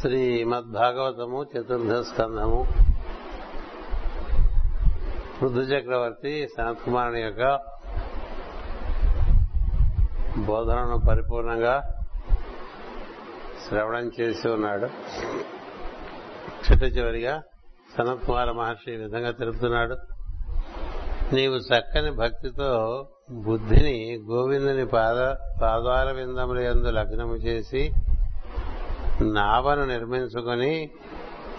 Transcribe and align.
శ్రీమద్భాగవతము 0.00 1.42
చతుర్థ 1.42 1.92
స్కంధము. 1.92 2.66
పృథు 5.40 5.60
చక్రవర్తి 5.60 6.48
సనత్ 6.56 7.16
యొక్క 7.16 7.58
బోధనను 10.38 10.98
పరిపూర్ణంగా 11.08 11.82
శ్రవణం 13.68 14.10
చేసి 14.20 14.48
ఉన్నాడు. 14.48 14.86
చిట్ట 16.64 16.96
చివరిగా 16.96 17.42
సనత్ 17.98 18.24
కుమార 18.26 18.50
మహర్షి 18.50 18.92
ఈ 18.92 18.96
విధంగా 18.96 19.30
తెలుపుతున్నాడు. 19.30 19.96
నీవు 21.34 21.54
చక్కని 21.54 22.10
భక్తితో 22.10 22.70
బుద్ధిని 23.30 24.24
గోవిందుని 24.30 24.86
పాద 24.86 25.18
పాదాల 25.62 26.12
విందములందు 26.12 26.90
లగ్నము 26.90 27.34
చేసి 27.34 27.90
నావను 29.22 29.86
నిర్మించుకొని 29.86 30.90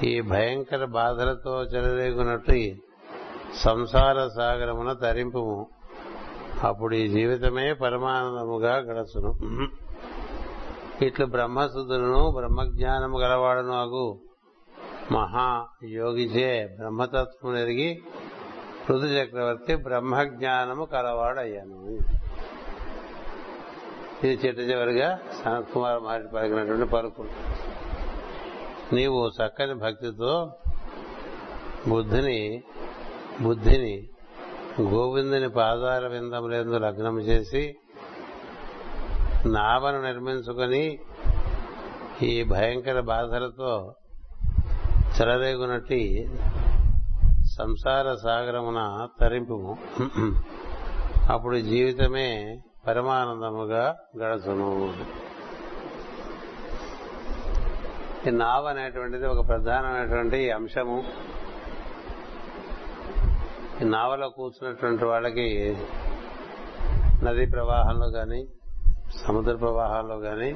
ఈ 0.04 0.22
భయంకర 0.22 0.86
బాధలతో 0.86 1.64
చెలరేగునట్టు 1.64 2.76
సంసార 3.56 4.28
సాగరమున 4.28 4.94
తరింపు. 4.94 5.68
అప్పుడు 6.64 6.96
ఈ 6.96 7.08
జీవితమే 7.08 7.74
పరమానందముగా 7.74 8.76
గడచును. 8.76 9.38
ఇట్లు 11.06 11.26
బ్రహ్మశుద్ధులను 11.26 12.32
బ్రహ్మజ్ఞానము 12.32 13.20
గలవాడను 13.20 13.82
అగు 13.82 14.20
మహాయోగిచే 15.12 16.76
బ్రహ్మతత్వం 16.80 17.58
ఎరిగి 17.58 18.02
పృథు 18.90 19.06
చక్రవర్తి 19.06 19.76
బ్రహ్మజ్ఞానము 19.76 20.86
కలవాడయ్యాను. 20.86 21.98
ఇది 24.24 24.34
చిట్ట 24.42 24.60
చివరిగా 24.70 25.08
సనత్ 25.38 25.70
కుమార్ 25.74 26.00
మహర్షి 26.00 26.30
పలికినటువంటి 26.34 26.88
పలుకులు. 26.94 27.32
నీవు 28.94 29.20
చక్కని 29.38 29.76
భక్తితో 29.76 30.34
బుద్ధిని 31.88 32.40
బుద్ధిని 33.42 33.94
గోవిందుని 34.92 35.50
పాదాల 35.52 36.06
విందములందు 36.08 36.78
లగ్నం 36.78 37.16
చేసి 37.20 37.64
నావను 39.56 40.00
నిర్మించుకొని 40.02 40.84
ఈ 42.24 42.34
భయంకర 42.44 43.00
బాధలతో 43.12 43.72
చెలరేగునట్టి 45.16 46.02
సంసార 47.56 48.08
సాగరమున 48.24 48.82
తరింపు 49.22 49.58
అప్పుడు 51.30 51.58
జీవితమే 51.72 52.30
పరమానందముగా 52.88 53.96
గడచును. 54.18 54.94
ఈ 58.28 58.30
నావ 58.30 58.66
అనేటువంటిది 58.66 59.28
ఒక 59.28 59.48
ప్రధానమైనటువంటి 59.48 60.52
అంశము. 60.52 61.04
ఈ 63.82 63.86
నావలో 63.86 64.30
కూర్చున్నటువంటి 64.30 65.06
వాళ్ళకి 65.06 65.78
నదీ 67.24 67.46
ప్రవాహంలో 67.46 68.10
కానీ 68.10 68.48
సముద్ర 69.28 69.56
ప్రవాహాల్లో 69.56 70.20
కానీ 70.20 70.56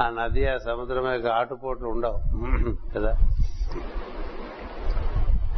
ఆ 0.00 0.10
నది 0.10 0.46
ఆ 0.46 0.56
సముద్రం 0.56 1.12
యొక్క 1.12 1.28
ఆటుపోట్లు 1.28 1.88
ఉండవు. 1.88 2.18
కదా? 2.94 3.16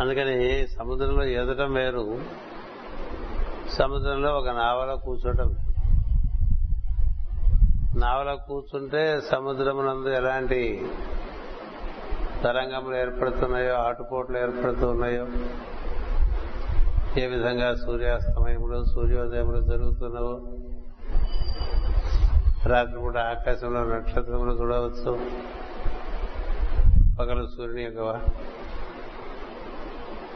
అందుకని 0.01 0.67
సముద్రంలో 0.69 1.25
ఎదటం 1.25 1.73
వేరు. 1.73 2.19
సముద్రంలో 3.71 4.31
ఒక 4.39 4.49
నావలో 4.49 4.97
కూర్చోటం. 4.97 5.57
నావలో 7.97 8.37
కూర్చుంటే 8.37 9.21
సముద్రమునందు 9.21 10.09
ఎలాంటి 10.09 10.91
తరంగములు 12.45 12.97
ఏర్పడుతున్నాయో 12.97 13.75
ఆటుపోట్లు 13.75 14.39
ఏర్పడుతున్నాయో 14.39 15.27
ఏ 17.21 17.27
విధంగా 17.27 17.75
సూర్యాస్తమయములు 17.75 18.85
సూర్యోదయములు 18.85 19.61
జరుగుతున్నావో 19.61 20.41
రాత్రిపూట 22.67 23.17
ఆకాశంలో 23.17 23.85
నక్షత్రములు 23.85 24.51
చూడవచ్చు. 24.51 25.21
పగలు 27.21 27.47
సూర్యుని 27.47 27.83
యొక్క 27.83 28.21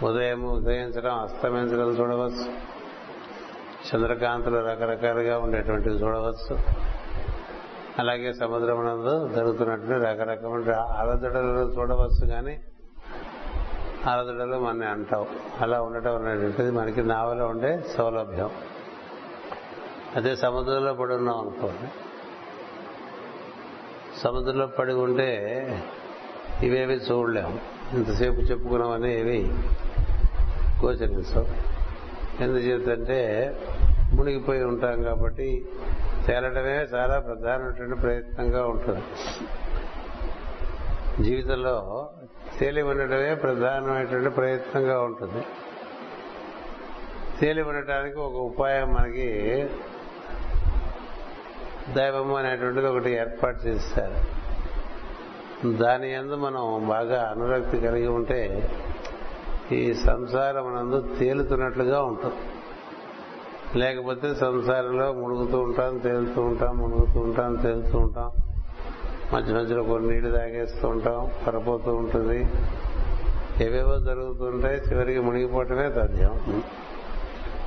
ఉదయం 0.04 0.44
ఉదయించడం 0.44 1.18
అస్తమించడం 1.18 1.88
చూడవచ్చు. 1.90 2.67
చంద్రకాంతలు 3.94 4.56
రకరకాలుగా 4.56 5.38
ఉండేటువంటివి 5.38 5.94
చూడవచ్చు. 5.94 6.58
అలాగే 7.98 8.32
సముద్రమునందు 8.32 9.28
జరుగుతున్నటువంటి 9.28 10.04
రకరకమైన 10.06 10.74
అలదడలను 10.74 11.60
చూడవచ్చు 11.60 12.26
కానీ 12.26 12.60
అలదడలు 14.06 14.58
మన 14.58 14.84
అంటావు. 14.84 15.26
అలా 15.60 15.82
ఉండటం 15.82 16.14
అనేటువంటిది 16.14 16.70
మనకి 16.70 17.02
నావలో 17.02 17.46
ఉండే 17.46 17.80
సౌలభ్యం. 17.96 18.50
అదే 20.16 20.36
సముద్రంలో 20.36 20.94
పడి 20.94 21.14
ఉన్నాం 21.14 21.40
అనుకోండి. 21.40 21.88
సముద్రంలో 24.18 24.66
పడి 24.66 24.92
ఉంటే 24.92 25.30
ఇవేవి 26.62 26.94
చూడలేము. 26.94 27.58
ఇంతసేపు 27.92 28.36
చెప్పుకున్నామని 28.36 29.20
ఏవి? 29.20 29.54
గోచరించవు. 30.84 31.77
ఎందు 32.40 32.56
చేతంటే 32.56 33.20
మునిగిపోయి 34.14 34.64
ఉంటాం 34.64 35.02
కాబట్టి 35.02 35.64
తేలడమే 36.26 36.76
చాలా 36.76 37.18
ప్రధానమైనటువంటి 37.18 37.94
ప్రయత్నంగా 37.94 38.66
ఉంటుంది. 38.66 39.02
జీవితంలో 41.22 42.08
తేలి 42.58 42.82
ఉండటమే 42.82 43.34
ప్రధానమైనటువంటి 43.34 44.30
ప్రయత్నంగా 44.30 45.00
ఉంటుంది. 45.00 45.44
తేలి 47.40 47.62
ఉండటానికి 47.62 48.18
ఒక 48.18 48.34
ఉపాయం 48.34 48.94
మనకి 48.94 49.68
దైవము 51.94 52.36
అనేటువంటిది 52.36 52.86
ఒకటి 52.86 53.10
ఏర్పాటు 53.10 53.58
చేస్తారు. 53.66 54.18
దాని 55.68 56.12
ఎందు 56.12 56.34
మనం 56.34 56.88
బాగా 56.88 57.28
అనురక్తి 57.30 57.78
కలిగి 57.78 58.06
ఉంటే 58.06 58.70
ఈ 59.72 59.94
సంసారం 59.94 60.76
నందు 60.76 61.16
తేలుతున్నట్లుగా 61.18 62.02
ఉంటుంది 62.02 62.34
లేకపోతే 63.78 64.34
సంసారంలో 64.34 65.12
మునుగుతూ 65.12 65.60
ఉంటాం 65.60 65.98
తేలుతూ 65.98 66.42
ఉంటాం 66.42 66.76
మునుగుతూ 66.78 67.20
ఉంటాం 67.20 67.54
తేలుతూ 67.54 67.98
ఉంటాం. 67.98 68.30
మధ్య 69.34 69.54
మధ్యలో 69.54 69.82
కొన్ని 69.82 70.08
నీళ్ళు 70.08 70.36
తాగేస్తూ 70.36 70.88
ఉంటాం 70.88 71.30
పరపోతూ 71.46 71.94
ఉంటుంది. 71.94 72.38
ఏవేవో 73.64 73.98
జరుగుతుంటాయి 73.98 74.80
చివరికి 74.80 75.18
మునిగిపోవటమే 75.18 75.88
తథ్యం 75.90 76.62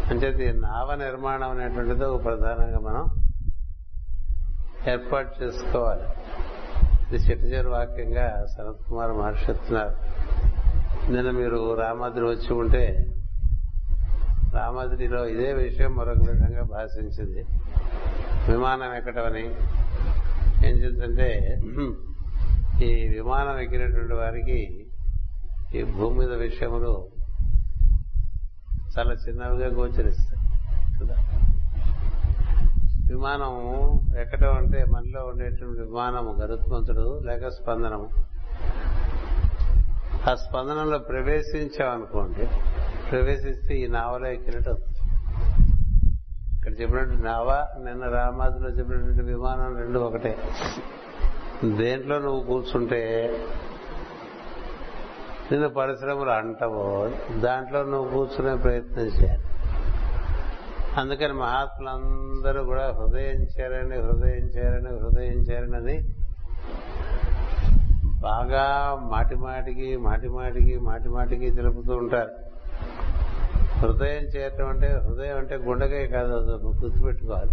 అంటే 0.09 0.53
నావ 0.59 0.95
నిర్మాణం 0.95 1.49
అనేటువంటిది 1.49 2.03
ఒక 2.03 2.23
ప్రధానంగా 2.23 2.79
మనం 2.79 3.09
ఏర్పాటు 4.87 5.43
చేసుకోవాలి. 5.43 6.03
ఇది 7.11 7.23
చిట్టచేరు 7.23 7.69
వాక్యంగా 7.69 8.47
శరత్ 8.57 8.89
కుమార్ 8.89 9.11
మహర్షి 9.11 9.45
చెప్తున్నారు. 9.49 9.95
నిన్న 11.11 11.31
మీరు 11.31 11.73
రామాద్రి 11.73 12.21
వచ్చి 12.21 12.53
ఉంటే 12.53 13.05
రామాద్రిలో 14.53 15.27
ఇదే 15.27 15.53
విషయం 15.53 15.95
మరొక 15.95 16.31
విధంగా 16.31 16.63
భాషించింది. 16.63 17.45
విమానం 18.51 18.93
ఎక్కటమని. 18.93 19.45
ఏం 20.67 20.75
చేద్దంటే 20.75 21.57
ఈ 22.85 23.07
విమానం 23.07 23.59
ఎక్కినటువంటి 23.59 24.13
వారికి 24.13 24.87
ఈ 25.75 25.83
భూమి 25.83 26.19
మీద 26.19 26.29
విషయములు 26.29 27.07
చాలా 28.97 29.13
చిన్నవిగా 29.13 29.67
గోచరిస్తాయి. 29.67 30.41
కదా? 30.99 31.15
విమానం 33.09 33.51
ఎక్కడం 34.17 34.53
అంటే 34.53 34.85
మనలో 34.85 35.25
ఉండేటువంటి 35.25 35.81
విమానము 35.81 36.37
గరుత్మంతుడు 36.41 37.21
లేక 37.25 37.47
స్పందనము. 37.47 38.30
ఆ 40.29 40.35
స్పందనలో 40.35 40.97
ప్రవేశించామనుకోండి 40.99 42.47
ప్రవేశిస్తే 43.11 43.75
ఈ 43.75 43.87
నావలో 43.87 44.27
ఎక్కినట్టు 44.27 44.69
ఇక్కడ 46.57 46.81
చెప్పినట్టు 46.81 47.13
నావ 47.13 47.67
నిన్న 47.77 48.05
రామాదిలో 48.05 48.69
చెప్పినటువంటి 48.69 49.21
విమానం 49.21 49.77
రెండు 49.77 49.99
ఒకటే. 49.99 50.37
దేంట్లో 51.65 52.19
నువ్వు 52.19 52.43
కూర్చుంటే 52.43 53.01
నిన్ను 55.51 55.69
పరిశ్రమలు 55.69 56.29
అంటవో 56.29 57.11
దాంట్లో 57.39 57.83
నువ్వు 57.83 58.09
కూర్చునే 58.09 58.55
ప్రయత్నం 58.55 59.03
చేయాలి. 59.03 59.43
అందుకని 60.97 61.33
మహాత్ములందరూ 61.33 62.63
కూడా 62.63 62.85
హృదయం 62.91 63.41
చేరని 63.43 63.97
హృదయం 63.97 64.45
చేరని 64.57 64.89
హృదయం 64.99 65.39
చేరనని 65.39 65.97
బాగా 68.21 68.97
మాటిమాటికి 69.11 69.97
మాటిమాటికి 69.97 70.79
మాటిమాటికి 70.79 71.51
తెలుపుతూ 71.51 71.95
ఉంటారు. 71.95 72.31
హృదయం 73.79 74.23
చేరటం 74.23 74.67
అంటే 74.67 74.87
హృదయం 74.87 75.37
అంటే 75.37 75.55
గుండెకాయ 75.55 76.07
కాదు 76.07 76.33
అది 76.33 76.65
గుర్తుపెట్టుకోవాలి. 76.65 77.51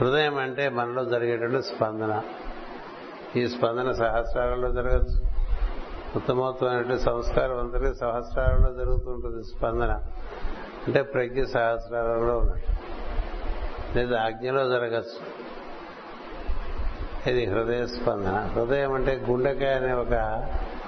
హృదయం 0.00 0.38
అంటే 0.38 0.68
మనలో 0.68 1.04
జరిగేటువంటి 1.04 1.62
స్పందన. 1.62 2.22
ఈ 3.36 3.46
స్పందన 3.46 3.92
సహస్రాలలో 3.92 4.72
జరగచ్చు. 4.72 5.30
ఉత్తమోత్తమైనటువంటి 6.16 7.02
సంస్కారం 7.02 7.58
అందరికీ 7.58 7.94
సహస్రాలలో 7.94 8.72
జరుగుతుంటుంది 8.72 9.42
స్పందన. 9.42 10.02
అంటే 10.86 11.02
ప్రజ్ఞ 11.02 11.42
సహస్రాలలో 11.42 12.38
ఉన్నట్టు. 12.38 12.72
లేదా 13.98 14.22
ఆజ్ఞలో 14.22 14.68
జరగచ్చు. 14.68 15.39
ఇది 17.26 17.46
హృదయ 17.46 17.86
స్పందన. 17.86 18.50
హృదయం 18.52 18.92
అంటే 18.92 19.24
గుండెకాయ 19.28 19.74
అనే 19.74 19.92
ఒక 19.92 20.14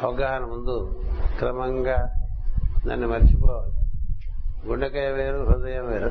అవగాహన 0.03 0.41
ముందు 0.41 1.03
క్రమంగా 1.39 2.13
దాన్ని 2.87 3.07
మర్చిపోవాలి. 3.07 3.73
గుండెకాయ 4.69 5.13
వేరు 5.13 5.39
హృదయం 5.39 5.87
వేరు. 5.87 6.09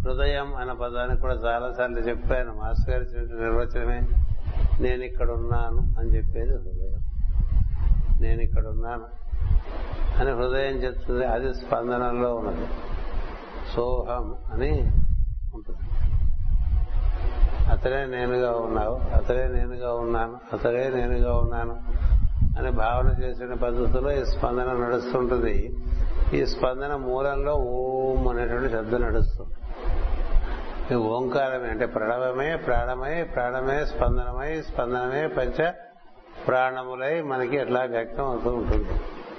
హృదయం 0.00 0.56
అన్న 0.56 0.72
పదానికి 0.72 1.20
కూడా 1.20 1.34
చాలాసార్లు 1.34 1.98
చెప్పాను. 1.98 2.52
మాస్టర్ 2.54 2.94
గారి 2.94 3.04
చెప్పిన 3.04 3.38
నిర్వచనమే 3.38 4.08
నేను 4.80 5.04
ఇక్కడ 5.04 5.30
ఉన్నాను 5.30 6.00
అని 6.00 6.16
చెప్పేది 6.16 6.54
హృదయం. 6.54 7.02
నేను 8.20 8.42
ఇక్కడ 8.42 8.66
ఉన్నాను 8.66 9.04
అని 10.20 10.30
హృదయం 10.30 10.76
చెప్తుంది. 10.76 11.24
అది 11.24 11.54
స్పందనలో 11.54 12.34
ఉన్నది. 12.34 12.66
సోహం 13.76 14.34
అని 14.52 14.90
ఉంటుంది. 15.54 15.95
అతడే 17.70 18.06
నేనుగా 18.06 18.52
ఉన్నావు 18.52 19.14
అతడే 19.14 19.48
నేనుగా 19.48 19.94
ఉన్నాను 19.94 20.36
అతడే 20.52 20.90
నేనుగా 20.94 21.36
ఉన్నాను 21.36 21.76
అని 22.58 22.70
భావన 22.70 23.22
చేసిన 23.22 23.54
పద్ధతిలో 23.54 24.12
ఈ 24.12 24.24
స్పందన 24.24 24.72
నడుస్తుంటుంది. 24.72 25.76
ఈ 26.32 26.46
స్పందన 26.46 26.96
మూలంలో 26.96 27.54
ఓం 27.54 28.28
అనేటువంటి 28.28 28.72
శబ్దం 28.72 29.00
నడుస్తుంది. 29.00 29.54
ఈ 30.92 30.94
ఓంకారమే 30.94 31.68
అంటే 31.68 31.86
ప్రణవమే 31.86 32.56
ప్రాణమై 32.56 33.22
ప్రాణమే 33.22 33.84
స్పందనమై 33.84 34.62
స్పందనమే 34.62 35.26
పంచ 35.26 35.72
ప్రాణములై 36.46 37.22
మనకి 37.22 37.56
ఎట్లా 37.56 37.82
వ్యక్తం 37.84 38.24
అవుతూ 38.24 38.50
ఉంటుంది. 38.50 38.88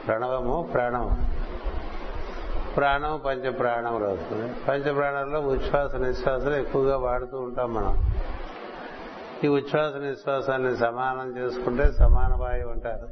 ప్రణవము 0.07 0.69
ప్రాణము. 0.73 1.36
ప్రాణం 2.77 3.21
పంచ 3.25 3.49
ప్రాణములు 3.49 4.05
అవుతుంది 4.05 4.53
పంచ 4.67 4.93
ప్రాణాల్లో 4.93 5.39
ఉచ్ఛ్వాస 5.39 5.95
నిశ్వాసాలు 5.95 6.55
ఎక్కువగా 6.55 6.97
వాడుతూ 6.97 7.37
ఉంటాం 7.37 7.73
మనం. 7.73 8.11
ఈ 9.43 9.47
ఉచ్ఛ్వాస 9.47 9.93
నిశ్వాసాన్ని 9.95 10.77
సమానం 10.77 11.37
చేసుకుంటే 11.37 11.91
సమాన 11.91 12.33
వాయువు 12.41 12.71
అంటారు. 12.71 13.07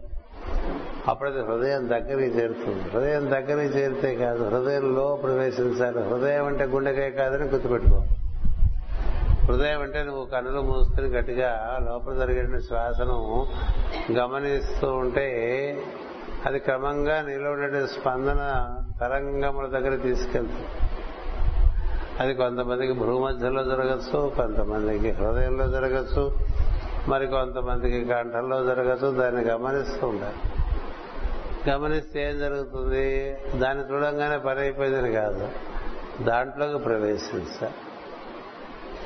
అప్పుడైతే 1.10 1.40
హృదయం 1.40 1.90
దగ్గరికి 1.90 2.38
చేరుతుంది. 2.38 2.90
హృదయం 2.90 3.32
దగ్గరికి 3.32 3.78
చేరితే 3.78 4.16
కాదు 4.16 4.44
హృదయంలో 4.50 5.20
ప్రవేశించాలి. 5.24 6.10
హృదయం 6.10 6.46
అంటే 6.46 6.64
గుండెకాయ 6.64 7.10
కాదని 7.10 7.44
గుర్తుపెట్టుకో. 7.44 8.04
హృదయం 9.46 9.82
అంటే 9.82 10.04
నువ్వు 10.04 10.26
కన్నులు 10.26 10.62
మూసుకుని 10.62 11.08
గట్టిగా 11.08 11.80
లోపల 11.82 12.14
జరిగిన 12.14 12.60
శ్వాసను 12.60 13.48
గమనిస్తూ 14.12 14.88
ఉంటే 14.94 15.28
అది 16.46 16.60
క్రమంగా 16.60 17.22
నీలో 17.22 17.52
ఉండే 17.52 17.88
స్పందన 17.88 18.70
తరంగముల 19.02 19.68
దగ్గర 19.68 19.96
తీసుకెళ్తుంది. 19.96 20.68
అది 22.20 22.34
కొంతమందికి 22.34 22.94
భూమధ్యలో 22.94 23.64
జరగచ్చు 23.64 24.34
కొంతమందికి 24.38 25.12
హృదయంలో 25.12 25.68
జరగచ్చు 25.68 26.38
మరి 27.08 27.28
కొంతమందికి 27.28 28.06
కంఠంలో 28.06 28.66
జరగచ్చు 28.66 29.12
దాన్ని 29.12 29.44
గమనిస్తూ 29.44 30.08
ఉండాలి. 30.08 30.36
గమనిస్తే 31.70 32.30
ఏం 32.30 32.40
జరుగుతుంది? 32.40 33.38
దాన్ని 33.56 33.94
చూడంగానే 33.94 34.38
పని 34.38 34.60
అయిపోయిందని 34.60 35.12
కాదు. 35.12 35.50
దాంట్లోకి 36.24 36.78
ప్రవేశించాలి. 36.78 37.74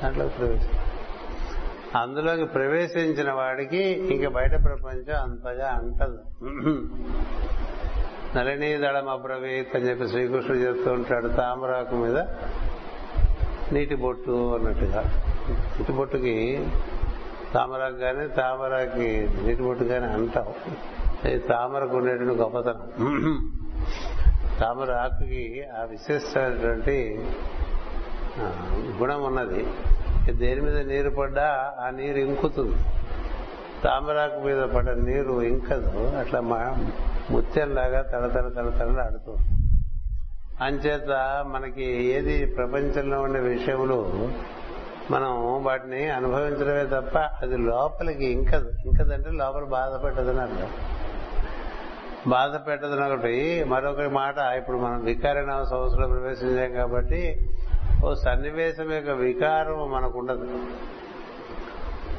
దాంట్లోకి 0.03 0.35
ప్రవేశించాలి. 0.37 0.88
అందులోకి 1.97 2.45
ప్రవేశించిన 2.45 3.31
వాడికి 3.31 3.81
ఇంక 4.13 4.27
బయట 4.27 4.51
ప్రపంచం 4.63 5.21
అంతగా 5.21 5.67
అంటదు. 5.69 6.19
నలినీ 8.37 8.77
దళం 8.77 9.09
అబ్రవీత్ 9.09 9.75
అని 9.75 9.85
చెప్పి 9.85 10.07
శ్రీకృష్ణుడు 10.07 10.59
చెప్తూ 10.59 10.91
ఉంటాడు 10.91 11.27
తామరాకు 11.27 11.95
మీద 11.95 12.17
నీటి 13.73 13.95
బొట్టు 13.95 14.55
అన్నట్టుగా. 14.55 15.01
నీటి 15.77 15.91
బొట్టుకి 15.91 16.65
తామరాకు 17.53 17.95
కానీ 17.95 18.27
తామరాకి 18.27 19.29
నీటి 19.43 19.61
బొట్టు 19.63 19.83
కానీ 19.83 20.05
అంటాం 20.05 20.47
అది 21.23 21.39
తామరకు 21.39 21.97
ఉండేటువంటి 21.97 22.35
గొప్పతనం. 22.35 23.53
తామర 24.59 24.91
ఆకుకి 24.91 25.63
ఆ 25.79 25.83
విశిష్టమైనటువంటి 25.83 27.25
గుణం 29.01 29.23
ఉన్నది. 29.23 29.67
దేని 30.31 30.61
మీద 30.61 30.77
నీరు 30.87 31.09
పడ్డా 31.09 31.73
ఆ 31.79 31.89
నీరు 31.89 32.17
ఇంకుతుంది. 32.17 32.75
తామరాకు 33.83 34.39
మీద 34.39 34.63
పడ్డ 34.63 34.89
నీరు 34.89 35.41
ఇంకదు. 35.41 36.17
అట్లా 36.17 36.41
మా 36.41 36.77
ముత్యంలాగా 37.31 38.01
తడతడ 38.01 38.51
తడతడ 38.55 38.99
ఆడుతుంది 38.99 39.59
అంచేత 40.63 41.09
మనకి 41.47 41.85
ఏది 42.05 42.45
ప్రపంచంలో 42.45 43.21
ఉండే 43.21 43.39
విషయములు 43.39 44.29
మనం 45.11 45.63
వాటిని 45.63 46.09
అనుభవించడమే 46.09 46.83
తప్ప 46.85 47.17
అది 47.17 47.57
లోపలికి 47.57 48.25
ఇంకదు. 48.25 48.71
ఇంకదంటే 48.85 49.29
లోపల 49.31 49.63
బాధ 49.63 50.03
పెట్టదని 50.03 50.39
అర్థం 50.39 50.67
బాధ 52.27 52.67
పెట్టదని 52.67 53.13
ఒకటి 53.13 53.63
మరొకటి 53.63 54.09
మాట 54.09 54.37
ఇప్పుడు 54.37 54.77
మనం 54.77 55.03
వికారణ 55.03 55.63
సంవత్సరంలో 55.69 56.07
ప్రవేశించాం 56.07 56.71
కాబట్టి 56.71 57.49
ఓ 58.03 58.13
సన్నివేశం 58.13 58.91
యొక్క 58.91 59.09
వికారం 59.09 59.91
మనకు 59.91 60.19
ఉండదు 60.19 60.59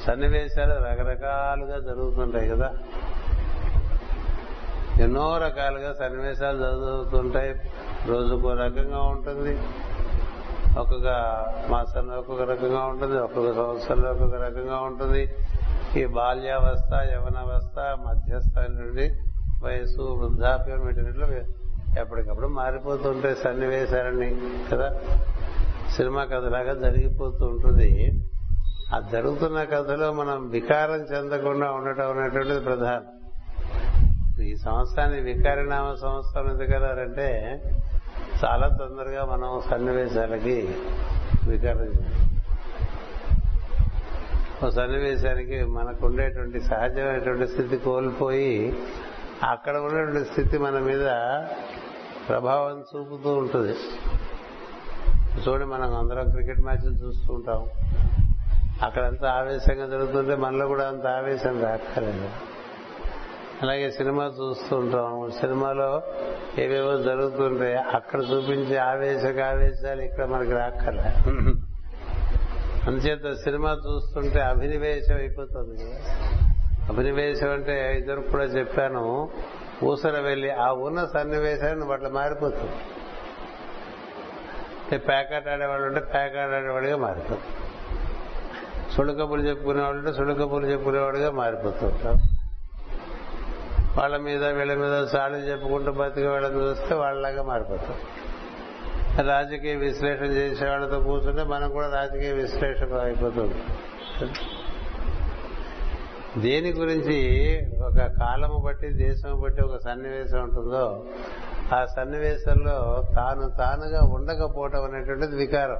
సన్నివేశాలు 0.07 0.71
రకరకాలుగా 0.71 1.79
జరుగుతుంటాయి 1.79 2.49
కదా. 2.49 2.75
ఎన్నో 5.01 5.39
రకాలుగా 5.39 5.93
సన్నివేశాలు 5.93 6.59
జరుగుతుంటాయి. 6.59 7.55
రోజుకో 8.07 8.55
రకంగా 8.55 9.03
ఉంటుంది. 9.03 9.59
ఒక్కొక్క 10.79 11.07
మాసంలో 11.71 12.19
ఒక్కొక్క 12.19 12.43
రకంగా 12.43 12.81
ఉంటుంది. 12.81 13.19
ఒక్కొక్క 13.19 13.53
సంవత్సరంలో 13.53 14.11
ఒక్కొక్క 14.11 14.37
రకంగా 14.37 14.77
ఉంటుంది. 14.77 15.35
ఈ 15.97 16.07
బాల్యావస్థ 16.07 16.95
యవనావస్థ 16.95 17.79
మధ్యస్థ 17.79 18.59
నుండి 18.59 19.17
వయసు 19.63 20.03
వృద్ధాప్యం 20.03 20.87
వీటిలో 20.87 21.27
ఎప్పటికప్పుడు 22.01 22.47
మారిపోతుంటాయి 22.47 23.37
సన్నివేశాలని 23.37 24.41
కదా. 24.73 24.95
సినిమా 25.97 26.25
కథలాగా 26.25 26.75
జరిగిపోతూ 26.75 27.47
ఉంటుంది. 27.47 27.89
ఆ 28.95 28.99
జరుగుతున్న 29.13 29.65
కథలో 29.65 30.13
మనం 30.13 30.49
వికారం 30.49 31.01
చెందకుండా 31.13 31.73
ఉండటం 31.73 32.19
అనేటువంటిది 32.19 32.61
ప్రధానం. 32.61 33.07
ఈ 34.45 34.57
సంవత్సరాన్ని 34.57 35.21
వికారినామ 35.21 35.95
సంవత్సరం 35.95 36.47
ఎందుకన్నారంటే 36.49 37.29
చాలా 38.45 38.69
తొందరగా 38.69 39.25
మనం 39.25 39.61
సన్నివేశాలకి 39.71 40.57
వికారం 41.49 41.93
ఓ 44.65 44.71
సన్నివేశానికి 44.71 45.65
మనకు 45.65 46.07
ఉండేటువంటి 46.07 46.61
సహజమైనటువంటి 46.61 47.47
స్థితి 47.47 47.77
కోల్పోయి 47.77 48.77
అక్కడ 49.51 49.77
ఉన్నటువంటి 49.77 50.31
స్థితి 50.31 50.59
మన 50.59 50.79
మీద 50.79 51.07
ప్రభావం 52.29 52.85
చూపుతూ 52.91 53.31
ఉంటుంది. 53.35 53.75
చూడండి 55.39 55.65
మనం 55.65 55.95
అందరం 55.95 56.31
క్రికెట్ 56.31 56.61
మ్యాచ్లు 56.61 56.91
చూస్తూ 56.91 57.35
ఉంటాం. 57.35 57.69
అక్కడంతా 58.83 59.33
ఆవేశంగా 59.33 59.87
జరుగుతుంటే 59.87 60.35
మనలో 60.35 60.67
కూడా 60.67 60.89
అంత 60.89 61.07
ఆవేశం 61.07 61.63
రాక్కర్లేదు. 61.63 62.31
అలాగే 63.63 63.91
సినిమా 63.91 64.25
చూస్తూ 64.25 64.77
ఉంటాం. 64.77 65.31
సినిమాలో 65.31 66.03
ఏవేవో 66.59 66.99
జరుగుతుంటే 66.99 67.77
అక్కడ 67.77 68.21
చూపించే 68.21 68.77
ఆవేశక 68.77 69.41
ఆవేశాలు 69.41 70.03
ఇక్కడ 70.03 70.25
మనకి 70.25 70.53
రాక్కర్లే. 70.53 71.11
అందుచేత 72.87 73.33
సినిమా 73.33 73.79
చూస్తుంటే 73.87 74.41
అభినివేశం 74.41 75.17
అయిపోతుంది. 75.17 75.85
కదా 75.85 75.99
అభినివేశం 76.89 77.51
అంటే 77.51 77.99
ఇద్దరు 77.99 78.21
కూడా 78.21 78.45
చెప్పాను 78.45 79.31
ఊసర 79.85 80.21
వెళ్ళి 80.21 80.51
ఆ 80.51 80.73
ఉన్న 80.73 81.05
సన్నివేశాన్ని 81.05 81.87
వాటిలో 81.87 82.11
మారిపోతుంది. 82.11 83.00
ప్యాకెట్ 84.99 85.49
ఆడేవాళ్ళు 85.49 85.87
ఉంటే 85.87 86.01
ప్యాకెట్ 86.01 86.37
ఆడేవాడిగా 86.37 86.97
మారిపోతుంది 86.97 87.57
సుడుకబులు 88.97 89.43
చెప్పుకునేవాళ్ళు 89.43 89.99
ఉంటే 89.99 90.13
సుడుకబులు 90.13 90.67
చెప్పుకునేవాడిగా 90.67 91.31
మారిపోతుంటారు 91.31 92.19
వాళ్ళ 93.99 94.17
మీద 94.17 94.45
వీళ్ళ 94.45 94.75
మీద 94.75 95.05
సాళ్ళు 95.05 95.39
చెప్పుకుంటూ 95.39 95.93
బతికి 95.93 96.27
వాళ్ళని 96.27 96.55
చూస్తే 96.55 96.95
వాళ్ళలాగా 96.95 97.43
మారిపోతాం. 97.43 97.97
రాజకీయ 99.27 99.75
విశ్లేషణ 99.75 100.25
చేసే 100.25 100.69
వాళ్ళతో 100.69 101.01
కూర్చుంటే 101.01 101.45
మనం 101.45 101.71
కూడా 101.73 101.91
రాజకీయ 101.91 102.33
విశ్లేషణ 102.33 102.95
అయిపోతుంది 102.95 103.55
దేని 106.41 106.73
గురించి 106.73 107.19
ఒక 107.83 108.07
కాలము 108.21 108.59
బట్టి 108.59 108.93
దేశం 108.93 109.41
బట్టి 109.41 109.63
ఒక 109.63 109.77
సన్నివేశం 109.77 110.43
ఉంటుందో 110.43 111.05
ఆ 111.75 111.85
సన్నివేశంలో 111.85 113.07
తాను 113.17 113.51
తానుగా 113.51 114.01
ఉండకపోవటం 114.15 114.85
అనేటువంటిది 114.85 115.37
వికారం. 115.37 115.79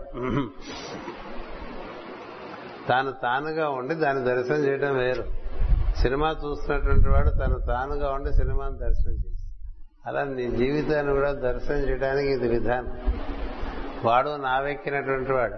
తాను 2.89 3.13
తానుగా 3.13 3.69
ఉండి 3.69 3.95
దాన్ని 3.95 4.25
దర్శనం 4.25 4.57
చేయడం 4.57 4.97
వేరు. 4.97 5.25
సినిమా 5.97 6.37
చూస్తున్నటువంటి 6.45 7.09
వాడు 7.09 7.31
తను 7.31 7.59
తానుగా 7.59 8.11
ఉండి 8.11 8.33
సినిమాను 8.33 8.77
దర్శనం 8.77 9.15
చేసి 9.15 9.47
అలా 10.07 10.25
నీ 10.25 10.51
జీవితాన్ని 10.51 11.13
కూడా 11.13 11.33
దర్శనం 11.33 11.79
చేయడానికి 11.79 12.29
ఇది 12.29 12.49
విధానం. 12.49 13.15
వాడు 14.05 14.37
నావెక్కినటువంటి 14.37 15.33
వాడు. 15.33 15.55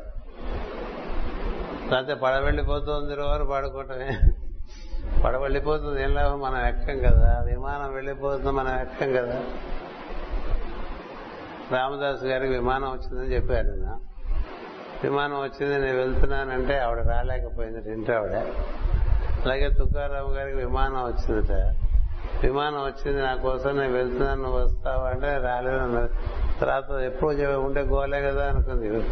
లేకపోతే 1.90 2.14
పడవెళ్ళిపోతుంది 2.14 3.14
రోజు 3.14 3.44
పాడుకోవటమే. 3.44 4.20
పడ 5.24 5.36
వెళ్ళిపోతుంది 5.36 6.02
ఏం 6.02 6.14
లాభం? 6.14 6.40
మనం 6.40 6.66
ఎక్కం 6.66 6.98
కదా. 6.98 7.42
విమానం 7.46 7.94
వెళ్ళిపోతుంది 7.94 8.50
మనం 8.50 8.80
ఎక్కం 8.80 9.12
కదా. 9.12 9.42
రామదాస్ 11.72 12.24
గారికి 12.24 12.52
విమానం 12.52 12.88
వచ్చిందని 12.88 13.34
చెప్పారు 13.34 13.68
విమానం 15.04 15.42
వచ్చింది 15.42 15.86
నేను 15.86 15.98
వెళ్తున్నానంటే 15.98 16.78
ఆవిడ 16.78 16.98
రాలేకపోయింది 16.98 17.92
ఇంటి 17.92 18.12
ఆవిడ. 18.12 18.32
అలాగే 19.44 19.68
తుకారాం 19.68 20.36
గారికి 20.36 20.56
విమానం 20.56 21.04
వచ్చిందట. 21.04 21.52
విమానం 22.42 22.84
వచ్చింది 22.84 23.22
నా 23.22 23.34
కోసం 23.34 23.80
నేను 23.80 23.92
వెళ్తున్నాను 23.92 24.42
నువ్వు 24.42 24.58
వస్తావా 24.64 25.08
అంటే 25.08 25.38
రాలేదు 25.38 26.08
తర్వాత 26.60 26.90
ఎప్పుడు 26.90 27.30
ఉంటే 27.58 27.80
గోలే 27.80 28.20
కదా 28.22 28.44
అనుకుంది. 28.46 29.04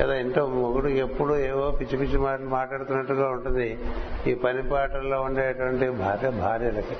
కదా 0.00 0.14
ఇంట్లో 0.14 0.46
మొగుడు 0.46 0.88
ఎప్పుడు 0.88 1.36
ఏవో 1.36 1.70
పిచ్చి 1.70 1.96
పిచ్చి 1.98 2.18
మాటలు 2.18 2.46
మాట్లాడుతున్నట్టుగా 2.46 3.28
ఉంటుంది. 3.28 3.78
ఈ 4.26 4.34
పని 4.34 4.62
పాటల్లో 4.68 5.20
ఉండేటువంటి 5.22 5.90
భార్య 5.90 6.30
భార్యలకి. 6.30 6.96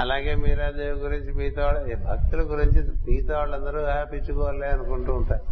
అలాగే 0.00 0.34
మీరాదేవి 0.34 0.98
గురించి 0.98 1.32
మీతో 1.32 1.62
భక్తుల 2.04 2.42
గురించి 2.42 2.80
మీతో 2.82 3.34
వాళ్ళందరూ 3.34 3.80
పిచ్చుకోలే 4.12 4.66
అనుకుంటూ 4.66 5.12
ఉంటారు 5.12 5.44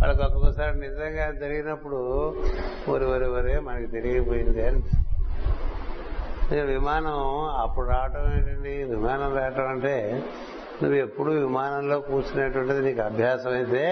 వాళ్ళకి 0.00 0.22
ఒక్కొక్కసారి 0.22 0.80
నిజంగా 0.80 1.30
జరిగినప్పుడు 1.30 1.96
ఒరి 2.88 3.04
ఒరి 3.04 3.24
ఒరే 3.24 3.58
మనకి 3.60 3.86
తిరిగిపోయింది 3.86 4.66
అని. 4.66 4.82
విమానం 6.62 7.16
అప్పుడు 7.60 7.86
రావటం 7.88 8.32
ఏంటండి? 8.32 8.84
విమానం 8.84 9.36
రావటం 9.36 9.68
అంటే 9.68 10.24
నువ్వు 10.82 10.98
ఎప్పుడు 10.98 11.32
విమానంలో 11.32 12.00
కూర్చునేటువంటిది 12.00 12.82
నీకు 12.82 13.00
అభ్యాసం 13.00 13.52
అయితే 13.52 13.82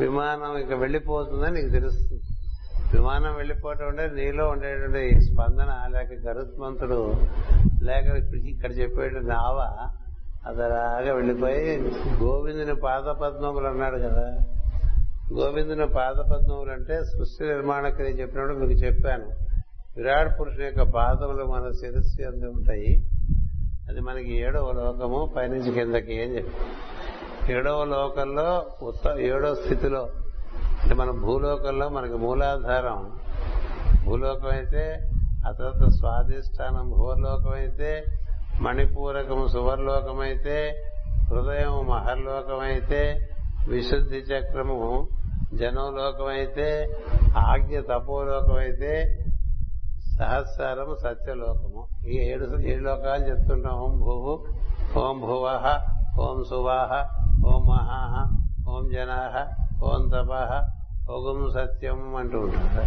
విమానం 0.00 0.56
ఇక 0.56 0.72
వెళ్ళిపోతుందని 0.72 1.54
నీకు 1.54 1.72
తెలుస్తుంది. 1.72 2.22
విమానం 2.94 3.36
వెళ్ళిపోవటం 3.36 3.86
అంటే 3.86 4.10
నీలో 4.14 4.48
ఉండేటువంటి 4.48 5.20
స్పందన 5.20 5.98
లేక 5.98 6.28
గరుత్మంతుడు 6.28 7.14
లేక 7.82 8.34
ఇక్కడ 8.34 8.78
చెప్పేటువంటి 8.78 9.28
నావ 9.28 9.88
అదలాగా 10.46 11.14
వెళ్ళిపోయి 11.14 11.80
గోవిందుని 12.22 12.74
పాదపద్మములు 12.74 13.66
అన్నాడు 13.66 13.96
కదా. 13.96 14.38
గోవిందుని 15.32 15.86
పాదపద్మములు 15.86 16.70
అంటే 16.70 17.04
సృష్టి 17.04 17.44
నిర్మాణ 17.44 17.88
క్రియ 17.88 18.08
చెప్పినప్పుడు 18.08 18.58
మీకు 18.58 18.72
చెప్పాను. 18.72 19.24
విరాట్ 19.96 20.40
పురుషుని 20.40 20.64
యొక్క 20.64 20.82
పాదములు 20.82 21.44
మన 21.44 21.70
శిరస్సు 21.70 22.22
అంది 22.22 22.46
ఉంటాయి. 22.46 23.08
అది 23.88 24.00
మనకి 24.00 24.36
ఏడవ 24.36 24.72
లోకము 24.72 25.32
పైనుంచి 25.36 25.72
కిందకి 25.72 26.14
ఏం 26.14 26.36
చెప్పి. 26.36 27.52
ఏడవ 27.52 27.84
లోకంలో 27.84 28.66
ఉత్త 28.82 29.18
ఏడో 29.18 29.54
స్థితిలో 29.54 30.08
అంటే 30.82 30.94
మన 30.94 31.10
భూలోకంలో 31.10 31.88
మనకి 31.88 32.14
మూలాధారం. 32.14 33.12
భూలోకం 34.04 34.48
అయితే 34.48 35.10
ఆ 35.48 35.52
తర్వాత 35.52 35.88
స్వాధిష్టానం 35.88 36.90
భూలోకం 36.90 37.50
అయితే 37.50 38.06
మణిపూరకం 38.60 39.48
సువర్లోకమైతే 39.48 40.84
హృదయం 41.30 41.86
మహర్లోకమైతే 41.86 43.28
విశుద్ధి 43.68 44.16
చక్రము 44.16 45.08
జనోలోకమైతే 45.54 46.96
ఆజ్ఞ 47.36 47.80
తపోలోకమైతే 47.80 49.24
సహస్రం 50.18 50.96
సత్యలోకము. 51.02 51.86
ఈ 52.06 52.16
ఏడు 52.16 52.60
ఏడు 52.60 52.82
లోకాలు 52.82 53.22
చెప్తుంటాం. 53.24 53.72
ఓం 53.72 54.00
భూవు 54.00 54.34
ఓం 54.98 55.20
భువ 55.20 55.78
ఓం 56.18 56.44
సువాహ 56.44 56.92
ఓం 57.46 57.66
మహాహ 57.66 58.14
ఓం 58.70 58.90
జనాహ. 58.90 59.61
ఓం 59.82 60.02
తపహ 60.08 60.50
ఓం 61.10 61.50
సత్యం 61.50 62.16
అంటూ 62.16 62.38
ఉంటారు 62.40 62.86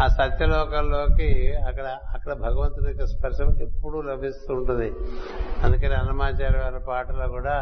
ఆ 0.00 0.08
సత్యలోకంలోకి 0.08 1.28
అక్కడ 1.68 1.86
అక్కడ 2.14 2.32
భగవంతుని 2.38 2.88
యొక్క 2.88 3.04
స్పర్శ 3.06 3.40
ఎప్పుడూ 3.60 4.02
లభిస్తూ 4.02 4.54
ఉంటుంది. 4.54 4.88
అందుకని 5.64 5.94
అన్నమాచార్య 5.94 6.58
వారి 6.58 6.80
పాటలో 6.86 7.28
కూడా 7.28 7.56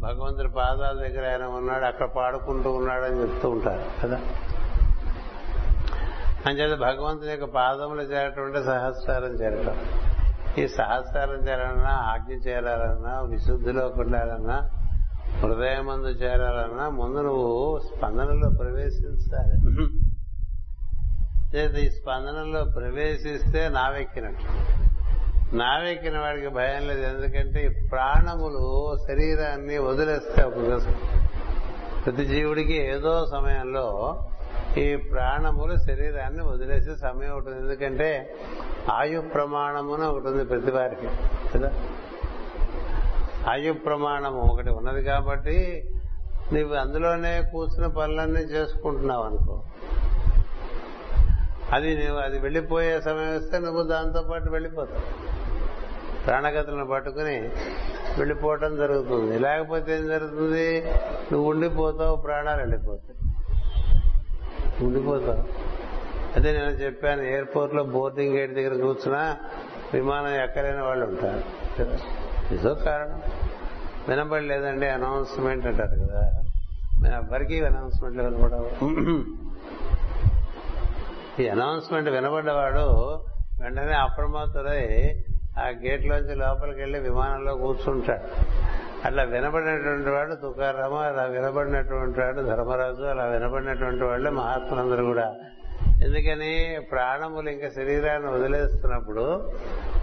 భగవంతుడి 0.00 0.48
పాదాల 0.48 0.94
దగ్గర 1.00 1.24
ఆయన 1.28 1.44
ఉన్నాడు 1.54 1.84
అక్కడ 1.84 2.06
పాడుకుంటూ 2.16 2.72
ఉన్నాడని 2.72 3.20
చెప్తూ 3.22 3.50
ఉంటారు 3.50 3.84
కదా? 4.02 4.18
అంచేత 6.46 6.78
భగవంతుని 6.78 7.30
యొక్క 7.30 7.44
పాదములు 7.54 8.02
చేరటం 8.02 8.42
అంటే 8.44 8.62
సహస్రారం 8.62 9.32
చేరటం. 9.34 9.76
ఈ 10.58 10.66
సహస్రారం 10.68 11.48
చేరాలన్నా 11.48 11.92
ఆజ్ఞ 12.10 12.32
చేరాలన్నా 12.46 13.20
విశుద్ధిలోకి 13.20 14.00
ఉండాలన్నా 14.00 14.58
హృదయమందు 15.42 16.06
చేరాలన్నా 16.06 16.88
ముందు 16.88 17.18
నువ్వు 17.18 17.78
స్పందనలో 17.78 18.50
ప్రవేశించాలి. 18.50 19.56
ఈ 21.86 21.90
స్పందనలో 21.90 22.64
ప్రవేశిస్తే 22.64 23.68
నావెక్కినట్టు. 23.68 24.44
నావెక్కిన 25.56 26.18
వాడికి 26.18 26.48
భయం 26.48 26.86
లేదు 26.86 27.00
ఎందుకంటే 27.00 27.66
ఈ 27.66 27.88
ప్రాణములు 27.88 28.96
శరీరాన్ని 29.08 29.78
వదిలేస్తే 29.78 30.42
ఒక 30.42 30.54
ప్రతి 32.06 32.24
జీవుడికి 32.24 32.72
ఏదో 32.72 33.26
సమయంలో 33.26 34.20
ఈ 34.78 34.96
ప్రాణములు 34.96 35.76
శరీరాన్ని 35.76 36.44
వదిలేసే 36.44 36.96
సమయం 36.96 37.36
ఉంటుంది 37.36 37.60
ఎందుకంటే 37.60 38.34
ఆయు 38.92 39.20
ప్రమాణమున 39.20 40.02
ఒకటి 40.04 40.26
ఉంది 40.26 40.44
ప్రతి 40.44 40.70
వారికి. 40.70 41.08
కదా? 41.54 41.72
ఆయు 43.50 43.72
ప్రమాణము 43.72 44.40
ఒకటి 44.40 44.70
ఉన్నది 44.70 45.02
కాబట్టి 45.02 45.88
నువ్వు 46.52 46.74
అందులోనే 46.74 47.42
కూర్చున్న 47.52 47.86
పనులన్నీ 47.86 48.40
చేసుకుంటున్నావు 48.40 49.22
అనుకో. 49.22 49.62
అది 51.72 51.96
నువ్వు 51.96 52.22
అది 52.22 52.38
వెళ్ళిపోయే 52.38 53.00
సమయం 53.00 53.36
వస్తే 53.36 53.58
నువ్వు 53.58 53.82
దాంతో 53.82 54.22
పాటు 54.22 54.50
వెళ్ళిపోతావు. 54.50 55.34
ప్రాణగతులను 56.26 56.86
పట్టుకుని 56.86 57.50
వెళ్ళిపోవటం 58.18 58.76
జరుగుతుంది. 58.76 59.38
లేకపోతే 59.38 59.98
ఏం 59.98 60.08
జరుగుతుంది? 60.08 60.84
నువ్వు 61.32 61.50
ఉండిపోతావు 61.50 62.16
ప్రాణాలు 62.16 62.60
వెళ్ళిపోతాయి. 62.60 63.18
ఉండిపోతావు. 64.86 65.74
అదే 66.36 66.52
నేను 66.52 66.70
చెప్పాను 66.70 67.22
ఎయిర్పోర్ట్లో 67.22 67.84
బోర్డింగ్ 67.84 68.36
గేట్ 68.36 68.54
దగ్గర 68.54 68.74
కూర్చున్నా 68.74 69.36
విమానం 69.94 70.34
ఎక్కలేని 70.34 70.82
వాళ్ళు 70.82 71.06
ఉంటారు. 71.06 72.23
ఇదో 72.50 72.74
కారణం. 72.74 73.22
వినబడలేదండి 74.08 74.88
అనౌన్స్మెంట్ 74.88 75.66
అంటారు 75.66 76.06
కదా. 76.06 76.30
ఎవరికి 77.08 77.64
అనౌన్స్మెంట్లు 77.64 78.22
వినపడవు 78.22 78.68
ఈ 81.42 81.48
అనౌన్స్మెంట్ 81.48 82.08
వినబడ్డవాడు 82.08 83.24
వెంటనే 83.62 83.92
అప్రమత్తులై 83.92 85.14
ఆ 85.58 85.68
గేట్లోంచి 85.68 86.34
లోపలికి 86.34 86.80
వెళ్ళి 86.80 87.00
విమానంలో 87.00 87.54
కూర్చుంటాడు. 87.54 88.44
అట్లా 89.06 89.22
వినబడినటువంటి 89.22 90.10
వాడు 90.10 90.34
తుకారాము 90.34 90.96
అలా 90.96 91.22
వినబడినటువంటి 91.22 92.20
వాడు 92.20 92.40
ధర్మరాజు 92.40 93.02
అలా 93.02 93.24
వినబడినటువంటి 93.24 94.04
వాళ్ళే 94.04 94.30
మహాత్ములందరూ 94.30 95.04
కూడా. 95.04 95.34
ఎందుకని 96.02 96.80
ప్రాణములు 96.90 97.50
ఇంకా 97.50 97.68
శరీరాన్ని 97.68 98.30
వదిలేస్తున్నప్పుడు 98.30 99.52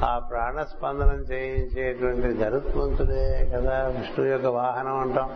ఆ 0.05 0.19
ప్రాణ 0.19 0.63
స్పందనం 0.63 1.19
చేయించేటువంటి 1.31 2.27
గరుత్మంతుడే 2.27 3.51
కదా 3.55 3.87
విష్ణువు 3.87 4.31
యొక్క 4.31 4.45
వాహనం 4.45 4.99
అంటాం. 4.99 5.29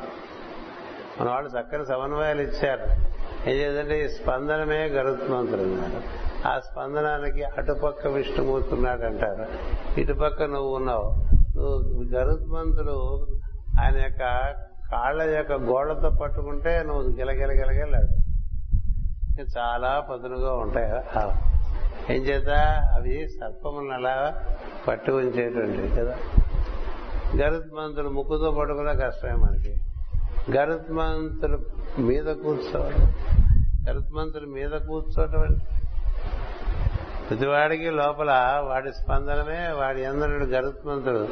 మన 1.21 1.29
వాళ్ళు 1.29 1.49
చక్కని 1.49 1.85
సమన్వయాలు 1.85 2.41
ఇచ్చారు. 2.41 3.15
ఏం 3.49 3.55
చేద్దంటే 3.57 4.05
ఈ 4.05 4.07
స్పందనమే 4.07 4.87
గరుత్మంతుడు 4.87 5.61
అన్నారు. 5.61 6.25
ఆ 6.47 6.59
స్పందనానికి 6.59 7.43
అటుపక్క 7.43 8.07
విష్ణుమూర్తి 8.07 8.75
ఉన్నాడు 8.75 9.01
అంటారు 9.01 9.45
ఇటుపక్క 9.99 10.43
నువ్వు 10.43 10.75
ఉన్నావు. 10.75 11.25
నువ్వు 11.57 12.03
గరుత్మంతుడు 12.15 13.27
ఆయన 13.81 13.97
యొక్క 13.97 14.19
కాళ్ళ 14.91 15.21
యొక్క 15.21 15.53
గోడతో 15.53 16.09
పట్టుకుంటే 16.21 16.83
నువ్వు 16.83 17.03
గిలగిల 17.03 18.07
చాలా 19.41 19.99
పదునుగా 19.99 20.53
ఉంటాయి. 20.53 20.91
ఏం 22.15 22.23
చేత? 22.23 22.49
అవి 22.95 23.27
సర్పములను 23.27 23.93
అలా 23.93 24.35
పట్టు 24.87 25.11
ఉంచేటువంటివి 25.11 25.89
కదా? 25.89 26.17
గరుత్మంతులు 27.35 28.09
ముక్కుతో 28.09 28.51
పట్టుకున్నా 28.51 28.93
కష్టమే 28.93 29.31
మనకి. 29.31 29.81
గరుత్మంతులు 30.57 31.59
మీద 32.01 32.23
కూర్చోవడం 32.23 33.15
గరుత్మంతులు 33.89 34.45
మీద 34.45 34.69
కూర్చోవటం 34.69 35.59
ప్రతివాడికి 37.29 37.89
లోపల 37.89 38.61
వాడి 38.65 38.91
స్పందనమే 38.93 39.71
వాడి 39.71 40.05
అందరుడు 40.05 40.45
గరుత్మంతుడు 40.45 41.27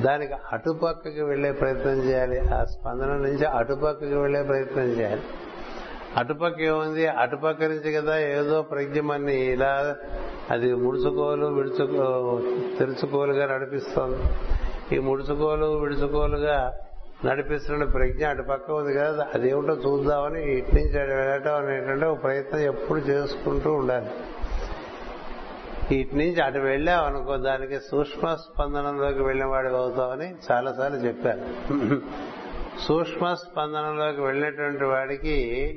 దానికి 0.00 0.32
అటుపక్కకి 0.52 1.22
వెళ్ళే 1.22 1.52
ప్రయత్నం 1.52 2.02
చేయాలి. 2.02 2.40
ఆ 2.40 2.64
స్పందన 2.64 3.06
నుంచి 3.06 3.44
అటుపక్కకి 3.44 4.14
వెళ్ళే 4.14 4.42
ప్రయత్నం 4.42 4.84
చేయాలి. 4.84 5.22
అటుపక్క 6.18 6.60
ఏముంది 6.60 7.06
అటుపక్క 7.06 7.64
నుంచి 7.64 7.92
కదా 7.92 8.18
ఏదో 8.18 8.62
ప్రజ్ఞమని 8.62 9.36
ఇలా 9.52 9.96
అది 10.50 10.74
ముడుచుకోలు 10.74 11.46
విడుచుకో 11.46 12.06
తెరుచుకోలుగా 12.78 13.46
నడిపిస్తోంది. 13.46 14.18
ఈ 14.96 14.98
ముడుచుకోలు 14.98 15.66
విడుచుకోలుగా 15.66 16.72
నడిపిస్తున్న 17.24 17.84
ప్రజ్ఞ 17.84 18.26
అటు 18.26 18.42
పక్క 18.42 18.70
ఉంది 18.70 18.94
కదా 18.94 19.26
అదేమిటో 19.34 19.74
చూద్దామని 19.74 20.40
ఇటు 20.52 20.74
నుంచి 20.74 21.00
అటు 21.00 21.10
వెళ్ళటం 21.10 21.54
అనేటువంటి 21.54 22.04
ఒక 22.04 22.22
ప్రయత్నం 22.22 22.60
ఎప్పుడు 22.60 23.00
చేసుకుంటూ 23.00 23.72
ఉండాలి. 23.72 24.10
ఇటు 25.96 26.14
నుంచి 26.16 26.40
అటు 26.40 26.58
వెళ్ళావు 26.58 27.04
అనుకో 27.06 27.36
దానికి 27.36 27.78
సూక్ష్మ 27.80 28.34
స్పందనంలోకి 28.34 29.22
వెళ్ళిన 29.22 29.46
వాడు 29.46 29.68
అవుతామని 29.68 30.34
చాలాసార్లు 30.52 30.98
చెప్పారు 30.98 31.40
సూక్ష్మ 32.80 33.34
స్పందనలోకి 33.34 34.20
వెళ్ళినటువంటి 34.20 34.84
వాడికి 34.84 35.32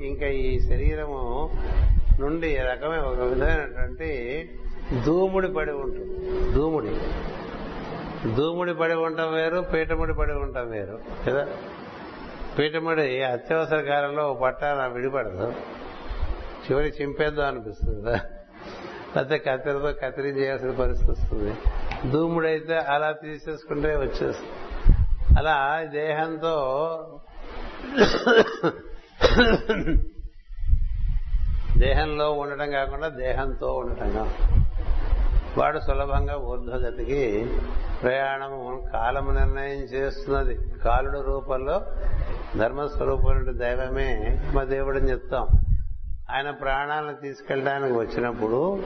ఇంకా 0.06 0.26
ఈ 0.26 0.60
శరీరము 0.60 1.50
నుండి 2.20 2.56
రకమైన 2.56 3.00
ఒక 3.00 3.20
విధమైనటువంటి 3.20 4.50
దూముడి 5.06 5.52
పడి 5.52 5.72
ఉంటుంది. 5.72 6.50
దూముడి 6.52 6.96
దూముడి 8.34 8.74
పడి 8.74 8.94
ఉండటం 8.94 9.34
వేరు 9.34 9.60
పీఠముడి 9.60 10.14
పడి 10.14 10.32
ఉండటం 10.32 10.70
వేరు. 10.70 10.98
కదా? 11.28 11.48
పీఠముడి 12.58 13.22
అత్యవసర 13.22 13.80
కాలంలో 13.80 14.32
ఒక 14.32 14.40
పట్టాన 14.40 14.86
విడిపడదు. 14.86 15.52
చివరి 16.70 16.92
చింపేద్దాం 17.02 17.46
అనిపిస్తుంది 17.46 18.02
కదా? 18.02 18.20
లేకపోతే 19.16 19.38
కత్తిరితో 19.38 19.92
కత్తిరించేయాల్సిన 19.92 20.70
పరిస్థితి 20.70 21.12
వస్తుంది. 21.12 21.54
దూముడైతే 22.10 22.76
అలా 22.76 23.12
తీసేసుకుంటే 23.12 23.88
వచ్చేస్తుంది. 23.88 24.65
అలా 25.36 25.84
దేహంతో 25.92 26.54
దేహంలో 31.78 32.32
ఉండటం 32.32 32.70
కాకుండా 32.70 33.08
దేహంతో 33.08 33.72
ఉండటంగా 33.72 34.24
వాడు 35.58 35.78
సులభంగా 35.78 36.36
ఊర్ధ్వగతికి 36.36 37.50
ప్రయాణము 38.02 38.90
కాలము 38.92 39.30
నిర్ణయం 39.30 39.82
చేస్తున్నది. 39.94 40.54
కాలుడు 40.84 41.20
రూపంలో 41.20 41.76
ధర్మస్వరూపమైన 42.56 43.50
దైవమే 43.58 44.40
మా 44.54 44.62
దేవుడని 44.64 45.10
చెప్తాం. 45.10 45.46
ఆయన 46.30 46.50
ప్రాణాలను 46.50 47.14
తీసుకెళ్ళడానికి 47.14 47.98
వచ్చినప్పుడు 47.98 48.82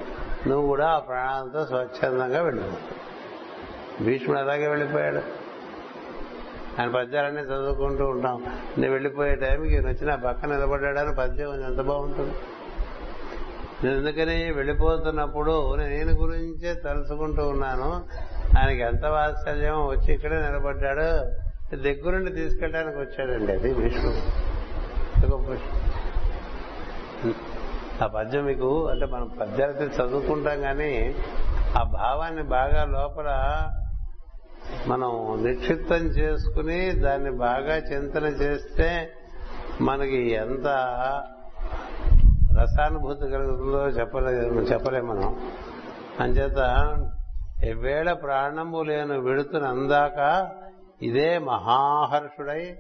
నువ్వు 0.46 0.66
కూడా 0.66 0.88
ఆ 0.88 0.98
ప్రాణాలతో 0.98 1.66
స్వచ్ఛందంగా 1.66 2.42
వెళ్ళిపోతావు 2.42 4.04
భీష్ముడు 4.04 4.38
అలాగే 4.38 4.66
వెళ్ళిపోయాడు. 4.68 5.39
ఆయన 6.78 6.88
పద్యాలన్నీ 6.88 7.40
చదువుకుంటూ 7.40 8.04
ఉంటాం. 8.06 8.44
నేను 8.78 8.92
వెళ్ళిపోయే 8.92 9.34
టైంకి 9.34 9.72
ఈయన 9.72 9.86
వచ్చి 9.86 10.06
నా 10.06 10.16
పక్కన 10.16 10.54
నిలబడ్డాడని 10.54 11.14
పద్యం 11.14 11.70
ఎంత 11.70 11.80
బాగుంటుంది. 11.80 12.34
నేను 13.84 13.96
ఎందుకని 13.96 14.52
వెళ్ళిపోతున్నప్పుడు 14.52 15.76
నేను 15.76 16.12
గురించే 16.12 16.74
తలుచుకుంటూ 16.74 17.48
ఉన్నాను. 17.48 18.04
ఆయనకి 18.58 18.80
ఎంత 18.80 19.04
వాత్సల్యం 19.06 19.78
వచ్చి 19.86 20.14
ఇక్కడే 20.14 20.36
నిలబడ్డాడు. 20.36 21.40
దగ్గరుండి 21.76 22.30
తీసుకెళ్ళడానికి 22.32 22.98
వచ్చాడండి 22.98 23.52
అది 23.52 23.74
భీష్ముడు 23.74 24.20
ఆ 28.04 28.06
పద్యం 28.06 28.44
మీకు 28.44 28.88
అంటే 28.88 29.06
మనం 29.06 29.30
పద్యాలతో 29.40 29.84
చదువుకుంటాం 29.84 30.60
కానీ 30.60 31.14
ఆ 31.78 31.82
భావాన్ని 31.82 32.42
బాగా 32.42 32.84
లోపల 32.84 33.28
మనం 34.86 35.42
నిక్షిప్తం 35.46 35.96
చేసుకుని 35.96 36.90
దాన్ని 36.90 37.30
బాగా 37.30 37.76
చింతన 37.76 38.24
చేస్తే 38.24 39.12
మనకి 39.80 40.30
ఎంత 40.30 40.66
రసానుభూతి 42.58 43.30
కలుగుతుందో 43.30 43.88
చెప్పలే 43.88 44.32
చెప్పలే 44.72 45.00
మనం. 45.00 45.52
అంచేత 46.20 46.58
ఎవేళ 47.64 48.12
ప్రాణము 48.12 48.82
లేను 48.82 49.20
విడుతునందాక 49.20 50.50
ఇదే 51.02 51.38
మహాహర్షుడై 51.38 52.78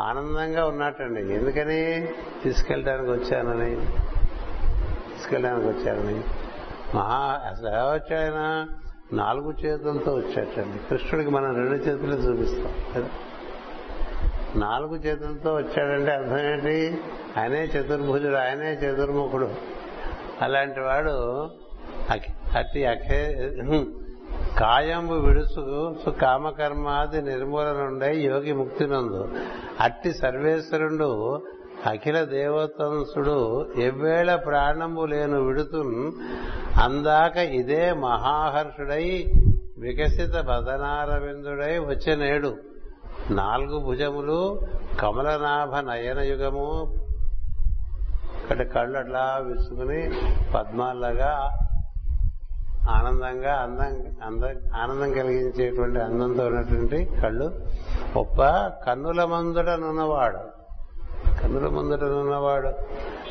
ఆనందంగా 0.00 0.66
ఉన్నట్టండి 0.66 1.20
ఎందుకని? 1.20 2.08
తీసుకెళ్ళడానికి 2.42 3.10
వచ్చానని. 3.10 3.76
తీసుకెళ్ళడానికి 5.14 5.66
వచ్చానని. 5.66 6.24
మహా 6.94 7.40
అసలు 7.50 7.68
ఎలా 7.68 7.84
వచ్చాయన? 7.84 8.68
నాలుగు 9.12 9.54
చేతులతో 9.64 10.14
వచ్చాటండి. 10.14 10.78
కృష్ణుడికి 10.90 11.30
మనం 11.30 11.54
రెండు 11.54 11.74
చేతులు 11.74 12.14
చూపిస్తాం 12.14 12.72
కదా? 12.94 13.08
నాలుగు 14.56 14.96
చేతులతో 14.96 15.54
వచ్చాడంటే 15.54 16.10
అర్థం 16.12 16.38
ఏంటి? 16.38 17.00
ఆయనే 17.40 17.64
చతుర్భుజుడు 17.64 18.36
ఆయనే 18.36 18.72
చతుర్ముఖుడు. 18.72 19.50
అలాంటి 20.40 20.80
వాడు 20.80 21.48
అట్టి 22.56 22.84
అఖే 22.84 23.52
కాయంబు 24.58 25.14
విడుసు 25.14 25.96
కామకర్మాది 26.10 27.22
నిర్మూలనుండే 27.22 28.20
యోగి 28.20 28.52
ముక్తి 28.52 28.86
నందు 28.86 29.28
అట్టి 29.80 30.12
సర్వేశ్వరుడు 30.12 31.42
అఖిల 31.86 32.24
దేవతంసుడు 32.24 33.36
ఎవ్వేళ 33.80 34.36
ప్రాణము 34.36 35.06
లేను 35.06 35.38
విడుతున్ 35.40 35.96
అందాక 36.80 37.36
ఇదే 37.54 37.92
మహాహర్షుడై 38.02 39.04
వికసిత 39.78 40.34
బదనారవిందుడై 40.48 41.78
వచ్చే 41.84 42.14
నేడు 42.16 42.50
నాలుగు 43.30 43.78
భుజములు 43.78 44.40
కమలనాభ 45.00 45.72
నయన 45.86 46.20
యుగము 46.22 46.66
కళ్ళు 48.72 48.98
అట్లా 48.98 49.24
విసుకుని 49.38 50.00
పద్మాలగా 50.54 51.32
ఆనందంగా 52.90 53.54
అందం 53.58 54.52
ఆనందం 54.74 55.10
కలిగించేటువంటి 55.12 55.98
అందంతో 56.00 56.46
ఉన్నటువంటి 56.46 56.98
కళ్ళు. 57.22 57.48
ఒప్ప 58.16 58.38
కన్నుల 58.86 59.24
మందుడనున్నవాడు 59.24 60.40
కన్నుల 61.42 61.68
ముందటనున్నవాడు 61.68 62.72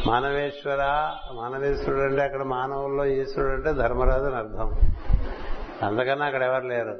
మానవేశ్వర 0.07 1.09
మానవేశ్వరుడు 1.35 2.01
అంటే 2.01 2.21
అక్కడ 2.21 2.43
మానవుల్లో 2.43 3.05
ఈశ్వరుడు 3.05 3.53
అంటే 3.53 3.73
ధర్మరాజు 3.73 4.23
అని 4.23 4.35
అర్థం. 4.35 4.71
అందుకన్నా 5.87 6.25
అక్కడ 6.25 6.43
ఎవరు 6.43 6.65
లేరు. 6.65 6.97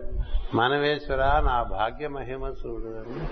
మానవేశ్వర 0.53 1.17
నా 1.17 1.63
భాగ్య 1.63 2.07
మహిమ 2.07 2.43
చూడు 2.43 2.85
అని. 2.85 3.27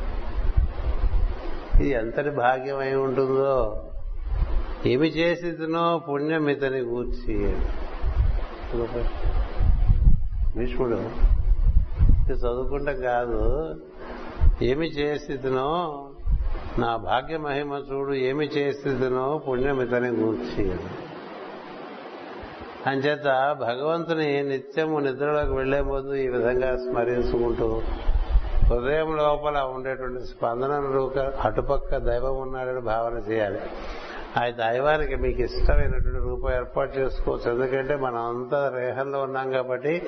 ఇది 1.78 1.90
ఎంతటి 1.90 2.30
భాగ్యం 2.30 2.78
అయి 2.78 2.96
ఉంటుందో. 2.96 3.84
ఏమి 4.86 5.08
చేసినో 5.08 6.02
పుణ్యం 6.10 6.50
ఇతని 6.50 6.84
కూర్చి 6.84 7.56
భీష్ముడు 10.58 10.96
ఇది 12.30 12.34
చదువుకుంటాం 12.34 13.02
కాదు. 13.02 13.76
ఏమి 14.62 14.88
చేసినో 14.88 16.02
నా 16.80 16.96
భాగ్య 16.96 17.38
మహిమ 17.38 17.84
చూడు 17.92 18.14
ఏమి 18.14 18.46
చేసినో 18.46 19.42
పుణ్యం 19.48 19.82
ఇతని 19.82 20.10
అంచేత 22.90 23.56
భగవంతుని 23.60 24.44
నిత్యము 24.44 25.00
నిద్రలోకి 25.00 25.54
వెళ్ళే 25.54 25.82
ముందు 25.82 26.14
ఈ 26.14 26.28
విధంగా 26.28 26.76
స్మరించుకుంటూ 26.76 27.82
హృదయం 28.66 29.16
లోపల 29.16 29.62
ఉండేటువంటి 29.62 30.20
స్పందన 30.26 30.72
అటుపక్క 31.44 31.98
దైవం 31.98 32.38
ఉన్నాడని 32.38 32.80
భావన 32.80 33.14
చేయాలి. 33.14 33.60
ఆ 34.38 34.50
దైవానికి 34.50 35.16
మీకు 35.16 35.42
ఇష్టమైనటువంటి 35.42 36.30
రూపం 36.30 36.54
ఏర్పాటు 36.54 36.98
చేసుకోవచ్చు. 36.98 37.52
ఎందుకంటే 37.52 37.96
మనం 37.96 38.18
అంతా 38.18 38.72
రేహంలో 38.76 39.20
ఉన్నాం 39.20 39.52
కాబట్టి 39.52 40.08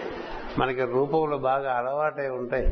మనకి 0.57 0.81
రూపములు 0.81 1.37
బాగా 1.37 1.73
అలవాటై 1.73 2.29
ఉంటాయి. 2.29 2.65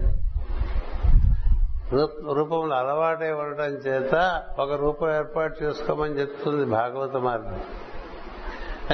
రూపములు 2.33 2.73
అలవాటై 2.73 3.31
ఉండటం 3.31 3.63
చేత 3.63 4.41
ఒక 4.59 4.71
రూపం 4.71 5.15
ఏర్పాటు 5.15 5.63
చేసుకోమని 5.63 6.13
చెప్తుంది 6.13 6.65
భాగవత 6.65 7.15
మార్గం. 7.15 7.61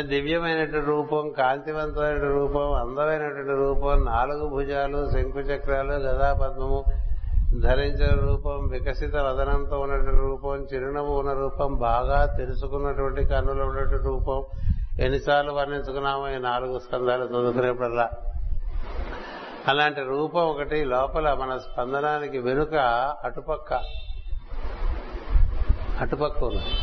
దివ్యమైనటువంటి 0.08 0.88
రూపం 0.88 1.30
కాంతివంతమైన 1.30 2.17
రూపం 2.17 2.73
అందమైనటువంటి 2.73 3.51
రూపం 3.51 4.06
నాలుగు 4.06 4.49
భుజాలు 4.49 5.10
శంకు 5.10 5.39
చక్రాలు 5.39 5.93
గదాపద్మము 5.93 6.84
ధరించిన 7.62 8.25
రూపం 8.25 8.67
వికసిత 8.67 9.15
వదనంతో 9.15 9.80
ఉన్నటువంటి 9.80 10.21
రూపం 10.21 10.67
చిరునవ్వు 10.73 11.19
ఉన్న 11.19 11.34
రూపం 11.34 11.75
బాగా 11.75 12.25
తెలుసుకున్నటువంటి 12.25 13.25
కన్నులు 13.25 13.63
ఉన్నటువంటి 13.63 14.06
రూపం 14.06 14.43
ఎన్నిసార్లు 14.99 15.51
వర్ణించుకున్నామో 15.51 16.27
ఈ 16.27 16.38
నాలుగు 16.38 16.80
స్కంధాలు 16.80 17.25
చదువుకునేప్పుడల్లా. 17.25 18.10
అలాంటి 19.67 20.02
రూపం 20.02 20.41
ఒకటి 20.41 20.84
లోపల 20.84 21.34
మన 21.34 21.58
స్పందనానికి 21.58 22.38
వెనుక 22.38 22.76
అటుపక్క 23.24 23.74
అటుపక్క 26.02 26.43
ఉన్నది 26.43 26.74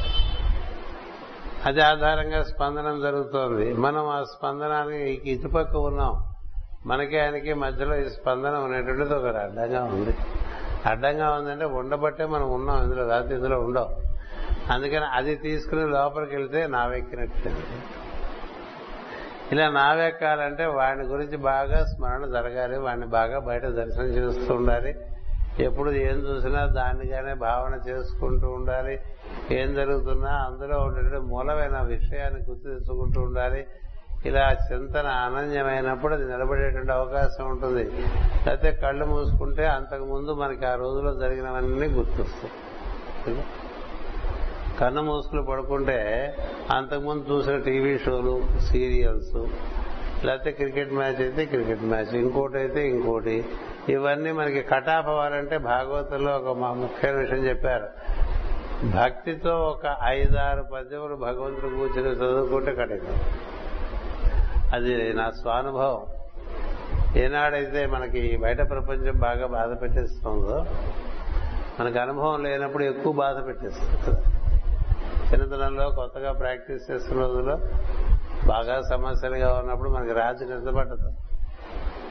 అది 1.66 1.80
ఆధారంగా 1.80 2.42
స్పందనం 2.42 3.00
జరుగుతోంది. 3.00 3.74
మనం 3.74 4.08
ఆ 4.08 4.22
స్పందనానికి 4.22 5.30
ఇటుపక్క 5.30 5.76
ఉన్నాం. 5.76 6.34
మనకి 6.86 7.18
ఆయనకి 7.18 7.54
మధ్యలో 7.54 7.96
ఈ 7.96 8.04
స్పందనం 8.04 8.64
అనేటువంటిది 8.64 9.14
ఒక 9.14 9.26
అడ్డంగా 9.36 9.84
ఉంది. 9.84 10.16
అడ్డంగా 10.86 11.30
ఉందంటే 11.30 11.64
ఉండబట్టే 11.64 12.26
మనం 12.26 12.50
ఉన్నాం 12.50 12.82
ఇందులో 12.82 13.08
రాత్రి 13.08 13.34
ఇందులో 13.34 13.60
ఉండవు 13.60 13.88
అందుకని 14.72 15.04
అది 15.04 15.34
తీసుకుని 15.34 15.88
లోపలికి 15.90 16.36
వెళ్తే 16.36 16.66
నావెక్కినట్టు. 16.66 17.48
ఇలా 19.52 19.70
నావెక్కాలంటే 19.70 20.66
వాడిని 20.66 21.04
గురించి 21.04 21.37
బాగా 21.37 21.84
స్మరణ 21.84 22.26
జరగాలి 22.26 22.78
వాడిని 22.78 23.06
బాగా 23.06 23.38
బయట 23.38 23.66
దర్శనం 23.66 24.06
చేస్తూ 24.06 24.54
ఉండాలి. 24.54 24.96
ఎప్పుడు 25.61 25.90
ఏం 25.90 26.16
చూసినా 26.16 26.66
దానిగానే 26.66 27.34
భావన 27.34 27.90
చేసుకుంటూ 27.90 28.50
ఉండాలి. 28.50 29.00
ఏం 29.50 29.74
జరుగుతున్నా 29.74 30.30
అందులో 30.30 30.78
ఉండేటువంటి 30.78 31.26
మూలమైన 31.26 31.80
విషయాన్ని 31.80 32.40
గుర్తు 32.50 32.64
తెచ్చుకుంటూ 32.64 33.20
ఉండాలి. 33.20 33.66
ఇలా 34.26 34.56
చింతన 34.72 35.06
అనన్యమైనప్పుడు 35.06 36.14
అది 36.14 36.24
నిలబడేటువంటి 36.24 36.92
అవకాశం 36.92 37.50
ఉంటుంది. 37.50 37.84
లేకపోతే 38.46 38.72
కళ్ళు 38.72 39.04
మూసుకుంటే 39.04 39.66
అంతకుముందు 39.66 40.32
మనకి 40.32 40.66
ఆ 40.66 40.74
రోజులో 40.74 41.14
జరిగినవన్నీ 41.14 41.87
గుర్తొస్తాయి. 41.87 42.52
కన్ను 44.80 45.02
మూసుకులు 45.02 45.42
పడుకుంటే 45.42 45.98
అంతకుముందు 46.70 47.32
చూసిన 47.32 47.56
టీవీ 47.58 47.98
షోలు 47.98 48.42
సీరియల్స్ 48.72 49.46
లేకపోతే 50.26 50.50
క్రికెట్ 50.50 50.92
మ్యాచ్ 50.92 51.20
అయితే 51.20 51.44
క్రికెట్ 51.44 51.82
మ్యాచ్ 51.82 52.14
ఇంకోటి 52.14 52.58
అయితే 52.58 52.88
ఇంకోటి. 52.88 53.44
ఇవన్నీ 53.88 54.32
మనకి 54.32 54.62
కటాఫ్ 54.62 55.08
అవ్వాలంటే 55.08 55.58
భాగవతంలో 55.58 56.32
ఒక 56.36 56.56
మా 56.56 56.72
ముఖ్యమైన 56.72 57.18
విషయం 57.18 57.38
చెప్పారు. 57.38 57.88
భక్తితో 58.96 59.54
ఒక 59.60 59.96
ఐదారు 60.04 60.62
పద్యములు 60.62 61.14
భగవంతుడు 61.14 61.76
కూర్చొని 61.76 62.10
చదువుకుంటే 62.10 62.74
కటింది 62.74 63.14
అది 64.72 65.12
నా 65.12 65.30
స్వానుభవం. 65.30 66.06
ఏనాడైతే 67.16 67.86
మనకి 67.86 68.36
బయట 68.36 68.58
ప్రపంచం 68.70 69.18
బాగా 69.18 69.46
బాధ 69.46 69.82
పెట్టేస్తుందో 69.82 70.66
మనకు 71.80 71.98
అనుభవం 71.98 72.42
లేనప్పుడు 72.42 72.84
ఎక్కువ 72.84 73.12
బాధ 73.12 73.46
పెట్టేస్తుంది. 73.46 73.96
కదా 74.06 74.38
చిన్నతనంలో 75.32 75.90
కొత్తగా 75.90 76.32
ప్రాక్టీస్ 76.32 76.90
చేస్తున్న 76.90 77.20
రోజుల్లో 77.22 77.56
బాగా 78.46 78.82
సమస్యలుగా 78.82 79.54
ఉన్నప్పుడు 79.54 79.90
మనకి 79.90 80.12
రాత్రి 80.12 80.48
నిద్రపట్టదు 80.48 81.10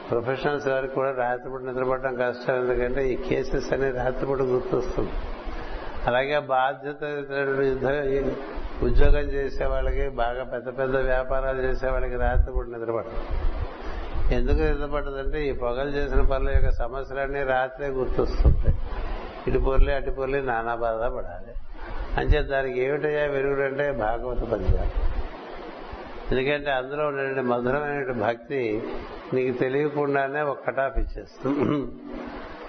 ప్రొఫెషనల్స్ 0.08 0.68
వారికి 0.68 0.94
కూడా 0.94 1.10
రాత్రిపూట 1.12 1.60
నిద్రపడడం 1.60 2.14
కష్టం 2.14 2.54
ఎందుకంటే 2.54 3.08
ఈ 3.08 3.16
కేసెస్ 3.16 3.72
అనే 3.72 3.90
రాత్రిపూట 3.90 4.42
గుర్తొస్తుంది. 4.42 5.10
అలాగే 6.06 6.38
బాధ్యత 6.38 7.02
యుద్ధ 7.64 7.86
ఉద్యోగం 8.84 9.26
చేసే 9.28 9.64
వాళ్ళకి 9.64 10.08
బాగా 10.08 10.44
పెద్ద 10.44 10.78
పెద్ద 10.78 10.96
వ్యాపారాలు 10.96 11.60
చేసే 11.62 11.88
వాళ్ళకి 11.88 12.16
రాత్రిపూట 12.16 12.66
నిద్రపడదు 12.66 13.16
ఎందుకు 14.34 14.58
నిద్రపడదంటే 14.58 15.48
ఈ 15.48 15.52
పొగలు 15.52 15.90
చేసిన 15.90 16.20
పనుల 16.20 16.50
యొక్క 16.50 16.70
సమస్యలన్నీ 16.70 17.42
రాత్రే 17.42 17.88
గుర్తొస్తుంటాయి. 17.88 18.76
ఇటు 19.48 19.58
పొర్లే 19.58 19.92
అటు 19.94 20.10
పొర్లే 20.10 20.40
నానా 20.40 20.74
బాధ 20.74 21.02
పడాలి. 21.12 21.52
అంచేత 22.16 22.44
దానికి 22.44 22.80
ఏమిటయ్యా 22.80 23.24
వెలుగుడంటే 23.24 23.92
భాగవత 23.92 24.38
పద్యాలు 24.38 25.18
ఎందుకంటే 26.30 26.70
అందులో 26.70 27.06
ఉండే 27.06 27.42
మధురమైన 27.42 28.12
భక్తి 28.12 28.82
నీకు 29.34 29.58
తెలియకుండానే 29.58 30.40
ఒక 30.40 30.66
కటాఫ్ 30.66 30.98
ఇచ్చేస్తుంది. 30.98 31.60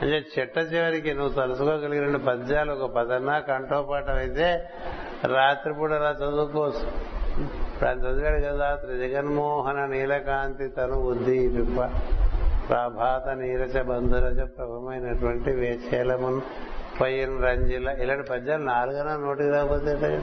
అంటే 0.02 0.26
చెట్ట 0.40 0.58
చివరికి 0.58 1.14
నువ్వు 1.14 1.34
తలుసుకోగలిగిన 1.34 2.18
పద్యాలు 2.18 2.72
ఒక 2.72 2.92
పదన్నా 2.92 3.40
కంఠోపాఠం 3.40 4.16
అయితే 4.16 4.70
రాత్రిపూట 5.26 5.92
అలా 5.92 6.12
చదువుకోవచ్చు. 6.12 6.88
ఇప్పుడు 7.40 7.90
ఆయన 7.90 7.98
చదివాడు 7.98 8.42
కదా 8.42 8.76
త్రిజగన్మోహన 8.76 9.86
నీలకాంతి 9.86 10.68
తను 10.68 10.94
ఉద్దీపింప 10.94 11.80
ప్రభాత 12.70 13.30
నీరజ 13.30 13.78
బంధురజ 13.78 14.40
ప్రభమైనటువంటి 14.40 15.52
వేచేలమును 15.52 16.42
పయ్యన్ 17.02 17.44
రంజిల 17.44 17.90
ఇలాంటి 17.90 18.28
పద్యాలు 18.28 18.64
నాలుగైనా 18.64 19.16
నోటికి 19.18 19.50
రాకపోతే 19.50 20.22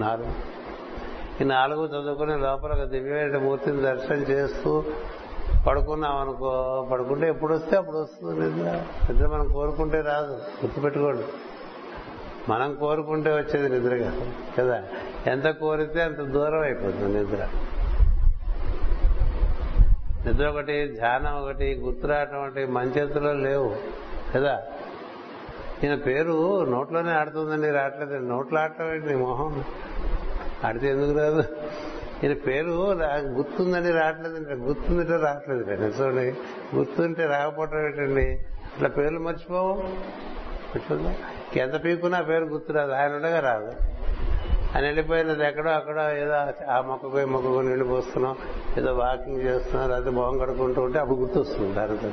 నాలుగు. 0.00 0.60
ఈ 1.42 1.44
నాలుగు 1.44 1.86
చదువుకుని 1.86 2.38
లోపల 2.38 2.72
ఒక 2.72 2.82
దివ్యమైన 2.82 3.38
మూర్తిని 3.38 3.82
దర్శనం 3.82 4.18
చేస్తూ 4.18 4.84
పడుకున్నాం 5.66 6.16
అనుకో 6.16 6.88
పడుకుంటే 6.92 7.28
ఎప్పుడు 7.28 7.54
వస్తే 7.54 7.76
అప్పుడు 7.76 7.96
వస్తుంది 7.96 8.40
నిద్ర. 8.40 8.84
నిద్ర 9.10 9.26
మనం 9.26 9.52
కోరుకుంటే 9.52 10.00
రాదు. 10.00 10.32
గుర్తుపెట్టుకోండి. 10.32 11.22
మనం 12.48 12.74
కోరుకుంటే 12.74 13.30
వచ్చేది 13.30 13.68
నిద్ర 13.68 13.96
కాదు? 13.96 14.26
కదా 14.60 14.82
ఎంత 15.26 15.50
కోరితే 15.50 16.02
అంత 16.02 16.20
దూరం 16.20 16.60
అయిపోతుంది 16.60 17.18
నిద్ర. 17.18 17.48
నిద్ర 20.26 20.48
ఒకటి 20.48 20.88
ధ్యానం 20.88 21.42
ఒకటి 21.42 21.74
గుర్తురాటం 21.74 22.36
ఒకటి 22.36 22.66
మంచెత్తులో 22.66 23.32
లేవు. 23.32 23.76
కదా? 24.34 24.62
ఈయన 25.84 25.94
పేరు 25.94 26.64
నోట్లోనే 26.64 27.12
ఆడుతుందండి 27.12 27.70
రావట్లేదు 27.70 28.16
నోట్లో 28.24 28.60
ఆడటం 28.60 28.94
ఏంటి 28.94 29.14
మొహం? 29.14 29.64
ఆడితే 30.64 30.88
ఎందుకు 30.88 31.18
రాదు? 31.18 31.42
ఈయన 32.24 32.32
పేరు 32.32 32.72
గుర్తుందని 33.36 33.90
రావట్లేదండి. 33.90 34.54
గుర్తుందంటే 34.54 35.16
రావట్లేదు 35.16 35.82
నిజండి 35.82 36.26
గుర్తుంటే 36.76 37.26
రాకపోవటం 37.26 37.78
ఏంటండి? 37.84 38.26
ఇట్లా 38.74 38.88
పేర్లు 38.88 39.20
మర్చిపోవు? 39.20 39.72
మర్చిపోదా? 40.72 41.14
ఎంత 41.56 41.84
పీకున్నా 41.84 42.20
పేరు 42.20 42.44
గుర్తురాదు 42.44 42.92
ఆయన 42.92 43.12
ఉండగా 43.12 43.40
రాదు. 43.40 43.72
ఆయన 44.74 44.84
వెళ్ళిపోయినది 44.84 45.44
ఎక్కడో 45.46 45.70
అక్కడో 45.70 46.02
ఏదో 46.16 46.36
ఆ 46.72 46.80
మొక్కకు 46.80 47.20
ఈ 47.20 47.24
మొక్కకు 47.24 47.60
నీళ్ళు 47.60 47.84
పోస్తున్నాం 47.84 48.36
ఏదో 48.78 48.92
వాకింగ్ 48.94 49.42
చేస్తున్నాం 49.42 49.90
లేకపోతే 49.90 50.10
మొహం 50.10 50.38
కడుక్కుంటూ 50.38 50.82
ఉంటే 50.82 50.98
అప్పుడు 50.98 51.18
గుర్తొస్తుంది. 51.18 51.74
దానితో 51.74 52.10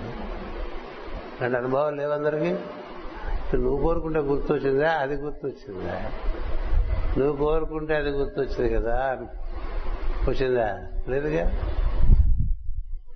రెండు 1.42 1.58
అనుభవాలు 1.58 1.96
లేవందరికీ 1.96 2.56
నువ్వు 3.56 3.82
కోరుకుంటే 3.82 4.20
గుర్తొచ్చిందా? 4.20 4.92
అది 4.92 5.16
గుర్తొచ్చిందా? 5.16 6.02
నువ్వు 7.18 7.46
కోరుకుంటే 7.46 7.96
అది 7.96 8.10
గుర్తొచ్చింది 8.10 8.74
కదా? 8.74 9.18
వచ్చిందా? 10.30 10.80
లేదుగా? 11.10 11.52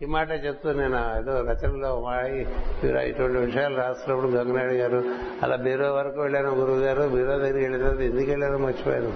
ఈ 0.02 0.06
మాట 0.06 0.32
చెప్తూ 0.32 0.72
నేను. 0.72 1.20
ఏదో 1.20 1.41
రచనలో 1.41 3.00
ఇటువంటి 3.00 3.38
విషయాలు 3.38 3.78
రాస్తున్నప్పుడు 3.78 4.32
గంగనాయుడు 4.32 4.74
గారు 4.74 5.04
అలా 5.44 5.56
బీరో 5.56 5.94
వరకు 5.94 6.22
వెళ్ళాను 6.22 6.50
గురువు 6.50 6.78
గారు 6.78 7.10
బీరో 7.10 7.38
దగ్గరికి 7.38 7.60
వెళ్ళిన 7.60 7.82
తర్వాత 7.82 8.00
ఎందుకు 8.00 8.30
వెళ్ళాను 8.30 8.58
మర్చిపోయాను. 8.58 9.13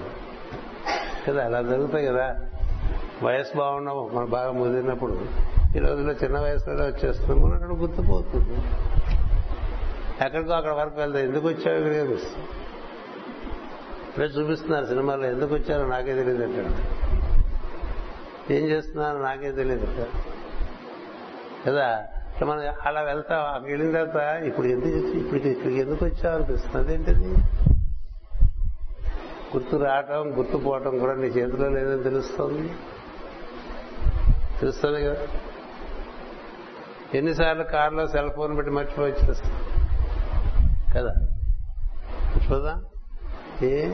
కదా 1.28 1.44
అలా 1.44 1.62
జరుగుతాయి 1.62 2.06
కదా. 2.06 2.36
వయసు 3.22 3.58
బాగున్నాము 3.58 4.10
మనం 4.14 4.30
బాగా 4.30 4.50
ముదిరినప్పుడు 4.52 5.20
ఈ 5.76 5.78
రోజుల్లో 5.78 6.12
చిన్న 6.12 6.40
వయసులో 6.40 6.86
వచ్చేస్తున్నాం 6.86 7.44
అన్నట్టు 7.44 7.74
గుర్తుపోతుంది. 7.74 8.60
ఎక్కడికో 10.24 10.52
అక్కడ 10.52 10.72
వరకు 10.72 11.00
వెళ్తా 11.00 11.20
ఎందుకు 11.20 11.48
వచ్చావు 11.48 11.78
ఇక్కడ 11.78 11.92
కనిపిస్తుంది 11.92 12.46
ఇప్పుడే 14.08 14.26
చూపిస్తున్నారు 14.26 14.84
సినిమాలో 14.84 15.24
ఎందుకు 15.24 15.54
వచ్చారో 15.54 15.86
నాకే 15.86 16.14
తెలియదు 16.14 16.44
అంటాడు. 16.44 16.96
ఏం 18.52 18.64
చేస్తున్నారో 18.64 19.18
నాకే 19.18 19.52
తెలియదు 19.52 20.06
కదా? 21.66 22.04
మనం 22.44 22.74
అలా 22.86 23.00
వెళ్తాం 23.00 23.54
అక్కడికి 23.54 23.72
వెళ్ళిన 23.72 24.04
తర్వాత 24.04 24.42
ఇప్పుడు 24.42 24.66
ఎందుకు 24.66 25.16
ఇప్పుడు 25.16 25.40
ఇక్కడికి 25.40 25.80
ఎందుకు 25.80 26.04
వచ్చావు 26.04 26.34
అనిపిస్తుంది. 26.34 26.78
అదేంటిది? 26.78 27.28
గుర్తు 29.56 29.76
రావటం 29.76 30.38
గుర్తు 30.38 30.56
పోవటం 30.56 30.98
కూడా 30.98 31.14
నీ 31.14 31.26
చేతిలో 31.26 31.68
లేదని 31.68 32.02
తెలుస్తుంది. 32.02 32.68
తెలుస్తుంది 34.60 35.04
కదా? 35.04 35.26
ఎన్నిసార్లు 37.14 37.62
కారులో 37.62 38.06
సెల్ 38.06 38.30
ఫోన్ 38.30 38.56
పెట్టి 38.56 38.72
మర్చిపోయి 38.72 39.12
వచ్చేస్తాం. 39.12 39.85
కదా? 40.96 41.12
చూద్దాం 42.50 42.84
ఏ? 43.62 43.86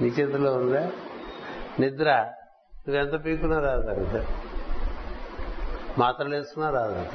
నీ 0.00 0.08
చేతిలో 0.08 0.54
ఉందా? 0.54 0.90
నిద్ర. 1.80 2.30
నువ్వెంత 2.88 3.24
పీకున్నా 3.24 3.60
రాదు 3.60 3.90
అంత 3.90 4.26
మాత్రలు 5.98 6.34
వేసుకున్నా 6.34 6.70
రాదు 6.70 7.06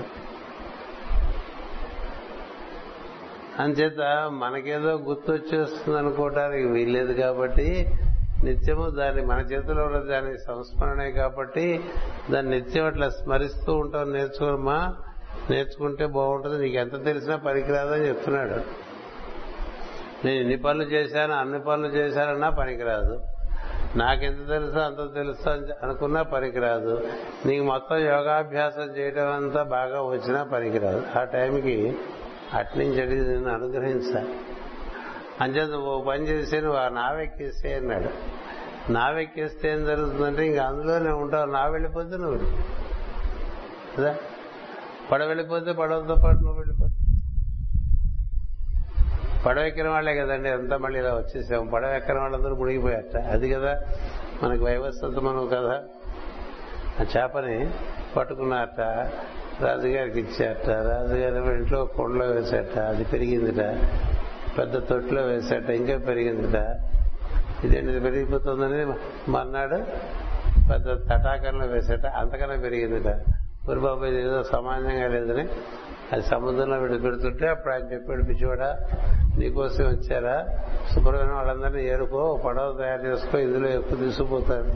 అంచేత 3.62 4.30
మనకేదో 4.30 4.92
గుర్తొచ్చేస్తుంది 4.92 5.98
అనుకోవటానికి 5.98 6.68
వీల్లేదు 6.68 7.14
కాబట్టి 7.14 7.98
నిత్యము 8.44 8.90
దాన్ని 8.90 9.26
మన 9.26 9.40
చేతిలో 9.40 9.84
ఉన్న 9.84 9.98
దాని 9.98 10.38
సంస్మరణే 10.38 11.12
కాబట్టి 11.12 11.84
దాన్ని 12.32 12.56
నిత్యం 12.56 12.86
అట్లా 12.86 13.10
స్మరిస్తూ 13.10 13.76
ఉంటాం 13.76 14.14
నేర్చుకోమా? 14.14 14.96
నేర్చుకుంటే 15.50 16.06
బాగుంటుంది. 16.06 16.64
నీకు 16.64 16.76
ఎంత 16.76 17.06
తెలిసినా 17.06 17.36
పనికిరాదని 17.36 18.08
చెప్తున్నాడు. 18.08 18.87
నేను 20.26 20.40
ఇన్ని 20.40 20.58
పనులు 20.58 20.84
చేశాను 20.84 21.34
అన్ని 21.34 21.60
పనులు 21.60 21.88
చేశానన్నా 21.88 22.50
పనికిరాదు. 22.50 23.22
నాకెంత 23.96 24.50
తెలుసో 24.50 24.80
అంత 24.80 25.16
తెలుసు 25.16 25.50
అనుకున్నా 25.84 26.22
పనికిరాదు. 26.22 27.08
నీకు 27.46 27.64
మొత్తం 27.64 27.98
యోగాభ్యాసం 27.98 28.82
చేయడం 28.82 29.32
అంతా 29.32 29.64
బాగా 29.64 30.02
వచ్చినా 30.02 30.44
పనికిరాదు. 30.44 31.04
ఆ 31.20 31.24
టైంకి 31.24 31.98
అట్నుంచి 32.54 33.02
అడిగి 33.02 33.28
నేను 33.28 33.54
అనుగ్రహించాలి 33.54 34.40
అంచేత 35.42 35.76
ఓ 35.76 36.02
పని 36.02 36.28
చేసి 36.28 36.62
నువ్వు 36.62 36.80
ఆ 36.80 36.88
నావెక్కిస్తే 36.88 37.74
అన్నాడు. 37.74 38.10
నావెక్కిస్తే 38.92 39.72
ఏం 39.72 39.86
జరుగుతుందంటే 39.86 40.48
ఇంకా 40.48 40.64
అందులోనే 40.64 41.10
ఉంటావు. 41.10 41.46
నా 41.46 41.68
వెళ్ళిపోతే 41.68 42.18
నువ్వు. 42.18 42.38
కదా 43.98 44.16
పడ 45.12 45.24
వెళ్ళిపోతే 45.24 45.72
పడవతో 45.72 46.16
పాటు 46.26 46.38
నువ్వు 46.38 46.67
పడవ 49.48 49.64
ఎక్కిన 49.64 49.88
వాళ్ళే 49.88 50.16
కదండి. 50.16 50.50
అంతా 50.50 50.78
మళ్ళీ 50.78 51.00
ఇలా 51.00 51.10
వచ్చేసాం. 51.10 51.68
పడవ 51.68 51.90
ఎక్కిన 51.90 52.20
వాళ్ళందరూ 52.20 52.56
మునిగిపోయారట. 52.56 53.18
అది 53.18 53.50
కదా 53.50 53.84
మనకి 54.44 54.64
వైవస్వతమను 54.64 55.48
కదా 55.48 55.84
ఆ 57.00 57.06
చేపని 57.18 57.72
పట్టుకున్నారట. 58.16 58.80
రాజుగారికి 59.64 60.20
ఇచ్చారట. 60.20 60.70
రాజుగారి 60.70 61.56
ఇంట్లో 61.56 61.86
కొండలో 61.86 62.26
వేశాట 62.26 62.80
అది 62.80 63.04
పెరిగిందిట. 63.04 63.80
పెద్ద 64.58 64.90
తొట్టులో 64.90 65.22
వేశాట 65.22 65.70
ఇంకా 65.70 65.98
పెరిగిందిట. 65.98 66.76
ఇదేంటి 67.64 68.00
పెరిగిపోతుందని 68.00 68.86
మర్నాడు 69.32 69.78
పెద్ద 70.72 70.86
తటాకంలో 70.86 71.66
వేసేట 71.66 72.06
అంతకన్నా 72.06 72.56
పెరిగిందిట. 72.56 73.16
ఊరి 73.70 74.08
ఇది 74.08 74.22
ఏదో 74.22 74.44
సమానంగా 74.44 75.08
లేదని 75.08 75.48
అది 76.12 76.22
సముద్రంలో 76.22 76.78
విడిపెడుతుంటే 76.78 77.48
అప్పుడు 77.48 77.74
ఆయన 77.74 77.94
చెప్పాడు 77.94 78.24
పిచ్చివాడా 78.24 78.80
నీకోసం 79.38 79.84
వచ్చారా? 79.84 80.48
శుభ్రమైన 80.96 81.32
వాళ్ళందరినీ 81.32 81.88
ఏరుకో 81.88 82.42
పడవ 82.46 82.78
తయారు 82.78 83.02
చేసుకో 83.02 83.38
ఇందులో 83.38 83.70
ఎక్కువ 83.70 83.98
తీసుకుపోతారు. 83.98 84.72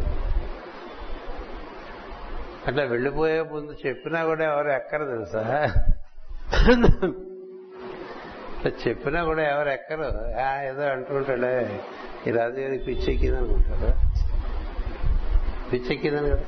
అట్లా 2.67 2.83
వెళ్ళిపోయే 2.83 3.41
ముందు 3.41 3.87
చెప్పినా 3.87 4.23
కూడా 4.23 4.45
ఎవరు 4.45 4.69
ఎక్కరు 4.69 5.05
తెలుసా? 5.05 5.67
చెప్పినా 8.87 9.23
కూడా 9.23 9.43
ఎవరు 9.43 9.69
ఎక్కరు. 9.69 10.03
ఆ, 10.41 10.61
ఏదో 10.61 10.83
అంటుంటాడే 10.83 11.79
ఈ 12.27 12.31
రాజుగారికి 12.31 12.83
పిచ్చెక్కింది 12.83 13.37
అనుకుంటారు? 13.37 13.93
పిచ్చెక్కిందని 15.73 16.29
కదా 16.29 16.43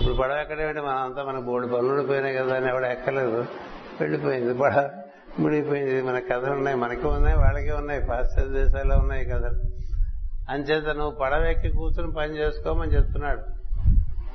ఇప్పుడు 0.00 0.14
పడవ 0.14 0.36
ఎక్కడేమంటే? 0.36 0.80
మనం 0.80 0.96
అంతా 0.96 1.22
మన 1.22 1.38
బోర్డు 1.38 1.66
పనులు 1.68 2.02
పోయినాయి 2.02 2.36
కదా 2.36 2.56
అని 2.56 2.68
ఎవడ 2.68 2.84
ఎక్కలేదు. 2.84 3.46
వెళ్ళిపోయింది. 4.00 4.54
పడవ 4.54 4.90
ముడిపోయింది 5.38 6.02
మన 6.02 6.18
కథలు 6.18 6.52
ఉన్నాయి 6.52 6.76
మనకి 6.76 7.06
ఉన్నాయి 7.06 7.36
వాళ్ళకి 7.36 7.72
ఉన్నాయి 7.72 8.00
పాశ్చాత్య 8.00 8.52
దేశాల్లో 8.52 8.96
ఉన్నాయి 8.96 9.24
కథలు. 9.24 9.76
అంచేత 10.48 10.84
నువ్వు 10.84 11.10
పడవ 11.10 11.44
ఎక్కి 11.44 11.70
కూర్చొని 11.70 12.12
పని 12.12 12.38
చేసుకోమని 12.38 12.90
చెప్తున్నాడు. 12.90 13.42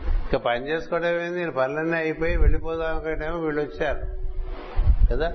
ఇక 0.05 0.35
పని 0.35 0.69
చేసుకోవడం 0.69 1.21
ఏంది? 1.21 1.39
నేను 1.39 1.51
పనులన్నీ 1.51 1.97
అయిపోయి 1.97 2.37
వెళ్ళిపోదాం 2.37 2.89
అనుకుంటేమో 2.89 3.37
వీళ్ళు 3.37 3.61
వచ్చారు. 3.61 4.01
కదా? 5.11 5.27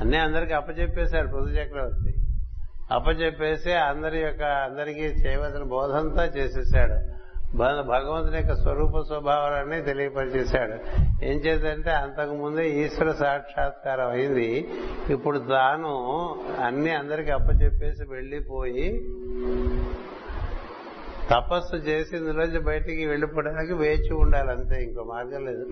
అన్నీ 0.00 0.16
అందరికి 0.16 0.52
అప్పచెప్పేశారు 0.52 1.26
పృథు 1.26 1.48
చక్రవర్తి. 1.48 2.14
అప్పచెప్పేసి 2.92 3.72
అందరి 3.72 4.18
యొక్క 4.18 4.42
అందరికీ 4.42 5.00
చేయవలసిన 5.00 5.62
బోధంతా 5.62 6.24
చేసేసాడు 6.24 7.23
భగవంతుని 7.56 8.36
యొక్క 8.36 8.54
స్వరూప 8.54 9.00
స్వభావాలన్నీ 9.00 9.80
తెలియపరిచేశాడు. 9.80 10.72
ఏం 11.24 11.38
చేద్దంటే 11.38 11.90
అంతకు 11.90 12.34
ముందే 12.34 12.70
ఈశ్వర 12.70 13.10
సాక్షాత్కారం 13.10 14.10
అయింది. 14.10 14.68
ఇప్పుడు 15.10 15.38
తాను 15.38 15.92
అన్ని 16.64 16.90
అందరికి 16.90 17.30
అప్పచెప్పేసి 17.30 18.04
వెళ్ళిపోయి 18.10 19.04
తపస్సు 21.30 21.76
చేసి 21.76 22.16
ఇందులోంచి 22.16 22.58
బయటికి 22.58 23.06
వెళ్ళిపోవడానికి 23.06 23.74
వేచి 23.74 24.14
ఉండాలి 24.14 24.50
అంతే. 24.50 24.82
ఇంకో 24.82 25.02
మార్గం 25.02 25.44
లేదు. 25.44 25.66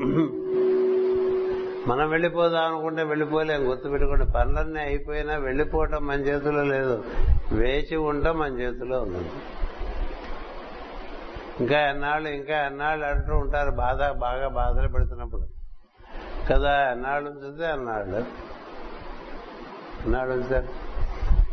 మనం 1.88 2.10
వెళ్ళిపోదాం 2.10 2.72
అనుకుంటే 2.72 3.02
వెళ్ళిపోలేం. 3.02 3.70
గుర్తుపెట్టుకోండి 3.70 4.24
పనులన్నీ 4.24 4.80
అయిపోయినా 4.80 5.36
వెళ్ళిపోవటం 5.36 6.06
మన 6.06 6.20
చేతిలో 6.20 6.62
లేదు. 6.62 7.04
వేచి 7.52 7.96
ఉండటం 7.96 8.38
మన 8.38 8.52
చేతిలో 8.60 8.98
ఉంది. 8.98 9.28
ఇంకా 11.60 11.80
ఎన్నాళ్ళు 11.80 12.28
ఇంకా 12.28 12.66
ఎన్నాళ్ళు 12.66 13.06
అంటూ 13.06 13.36
ఉంటారు. 13.36 13.70
బాధ 13.70 14.18
బాగా 14.18 14.48
బాధలు 14.48 14.88
పెడుతున్నప్పుడు. 14.88 15.46
కదా 16.52 16.92
ఎన్నాళ్ళు 16.92 17.30
ఉంచితే 17.30 17.66
అన్నాళ్ళు 17.66 18.16
ఎన్నాళ్ళు 20.04 20.34
ఉంచారు? 20.34 20.92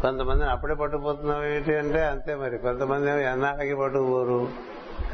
కొంతమందిని 0.02 0.50
అప్పుడే 0.50 0.74
పట్టుకుపోతున్నావు 0.74 1.44
ఏంటి 1.44 1.76
అంటే 1.76 2.06
అంతే 2.06 2.36
మరి. 2.36 2.58
కొంతమంది 2.58 3.10
ఏమో 3.10 3.20
ఎన్నాళ్ళకి 3.20 3.76
పట్టుకుపోరు. 3.76 4.48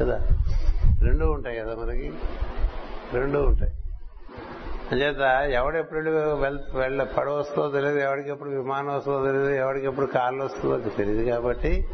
కదా. 0.01 0.27
రెండు 1.01 1.25
ఉంటాయి 1.25 1.59
కదా 1.59 1.75
మనకి. 1.75 2.13
రెండు 3.13 3.39
ఉంటాయి. 3.39 3.73
అంచేత 4.91 5.49
ఎవడెప్పుడు 5.49 6.09
వెళ్ళ 6.77 7.03
పడవ 7.03 7.37
వస్తుందో 7.37 7.69
తెలియదు. 7.69 7.99
ఎవడికి 7.99 8.29
ఎప్పుడు 8.29 8.49
విమానం 8.49 8.95
వస్తుందో 8.95 9.25
తెలియదు. 9.25 9.49
ఎవడికి 9.49 9.85
ఎప్పుడు 9.85 10.05
కార్లు 10.05 10.43
వస్తుందో 10.43 10.77
తెలియదు 10.77 11.29
కాబట్టి 11.29 11.87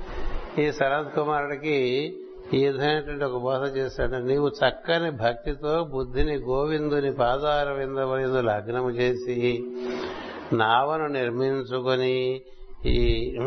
ఈ 0.57 0.71
శరత్ 0.71 1.15
కుమారుడికి 1.15 2.17
ఈ 2.53 2.67
విధమైనటువంటి 2.67 3.23
ఒక 3.23 3.41
బోధ 3.41 3.77
చేశాడు. 3.77 4.15
నీవు 4.15 4.47
చక్కని 4.47 5.11
భక్తితో 5.11 5.83
బుద్ధిని 5.83 6.35
గోవిందుని 6.35 7.13
పాదార 7.13 7.71
విందవరిందు 7.71 8.41
లగ్నము 8.41 8.91
చేసి 8.91 9.63
నావను 10.53 11.07
నిర్మించుకొని 11.07 12.41
ఈ 12.85 13.37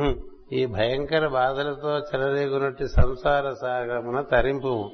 ఈ 0.53 0.67
భయంకర 0.67 1.29
బాధలతో 1.29 1.99
చెలరేగునట్టు 1.99 2.85
సంసార 2.85 3.53
సాగరమున 3.62 4.21
తరింపు. 4.21 4.90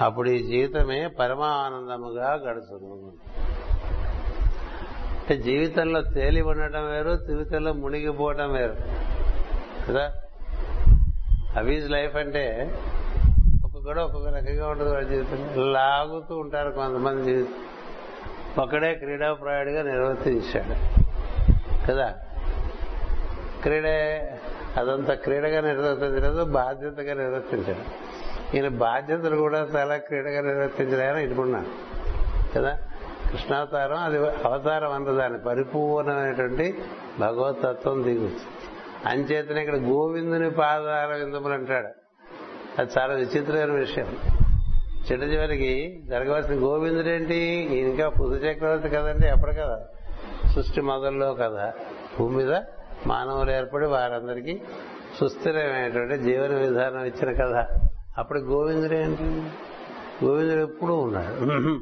అప్పుడు 0.00 0.30
ఈ 0.30 0.42
జీవితమే 0.46 1.06
పరమానందముగా 1.06 2.34
గడుచును. 2.34 3.12
అంటే 5.20 5.36
జీవితంలో 5.36 6.02
తేలి 6.02 6.42
ఉండటం 6.42 6.90
వేరు 6.90 7.16
జీవితంలో 7.16 7.72
మునిగిపోవటం 7.72 8.52
వేరు. 8.52 8.76
కదా? 9.88 10.12
అవీజ్ 11.56 11.90
లైఫ్ 11.90 12.16
అంటే 12.16 12.74
కూడా 13.84 14.04
ఒక్కొక్క 14.04 14.28
రకంగా 14.28 14.68
ఉంటుంది 14.68 14.92
వాళ్ళ 14.92 15.08
జీవితం 15.08 15.72
లాగుతూ 15.72 16.36
ఉంటారు 16.36 16.70
కొంతమంది 16.70 17.24
జీవితం 17.24 17.52
ఒకడే 18.62 18.94
క్రీడాప్రాయుడిగా 18.94 19.82
నిర్వర్తించాడు. 19.82 21.04
కదా? 21.86 22.14
క్రీడే 23.62 24.32
అదంతా 24.76 25.14
క్రీడగా 25.14 25.60
నిర్వర్తించలేదు 25.60 26.44
బాధ్యతగా 26.44 27.14
నిర్వర్తించాడు. 27.14 28.14
ఈయన 28.56 28.68
బాధ్యతలు 28.68 29.36
కూడా 29.36 29.58
చాలా 29.58 29.96
క్రీడగా 29.96 30.40
నిర్వర్తించలేదని 30.40 31.24
ఇటుకున్నాను 31.24 31.66
కదా? 32.54 32.78
కృష్ణావతారం 33.30 33.96
అది 33.96 34.18
అవతారం 34.18 34.92
అన్నది 34.92 35.16
దాని 35.16 35.38
పరిపూర్ణమైనటువంటి 35.38 36.78
భగవతత్వం 37.20 38.02
దిగుతుంది. 38.02 38.40
అంచేతనే 39.06 39.60
ఇక్కడ 39.60 39.76
గోవిందుని 39.76 40.50
పాదాల 40.50 41.16
విందములు 41.16 41.54
అంటాడు. 41.54 42.03
అది 42.78 42.90
చాలా 42.98 43.14
విచిత్రమైన 43.14 43.78
విషయం. 43.78 44.16
చిట్ట 45.12 45.24
చివరికి 45.24 46.02
జరగవలసిన 46.06 46.54
గోవిందుడేంటి 46.54 47.36
ఇంకా 47.70 48.08
పుదు 48.08 48.34
చక్రవర్తి 48.34 48.88
కదండి 48.88 49.26
ఎప్పుడు 49.26 49.52
కదా. 49.52 49.86
సృష్టి 50.54 50.80
మొదల్లో 50.80 51.34
కదా. 51.34 51.72
భూమి 52.18 52.36
మీద 52.36 52.60
మానవులు 53.06 53.50
ఏర్పడి 53.50 53.86
వారందరికీ 53.86 54.60
సుస్థిరమైనటువంటి 55.20 56.18
జీవన 56.18 56.54
విధానం 56.54 57.04
ఇచ్చిన 57.04 57.32
కథ. 57.32 57.66
అప్పుడు 58.18 58.38
గోవిందుడేంటి 58.38 59.24
గోవిందుడు 60.24 60.62
ఎప్పుడూ 60.62 60.96
ఉన్నాడు. 60.96 61.78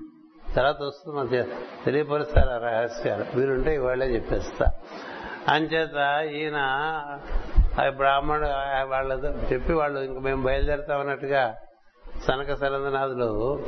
తర్వాత 0.55 0.83
వస్తుంది 0.83 1.18
మన 1.18 1.44
తెలియపరుస్తారు 1.87 2.48
ఆ 2.48 2.59
రహస్యాలు. 2.59 3.24
వీరుంటే 3.35 3.74
ఇవాళే 3.74 4.07
చెప్పేస్తా. 4.07 4.66
అంచేత 5.48 6.24
ఈయన 6.35 6.57
అవి 7.78 7.90
బ్రాహ్మణుడు 7.90 8.46
వాళ్ళతో 8.88 9.28
చెప్పి 9.28 9.72
వాళ్ళు 9.72 10.00
ఇంక 10.00 10.18
మేము 10.18 10.42
బయలుదేరుతామన్నట్టుగా 10.42 11.54
సనక 12.28 12.54
సరందనాథులు 12.54 13.62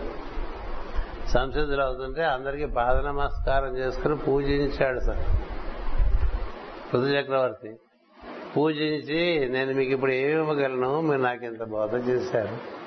సంసిద్ధులు 1.28 1.82
అవుతుంటే 1.82 2.24
అందరికీ 2.24 2.66
పాద 2.66 2.96
నమస్కారం 2.96 3.76
చేసుకుని 3.76 4.16
పూజించాడు 4.16 5.00
సార్. 5.00 5.18
పృథు 6.92 7.04
చక్రవర్తి. 7.04 7.76
పూజించి 8.56 9.48
నేను 9.48 9.74
మీకు 9.74 9.92
ఇప్పుడు 9.92 10.12
ఏమి 10.12 10.32
ఇవ్వగలను? 10.32 11.00
మీరు 11.00 11.20
నాకు 11.20 11.44
ఇంత 11.44 11.62
బోధ 11.62 12.08
చేశారు. 12.08 12.84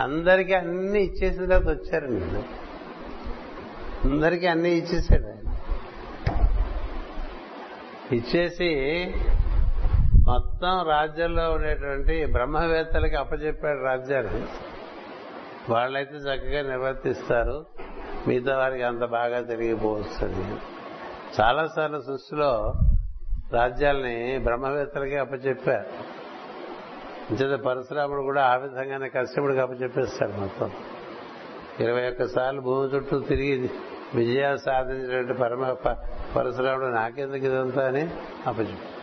అందరికీ 0.00 0.54
అన్ని 0.54 1.02
ఇచ్చేసిన 1.02 1.44
తర్వాత 1.44 1.76
వచ్చారండి 1.76 2.42
అందరికీ 4.08 4.46
అన్ని 4.46 4.70
ఇచ్చేసాడు 4.70 5.26
ఆయన. 5.26 5.54
ఇచ్చేసి 8.12 8.68
మొత్తం 10.28 10.88
రాజ్యంలో 10.88 11.50
ఉండేటువంటి 11.50 12.26
బ్రహ్మవేత్తలకి 12.26 13.16
అప్పచెప్పాడు 13.16 13.84
రాజ్యాన్ని. 13.84 14.46
వాళ్ళైతే 15.72 16.14
చక్కగా 16.16 16.62
నిర్వర్తిస్తారు. 16.62 17.66
మిగతా 18.28 18.58
వారికి 18.58 18.82
అంత 18.82 19.04
బాగా 19.04 19.40
తిరిగిపోవస్తుంది 19.40 20.58
చాలాసార్లు 21.40 22.00
సృష్టిలో 22.00 22.74
రాజ్యాల్ని 23.52 24.38
బ్రహ్మవేత్తలకి 24.38 25.16
అప్పచెప్పారు 25.16 26.18
అంచేత 27.30 27.60
పరశురాముడు 27.60 28.22
కూడా 28.22 28.44
ఆ 28.46 28.56
విధంగానే 28.56 29.08
కష్టముడికి 29.08 29.60
అప్పచెప్పేస్తాడు 29.60 30.32
మొత్తం. 30.32 30.70
ఇరవై 31.80 32.08
ఒక్క 32.08 32.24
సార్లు 32.24 32.60
భూమి 32.60 32.88
చుట్టూ 32.88 33.20
తిరిగి 33.20 33.70
విజయాలు 34.14 34.56
సాధించినటువంటి 34.56 35.34
పరమ 35.34 35.72
పరశురాముడు 36.36 36.86
నాకెందుకు 36.86 37.44
ఇదంతా 37.44 37.86
అని 37.86 38.10
అప్పచెప్పారు 38.46 38.97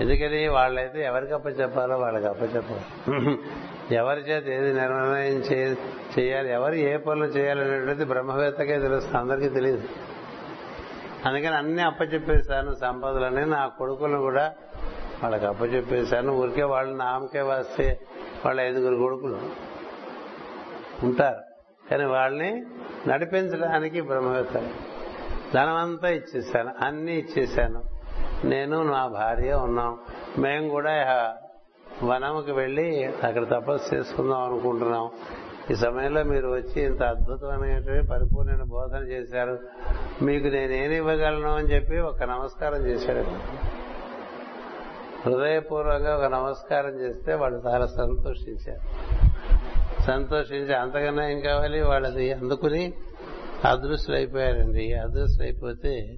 ఎందుకని 0.00 0.48
వాళ్ళైతే 0.48 1.00
ఎవరికి 1.04 1.32
అప్పచెప్పాలో 1.32 1.96
వాళ్ళకి 1.98 2.26
అప్పచెప్పాలి 2.26 2.84
ఎవరి 3.94 4.20
చేత 4.20 4.46
ఏది 4.48 4.70
నిర్ణయం 4.80 5.38
చేయాలి 6.14 6.50
ఎవరు 6.50 6.74
ఏ 6.74 6.96
పనులు 6.96 7.26
చేయాలనేటువంటిది 7.26 8.04
బ్రహ్మవేత్తకే 8.04 8.78
తెలుస్తుంది 8.78 9.18
అందరికీ 9.18 9.48
తెలియదు. 9.48 9.84
అందుకని 11.26 11.54
అన్ని 11.54 11.82
అప్పచెప్పేశాను 11.82 12.74
సంపదలని 12.74 13.46
నా 13.46 13.66
కొడుకులను 13.66 14.20
కూడా 14.20 14.54
వాళ్ళకి 15.22 15.46
అప్పచెప్పేశాను. 15.46 16.32
ఊరికే 16.32 16.62
వాళ్ళు 16.62 16.94
నామకే 16.96 17.40
వస్తే 17.40 18.00
వాళ్ళ 18.46 18.60
ఐదుగురు 18.60 18.96
కొడుకులు 18.96 19.38
ఉంటారు. 21.02 21.42
కానీ 21.90 22.04
వాళ్ళని 22.04 22.50
నడిపించడానికి 23.08 24.00
బ్రహ్మవేత్త. 24.00 24.56
ధనమంతా 25.54 26.08
ఇచ్చేసాను 26.08 26.72
అన్ని 26.84 27.18
ఇచ్చేసాను 27.18 27.80
నేను 28.44 28.82
నా 28.82 29.06
భార్య 29.06 29.52
ఉన్నాం. 29.52 29.98
మేము 30.38 30.68
కూడా 30.68 30.92
వనముకి 32.04 32.52
వెళ్ళి 32.52 33.04
అక్కడ 33.04 33.50
తపస్సు 33.50 33.94
చేసుకుందాం 33.94 34.42
అనుకుంటున్నాం. 34.42 35.10
ఈ 35.70 35.74
సమయంలో 35.74 36.22
మీరు 36.22 36.48
వచ్చి 36.48 36.82
ఇంత 36.82 37.02
అద్భుతమైనటువంటి 37.02 38.06
పరిపూర్ణ 38.06 38.62
బోధన 38.62 38.98
చేశారు. 38.98 39.58
మీకు 40.22 40.46
నేనేమి 40.46 40.96
ఇవ్వగలను 40.96 41.48
అని 41.48 41.68
చెప్పి 41.68 41.98
ఒక 41.98 42.22
నమస్కారం 42.22 42.86
చేశాడు 42.86 43.24
హృదయపూర్వకంగా 45.28 46.16
ఒక 46.16 46.24
నమస్కారం 46.24 47.00
చేస్తే 47.00 47.34
వాళ్ళు 47.34 47.62
చాలా 47.66 47.86
సంతోషించారు. 47.86 48.80
సంతోషించి 50.02 50.74
అంతకన్నా 50.74 51.28
ఏం 51.28 51.40
కావాలి? 51.40 51.82
వాళ్ళది 51.82 52.32
అందుకుని 52.32 52.92
అదృశ్యులు 53.64 54.16
అయిపోయారండి 54.16 54.92
అదృశ్యులు 54.92 55.42
అయిపోతే 55.42 56.16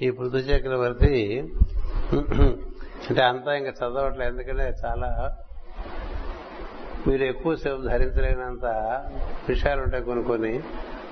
ఈ 0.00 0.10
పృథు 0.10 0.36
చక్రవర్తి 0.36 1.40
అంటే 3.08 3.22
అంతా 3.22 3.54
ఇంకా 3.54 3.70
చదవట్లేదు. 3.70 4.30
ఎందుకంటే 4.30 4.66
చాలా 4.84 5.36
మీరు 7.06 7.22
ఎక్కువసేపు 7.22 7.80
ధరించలేనంత 7.82 8.66
విషయాలు 9.48 9.80
ఉంటాయి 9.82 10.02
కొన్ని 10.02 10.24
కొన్ని. 10.24 10.62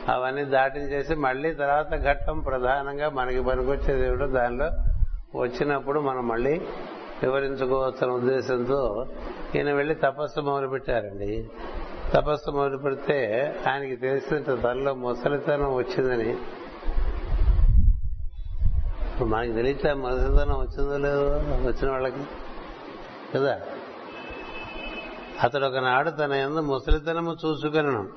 అవన్నీ 0.09 0.45
దాటించేసి 0.45 1.15
మళ్ళీ 1.15 1.55
తర్వాత 1.55 2.01
ఘట్టం 2.03 2.41
ప్రధానంగా 2.41 3.09
మనకి 3.11 3.43
పనికొచ్చేది 3.43 4.07
ఏమిటో 4.07 4.27
దానిలో 4.27 4.69
వచ్చినప్పుడు 5.39 6.01
మనం 6.01 6.29
మళ్ళీ 6.29 6.55
వివరించుకోవచ్చన్న 7.23 8.15
ఉద్దేశంతో 8.15 8.81
ఈయన 9.55 9.73
వెళ్ళి 9.73 9.95
తపస్సు 9.95 10.41
మొదలు 10.41 10.69
పెట్టారండి 10.69 11.49
తపస్సు 12.15 12.51
మొదలు 12.51 12.79
పెడితే 12.79 13.19
ఆయనకి 13.71 13.97
తెలిసిన 13.97 14.39
తనలో 14.39 14.95
ముసలితనం 14.95 15.75
వచ్చిందని 15.75 16.37
మనకి 19.25 19.53
తెలియట్లే 19.53 19.93
ముసలితనం 19.93 20.55
వచ్చిందో 20.55 20.99
లేదో 20.99 21.27
వచ్చిన 21.67 21.91
వాళ్ళకి. 21.91 22.21
కదా? 23.35 23.61
అతడు 25.43 25.67
ఒకనాడు 25.67 26.11
తన 26.11 26.33
ఎందు 26.33 26.61
ముసలితనము 26.61 27.33
చూసుకొనను. 27.33 28.09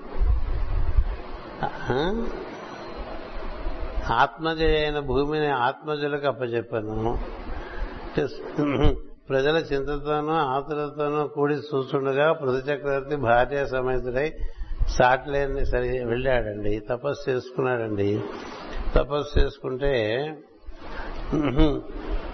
ఆత్మజయ 4.14 4.78
అయిన 4.78 5.00
భూమిని 5.00 5.48
ఆత్మజులకు 5.48 6.28
అప్పచెప్పాను 6.28 7.20
ప్రజల 9.30 9.56
చింతతోనూ 9.58 10.32
ఆతులతోనూ 10.32 11.28
కూడి 11.28 11.56
చూస్తుండగా 11.56 12.34
పృథు 12.34 12.58
చక్రవర్తి 12.58 13.16
భార్య 13.16 13.66
సమేతుడై 13.66 14.34
సాట్లేని 14.88 15.66
సరి 15.66 16.06
వెళ్ళాడండి. 16.06 16.80
తపస్సు 16.80 17.30
చేసుకున్నాడండి. 17.30 18.24
తపస్సు 18.96 19.40
చేసుకుంటే 19.40 19.92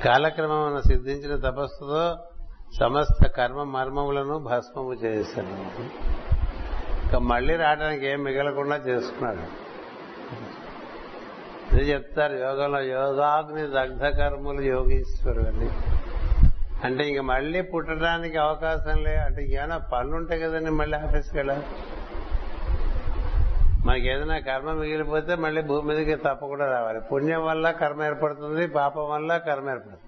కాలక్రమం 0.06 0.82
సిద్ధించిన 0.82 1.36
తపస్సుతో 1.36 2.04
సమస్త 2.80 3.28
కర్మ 3.28 3.64
మర్మములను 3.64 4.38
భస్మము 4.40 4.94
చేశాడు 4.94 5.56
ఇంకా 7.04 7.20
మళ్ళీ 7.20 7.56
రావడానికి 7.56 8.06
ఏం 8.08 8.24
మిగలకుండా 8.24 8.76
చేసుకున్నాడు. 8.76 9.46
ఇది 11.76 11.84
చెప్తారు 11.92 12.34
యోగంలో 12.34 12.82
యోగాగ్ని 12.82 13.64
దగ్ధ 13.68 14.06
కర్మలు 14.20 14.62
యోగీశ్వరుడు 14.62 15.48
అని 15.48 15.70
అంటే 16.86 17.04
ఇంక 17.10 17.20
మళ్ళీ 17.20 17.62
పుట్టడానికి 17.62 18.38
అవకాశం 18.38 18.98
లే 19.04 19.16
అంటే 19.16 19.42
ఏమైనా 19.46 19.78
పనులు 19.78 20.16
ఉంటాయి 20.16 20.42
కదండి 20.42 20.72
మళ్ళీ 20.72 20.98
ఆఫీస్కి 20.98 21.38
వెళ్ళాలి. 21.38 21.66
మనకి 23.86 24.08
ఏదైనా 24.08 24.40
కర్మ 24.40 24.72
మిగిలిపోతే 24.72 25.36
మళ్ళీ 25.36 25.62
భూమి 25.62 25.96
మీదకి 25.96 26.16
తప్పకుండా 26.16 26.72
రావాలి. 26.72 27.02
పుణ్యం 27.02 27.46
వల్ల 27.46 27.72
కర్మ 27.72 28.04
ఏర్పడుతుంది 28.04 28.68
పాపం 28.68 29.10
వల్ల 29.10 29.38
కర్మ 29.38 29.70
ఏర్పడుతుంది. 29.70 30.00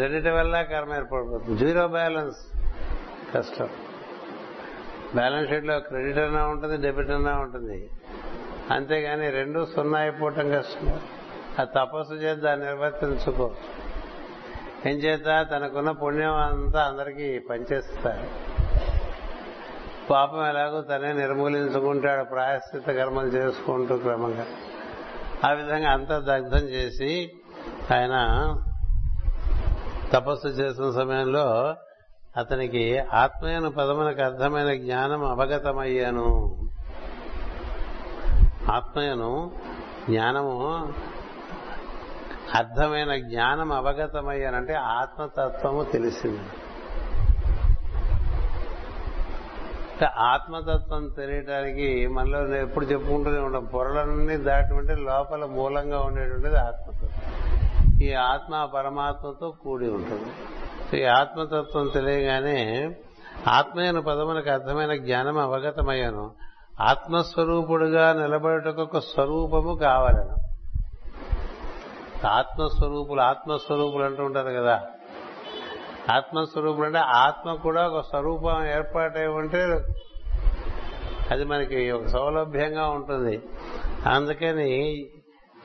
రెండింటి 0.00 0.30
వల్ల 0.30 0.62
కర్మ 0.62 0.94
ఏర్పడిపోతుంది 0.94 1.58
జీరో 1.58 1.88
బ్యాలెన్స్. 1.88 2.36
కష్టం. 3.36 3.68
బ్యాలెన్స్ 5.14 5.50
షీట్లో 5.50 5.80
క్రెడిట్ 5.80 6.18
అన్నా 6.18 6.46
ఉంటుంది 6.46 6.76
డెబిట్ 6.76 7.10
అన్నా 7.10 7.38
ఉంటుంది. 7.38 7.90
అంతేగాని 8.70 9.30
రెండు 9.30 9.66
సున్నా 9.76 9.98
అయిపోవటం 9.98 10.50
కష్టం. 10.50 11.00
ఆ 11.60 11.64
తపస్సు 11.64 12.14
చేసి 12.14 12.40
దాన్ని 12.40 12.66
నిర్వర్తించుకో. 12.66 13.54
ఏం 14.86 14.96
చేత 14.96 15.46
తనకున్న 15.50 15.90
పుణ్యం 15.90 16.34
అంతా 16.34 16.82
అందరికీ 16.82 17.38
పనిచేస్తారు 17.38 18.57
పాపం 20.10 20.46
ఎలాగో 20.46 20.80
తనే 20.80 21.12
నిర్మూలించుకుంటాడు 21.12 22.24
ప్రాయశ్చిత 22.24 22.86
కర్మలు 22.86 23.26
చేసుకుంటూ 23.26 23.96
క్రమంగా. 23.96 24.46
ఆ 25.48 25.52
విధంగా 25.52 25.90
అంతా 25.90 26.18
దగ్ధం 26.18 26.66
చేసి 26.68 27.32
ఆయన 27.94 28.14
తపస్సు 30.12 30.48
చేసిన 30.48 30.90
సమయంలో 30.90 31.74
అతనికి 32.36 32.98
ఆత్మీయన 32.98 33.68
పదమునకు 33.68 34.22
అర్థమైన 34.22 34.74
జ్ఞానం 34.74 35.24
అవగతమయ్యాను. 35.24 36.56
ఆత్మయను 38.72 39.52
జ్ఞానము 40.10 40.92
అర్థమైన 42.54 43.16
జ్ఞానం 43.16 43.72
అవగతమయ్యానంటే 43.72 44.74
ఆత్మతత్వము 44.74 45.82
తెలిసింది. 45.82 46.67
ఆత్మతత్వం 50.04 51.08
తెలియటానికి 51.08 52.06
మనలో 52.06 52.56
ఎప్పుడు 52.56 52.84
చెప్పుకుంటూనే 52.84 53.38
ఉంటాం. 53.38 53.64
పొరలన్నీ 53.64 54.36
దాటి 54.36 55.00
లోపల 55.00 55.44
మూలంగా 55.44 56.00
ఉండేటువంటిది 56.00 56.58
ఆత్మతత్వం. 56.58 58.00
ఈ 58.02 58.12
ఆత్మ 58.12 58.68
పరమాత్మతో 58.74 59.50
కూడి 59.50 59.90
ఉంటుంది. 59.90 60.30
ఈ 61.00 61.04
ఆత్మతత్వం 61.04 61.88
తెలియగానే 61.88 62.94
ఆత్మీయన 63.48 63.98
పదమునకు 63.98 64.50
అర్థమైన 64.50 64.96
జ్ఞానం 64.96 65.38
అవగతమయ్యాను. 65.38 66.30
ఆత్మస్వరూపుడుగా 66.80 68.12
నిలబడటకు 68.12 68.82
ఒక 68.82 68.98
స్వరూపము 68.98 69.74
కావాలను. 69.74 70.48
ఆత్మస్వరూపులు 72.26 73.20
ఆత్మస్వరూపులు 73.20 74.04
అంటూ 74.04 74.24
ఉంటారు 74.24 74.50
కదా. 74.50 74.82
ఆత్మస్వరూపుడు 76.10 76.86
అంటే 76.86 76.98
ఆత్మ 76.98 77.54
కూడా 77.54 77.88
ఒక 77.88 78.00
స్వరూపం 78.00 78.66
ఏర్పాటై 78.66 79.26
ఉంటే 79.26 79.84
అది 81.30 81.44
మనకి 81.44 81.90
ఒక 81.90 82.06
సౌలభ్యంగా 82.06 82.86
ఉంటుంది. 82.86 83.42
అందుకని 84.06 85.06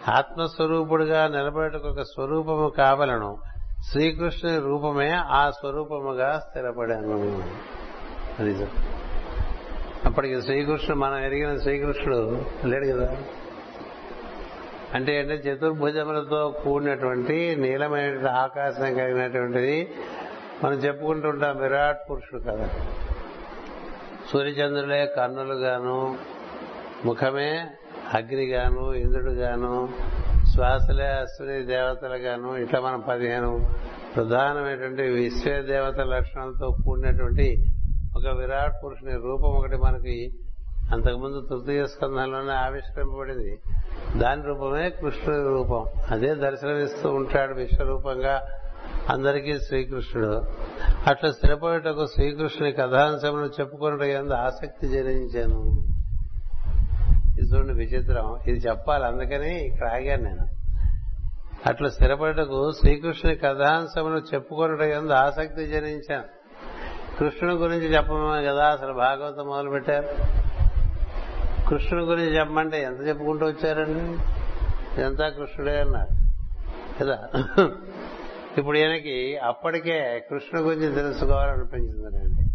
ఆత్మస్వరూపుడుగా 0.09 1.27
నిలబడటకు 1.27 1.87
ఒక 1.87 2.01
స్వరూపము 2.01 2.69
కావలను. 2.69 3.37
శ్రీకృష్ణుని 3.91 4.59
రూపమే 4.59 5.11
ఆ 5.11 5.49
స్వరూపముగా 5.49 6.39
స్థిరపడాను. 6.39 7.43
అది 8.39 8.67
అప్పటికి 10.05 10.41
శ్రీకృష్ణుడు 10.41 10.99
మనం 10.99 11.19
ఎరిగిన 11.19 11.57
శ్రీకృష్ణుడు 11.57 12.45
లేడు 12.65 12.87
కదా? 12.87 13.17
అంటే 14.93 15.19
అంటే 15.19 15.33
చతుర్భుజములతో 15.33 16.49
కూడినటువంటి 16.63 17.55
నీలమైనటువంటి 17.55 18.27
ఆకాశం 18.27 18.93
కలిగినటువంటిది 18.93 19.95
మనం 20.63 20.75
చెప్పుకుంటుంటాం 20.75 21.57
విరాట్ 21.57 22.11
పురుషుడు 22.11 22.41
కదా. 22.41 22.69
సూర్యచంద్రులే 24.33 25.13
కన్నులుగాను 25.17 26.17
ముఖమే 27.05 27.65
అగ్నిగాను 28.13 28.93
ఇంద్రుడుగాను 28.93 29.89
శ్వాసలే 30.53 31.05
అశ్విని 31.05 31.65
దేవతలుగాను 31.65 32.57
ఇట్లా 32.57 32.79
మనం 32.79 33.03
పదిహేను 33.09 33.69
ప్రధానమైనటువంటి 34.15 35.01
విశ్వ 35.01 35.61
దేవత 35.61 35.99
లక్షణాలతో 35.99 36.77
కూడినటువంటి 36.85 37.65
ఒక 38.17 38.37
విరాట్ 38.37 38.85
పురుషుని 38.85 39.11
రూపం 39.11 39.49
ఒకటి 39.49 39.77
మనకి 39.77 40.31
అంతకుముందు 40.91 41.47
తృతీయ 41.49 41.85
స్కంధంలోనే 41.85 42.53
ఆవిష్కరింపబడింది. 42.53 43.59
దాని 44.17 44.41
రూపమే 44.43 44.89
కృష్ణుడి 44.89 45.43
రూపం. 45.43 45.85
అదే 46.11 46.35
దర్శనమిస్తూ 46.35 47.09
ఉంటాడు 47.09 47.53
విశ్వరూపంగా. 47.53 48.47
అందరికీ 49.09 49.59
శ్రీకృష్ణుడు. 49.59 50.43
అట్లా 51.07 51.31
స్థిరపడేటకు 51.31 52.05
శ్రీకృష్ణుని 52.05 52.71
కథాంశములు 52.71 53.45
చెప్పుకున్నట్టు 53.45 54.05
ఎందు 54.05 54.33
ఆసక్తి 54.33 54.87
జనించాను. 54.87 55.83
ఇది 57.39 57.49
చూడండి 57.49 57.73
విచిత్రం. 57.73 58.39
ఇది 58.47 58.59
చెప్పాలి 58.59 59.05
అందుకని 59.05 59.67
ఇక్కడ 59.67 59.87
ఆగాను 59.87 60.23
నేను. 60.23 60.47
అట్లా 61.65 61.89
స్థిరపడటకు 61.89 62.71
శ్రీకృష్ణుని 62.71 63.37
కథాంశములు 63.37 64.21
చెప్పుకున్నట్టు 64.33 64.83
ఎందు 64.83 65.13
ఆసక్తి 65.13 65.65
జనించాను. 65.67 66.23
కృష్ణుని 67.19 67.55
గురించి 67.55 67.95
చెప్పమే 67.95 68.45
కదా 68.45 68.65
అసలు 68.65 68.93
భాగవతం 68.93 69.47
మొదలు 69.47 69.69
పెట్టారు 69.69 70.07
కృష్ణుని 71.69 72.05
గురించి 72.05 72.39
చెప్పమంటే 72.39 72.83
ఎంత 72.83 73.07
చెప్పుకుంటూ 73.07 73.45
వచ్చారండి? 73.45 74.21
ఇదంతా 75.01 75.29
కృష్ణుడే 75.29 75.79
అన్నారు. 75.79 76.23
కదా? 77.03 77.17
ఇప్పుడు 78.57 78.77
ఈయనకి 78.77 79.37
అప్పటికే 79.37 80.27
కృష్ణ 80.29 80.57
గురించి 80.57 80.95
తెలుసుకోవాలనిపించిందండి 80.95 82.49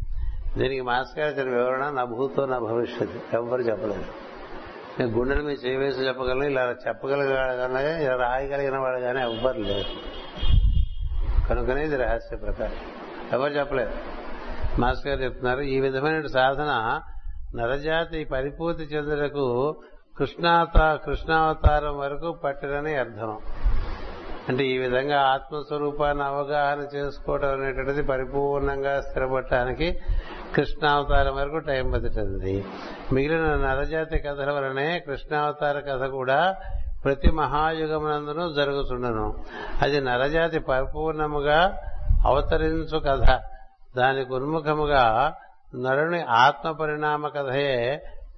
దీనికి 0.59 0.81
మాస్ 0.81 1.19
గారు 1.19 1.35
ఇచ్చిన 1.35 1.57
వివరణ 1.57 1.91
నా 1.91 2.05
భూతో 2.05 2.47
నా 2.47 2.59
భవిష్యత్. 2.59 3.35
ఎవ్వరు 3.35 3.63
చెప్పలేదు. 3.63 4.05
నేను 5.01 5.11
గుండెలు 5.11 5.43
మీద 5.43 5.57
చేవేసి 5.67 6.01
చెప్పగలను 6.01 6.45
ఇలా 6.45 6.75
చెప్పగలగానే 6.89 8.05
ఇలా 8.05 8.17
రాయగలిగిన 8.17 8.79
వాడు 8.79 9.01
కానీ 9.01 9.21
ఎవ్వరు 9.21 9.59
లేరు. 9.59 10.19
కనుకనే 11.49 11.85
ఇది 11.85 11.97
రహస్య 11.97 12.37
ప్రకారం. 12.37 12.73
ఎవరు 13.33 13.53
చెప్పలేదు? 13.53 13.91
మాస్ 14.81 15.07
గారు 15.07 15.23
చెప్తున్నారు 15.23 15.61
ఈ 15.61 15.81
విధమైన 15.81 16.27
సాధన 16.27 17.01
నరజాతి 17.55 18.25
పరిపూర్తి 18.25 18.83
చెందుటకు 18.83 19.77
కృష్ణావత 20.19 21.01
కృష్ణావతారం 21.07 21.99
వరకు 21.99 22.33
పట్టినని 22.45 22.95
అర్థం. 22.95 23.39
అంటే 24.49 24.65
ఈ 24.65 24.79
విధంగా 24.79 25.21
ఆత్మస్వరూపాన్ని 25.21 26.25
అవగాహన 26.25 26.87
చేసుకోవడం 26.95 27.51
అనేటువంటిది 27.53 28.03
పరిపూర్ణంగా 28.03 29.01
స్థిరపడటానికి 29.01 29.99
కృష్ణావతారం 30.55 31.35
వరకు 31.35 31.59
టైం 31.59 31.91
పడుతుంది 31.91 32.65
మిగిలిన 33.13 33.55
నరజాతి 33.57 34.19
కథల 34.19 34.51
వలనే 34.51 34.99
కృష్ణావతార 34.99 35.81
కథ 35.81 36.05
కూడా 36.05 36.57
ప్రతి 37.05 37.31
మహాయుగమునందును 37.31 38.53
జరుగుతుండను. 38.53 39.27
అది 39.83 40.01
నరజాతి 40.01 40.59
పరిపూర్ణముగా 40.59 41.79
అవతరించు 42.27 42.99
కథ. 42.99 43.41
దానికి 43.97 44.33
ఉన్ముఖముగా 44.33 45.35
నరుని 45.75 46.23
ఆత్మ 46.23 46.71
పరిణామ 46.71 47.29
కథయే 47.29 47.77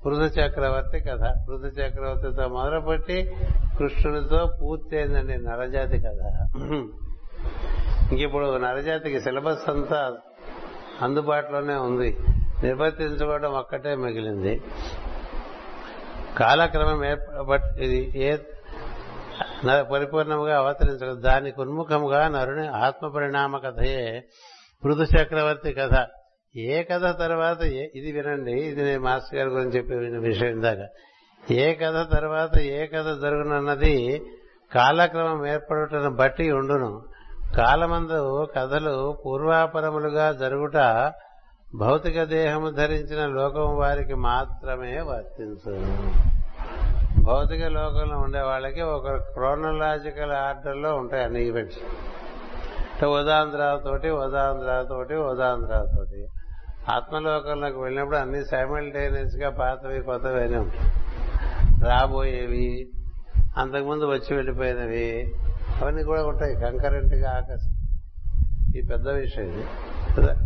పృథు 0.05 0.21
చక్రవర్తి 0.21 0.99
కథ. 1.01 1.23
పృథు 1.49 1.67
చక్రవర్తితో 1.67 2.49
మొదలుపెట్టి 2.49 3.37
కృష్ణుడితో 3.79 4.59
పూర్తయిందండి 4.63 5.37
నరజాతి 5.39 5.99
కథ. 5.99 6.21
ఇంకిప్పుడు 8.13 8.57
నరజాతికి 8.57 9.21
సిలబస్ 9.21 9.71
అంతా 9.71 10.17
అందుబాటులోనే 11.03 11.75
ఉంది. 11.75 12.17
నిర్వర్తించుకోవడం 12.63 13.53
ఒక్కటే 13.53 13.95
మిగిలింది. 13.97 14.63
కాలక్రమం 16.39 17.05
ఏర్ప 17.05 17.61
ఇది 17.79 18.01
ఏ 18.23 18.37
పరిపూర్ణముగా 19.93 20.59
అవతరించదు 20.59 21.15
దానికి 21.21 21.61
ఉన్ముఖముగా 21.61 22.29
నరుని 22.29 22.67
ఆత్మ 22.69 23.09
పరిణామ 23.09 23.59
కథయే 23.59 24.25
పృథు 24.85 25.03
చక్రవర్తి 25.03 25.73
కథ. 25.73 26.07
ఏ 26.57 26.83
కథ 26.83 27.19
తర్వాత 27.19 27.63
ఇది 27.63 28.13
వినండి 28.13 28.53
ఇది 28.53 28.83
నేను 28.83 29.03
మాస్టర్ 29.03 29.39
గారి 29.39 29.51
గురించి 29.51 29.77
చెప్పిన 29.77 30.19
విషయం 30.19 30.51
ఇందాక. 30.51 30.79
ఏ 31.53 31.75
కథ 31.75 32.13
తర్వాత 32.13 32.59
ఏ 32.59 32.87
కథ 32.87 33.21
జరుగునన్నది 33.23 34.23
కాలక్రమం 34.75 35.47
ఏర్పడటం 35.47 36.17
బట్టి 36.17 36.53
ఉండును. 36.53 37.03
కాలమందు 37.57 38.49
కథలు 38.57 39.17
పూర్వాపరములుగా 39.27 40.33
జరుగుట 40.33 40.77
భౌతిక 41.75 42.23
దేహము 42.23 42.71
ధరించిన 42.71 43.27
లోకం 43.27 43.77
వారికి 43.77 44.15
మాత్రమే 44.15 45.01
వర్తించు 45.01 45.75
భౌతిక 47.25 47.65
లోకంలో 47.65 48.19
ఉండే 48.19 48.41
వాళ్ళకి 48.41 48.81
ఒక 48.81 49.09
క్రోనలాజికల్ 49.09 50.33
ఆర్డర్లో 50.33 50.97
ఉంటాయి 50.97 51.25
అన్ని 51.25 51.47
ఈవెంట్స్. 51.47 51.79
అంటే 52.93 53.07
ఉదాంధ్రాతోటి 53.07 54.11
ఉదాంధ్రాతోటి 54.11 55.15
ఉదాంధ్రాతోటి. 55.15 56.27
ఆత్మలోకంలోకి 56.89 57.79
వెళ్ళినప్పుడు 57.79 58.17
అన్ని 58.17 58.45
సైమల్టేనియస్గా 58.45 59.51
పాతవి 59.51 60.03
కొత్తవి 60.03 60.43
అని 60.43 60.57
ఉంటాయి 60.57 60.93
రాబోయేవి 61.89 62.89
అంతకుముందు 63.57 64.05
వచ్చి 64.05 64.37
వెళ్ళిపోయినవి 64.37 65.35
అవన్నీ 65.81 66.03
కూడా 66.03 66.27
ఉంటాయి. 66.27 66.55
కంకరెంట్గా 66.55 67.31
ఆకాశం. 67.31 67.77
ఈ 68.77 68.83
పెద్ద 68.83 69.09
విషయం 69.09 69.45
ఇది. 69.45 69.65
కదా? 70.15 70.37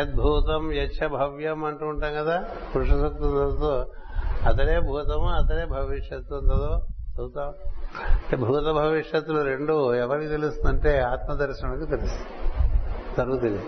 యద్భూతం 0.00 0.72
యచ్చ 0.72 1.06
భవ్యం 1.06 1.64
అంటూ 1.64 1.86
ఉంటాం 1.86 2.14
కదా? 2.14 2.44
పురుష 2.76 2.88
సూక్తం 2.88 3.30
చదువుతూ 3.30 3.86
అతడే 4.48 4.80
భూతము 4.80 5.28
అతడే 5.28 5.64
భవిష్యత్తు 5.64 6.34
చదువు 6.34 6.92
చదువుతాం 7.14 7.52
భూత 8.40 8.72
భవిష్యత్తులు 8.74 9.42
రెండు 9.42 9.94
ఎవరికి 9.94 10.28
తెలుస్తుందంటే 10.28 10.98
ఆత్మదర్శనకు 10.98 11.84
తెలుస్తుంది. 11.84 12.50
జరుగుతుంది 13.16 13.62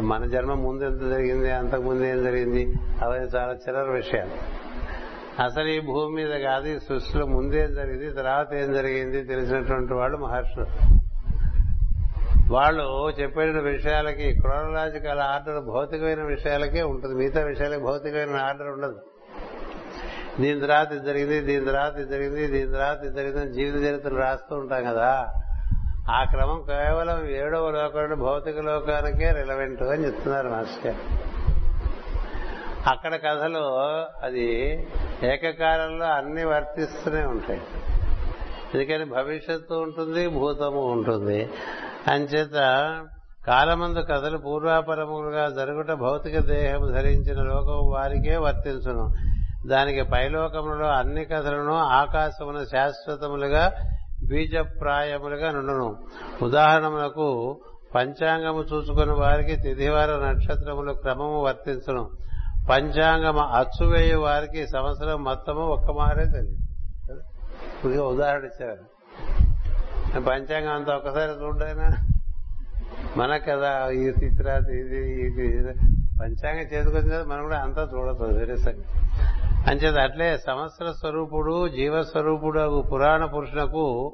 మన 0.00 0.26
జన్మ 0.26 0.54
ముందు 0.54 0.84
ఎంత 0.84 1.00
జరిగింది 1.00 1.50
అంతకు 1.50 1.82
ముందు 1.82 2.04
ఏం 2.04 2.24
జరిగింది 2.24 2.78
అవన్నీ 3.02 3.26
చాలా 3.26 3.52
చిల్లర 3.52 3.90
విషయాలు. 3.90 4.30
అసలు 5.42 5.68
ఈ 5.68 5.80
భూమి 5.80 6.14
మీద 6.14 6.40
కాదు 6.40 6.66
ఈ 6.66 6.78
సృష్టిలో 6.78 7.26
ముందేం 7.26 7.74
జరిగింది 7.74 8.10
తర్వాత 8.10 8.54
ఏం 8.54 8.72
జరిగింది 8.72 9.24
తెలిసినటువంటి 9.24 9.94
వాళ్ళు 9.94 10.16
మహర్షులు. 10.16 10.66
వాళ్ళు 12.52 13.10
చెప్పిన 13.20 13.60
విషయాలకి 13.60 14.40
క్రోనలాజికల్ 14.40 15.18
ఆర్డర్ 15.18 15.60
భౌతికమైన 15.64 16.22
విషయాలకే 16.22 16.82
ఉంటుంది 16.82 17.14
మిగతా 17.14 17.42
విషయాలకి 17.42 17.82
భౌతికమైన 17.82 18.40
ఆర్డర్ 18.40 18.68
ఉండదు. 18.68 18.98
దీని 20.40 20.60
తర్వాత 20.60 20.92
ఇది 20.92 21.04
జరిగింది 21.06 21.40
దీని 21.40 21.64
తర్వాత 21.64 21.98
ఇది 21.98 22.10
జరిగింది 22.10 22.46
దీని 22.46 22.72
తర్వాత 22.72 23.04
ఇది 23.04 23.14
జరిగింది 23.14 23.52
జీవిత 23.52 23.84
చరిత్రలు 23.84 24.18
రాస్తూ 24.18 24.56
ఉంటాం 24.56 24.84
కదా. 24.84 25.26
ఆ 26.10 26.24
క్రమం 26.24 26.62
కేవలం 26.62 27.28
ఏడవ 27.28 27.70
లోకం 27.70 28.18
భౌతిక 28.18 28.58
లోకానికే 28.58 29.32
రిలవెంట్ 29.32 29.82
అని 29.82 30.06
చెప్తున్నారు 30.06 30.48
మాస్టర్ 30.48 30.94
అక్కడ 32.88 33.14
కథలు 33.14 33.64
అది 34.22 34.72
ఏకకాలంలో 35.22 36.06
అన్ని 36.06 36.44
వర్తిస్తూనే 36.44 37.24
ఉంటాయి. 37.24 37.60
ఎందుకని 38.74 39.04
భవిష్యత్తు 39.04 39.74
ఉంటుంది 39.74 40.28
భూతము 40.28 40.80
ఉంటుంది. 40.92 41.50
అంచేత 42.08 42.54
కాలమందు 43.46 44.00
కథలు 44.00 44.38
పూర్వాపరములుగా 44.38 45.48
జరుగుట 45.48 45.92
భౌతిక 45.92 46.38
దేహం 46.38 46.92
ధరించిన 46.92 47.42
లోకం 47.42 47.90
వారికే 47.90 48.36
వర్తించును. 48.36 49.14
దానికి 49.68 50.02
పైలోకములలో 50.02 50.86
అన్ని 50.86 51.24
కథలను 51.24 51.76
ఆకాశమున 51.76 52.64
శాశ్వతములుగా 52.64 53.72
బీజప్రాయములుగా 54.28 55.50
నుండును. 55.50 55.96
ఉదాహరణములకు 56.42 57.58
పంచాంగము 57.94 58.60
చూసుకుని 58.60 59.12
వారికి 59.12 59.56
తిథివార 59.56 60.10
నక్షత్రములు 60.16 60.92
క్రమము 60.92 61.42
వర్తించను. 61.42 62.10
పంచాంగము 62.70 63.38
అచ్చువేయు 63.38 64.18
వారికి 64.18 64.66
సంవత్సరం 64.66 65.24
మొత్తము 65.24 65.60
ఒక్క 65.60 65.90
మారే 65.90 66.24
తెలియదు. 66.24 67.22
ఇప్పుడు 67.76 68.02
ఉదాహరణ 68.02 68.44
ఇచ్చారు. 68.44 68.98
పంచాంగం 70.20 70.74
అంతా 70.74 70.96
ఒక్కసారి 70.96 71.32
చూడైనా 71.44 71.90
మన 73.16 73.36
కదా 73.36 73.90
ఈ 73.90 74.10
తిథిరాతి 74.10 74.72
ఇది 74.80 75.22
ఇది 75.22 75.72
పంచాంగం 76.20 76.58
చేతికొచ్చిన 76.58 77.24
మనం 77.28 77.42
కూడా 77.42 77.58
అంతా 77.58 77.88
చూడదు 77.94 78.38
వేరే 78.38 78.56
సంగతి. 78.56 79.07
అంచేత 79.68 79.98
అట్లే 79.98 80.38
సంవత్సర 80.38 80.92
స్వరూపుడు 80.92 81.68
జీవస్వరూపుడు 81.68 82.84
పురాణ 82.92 83.24
పురుషులకు 83.24 84.12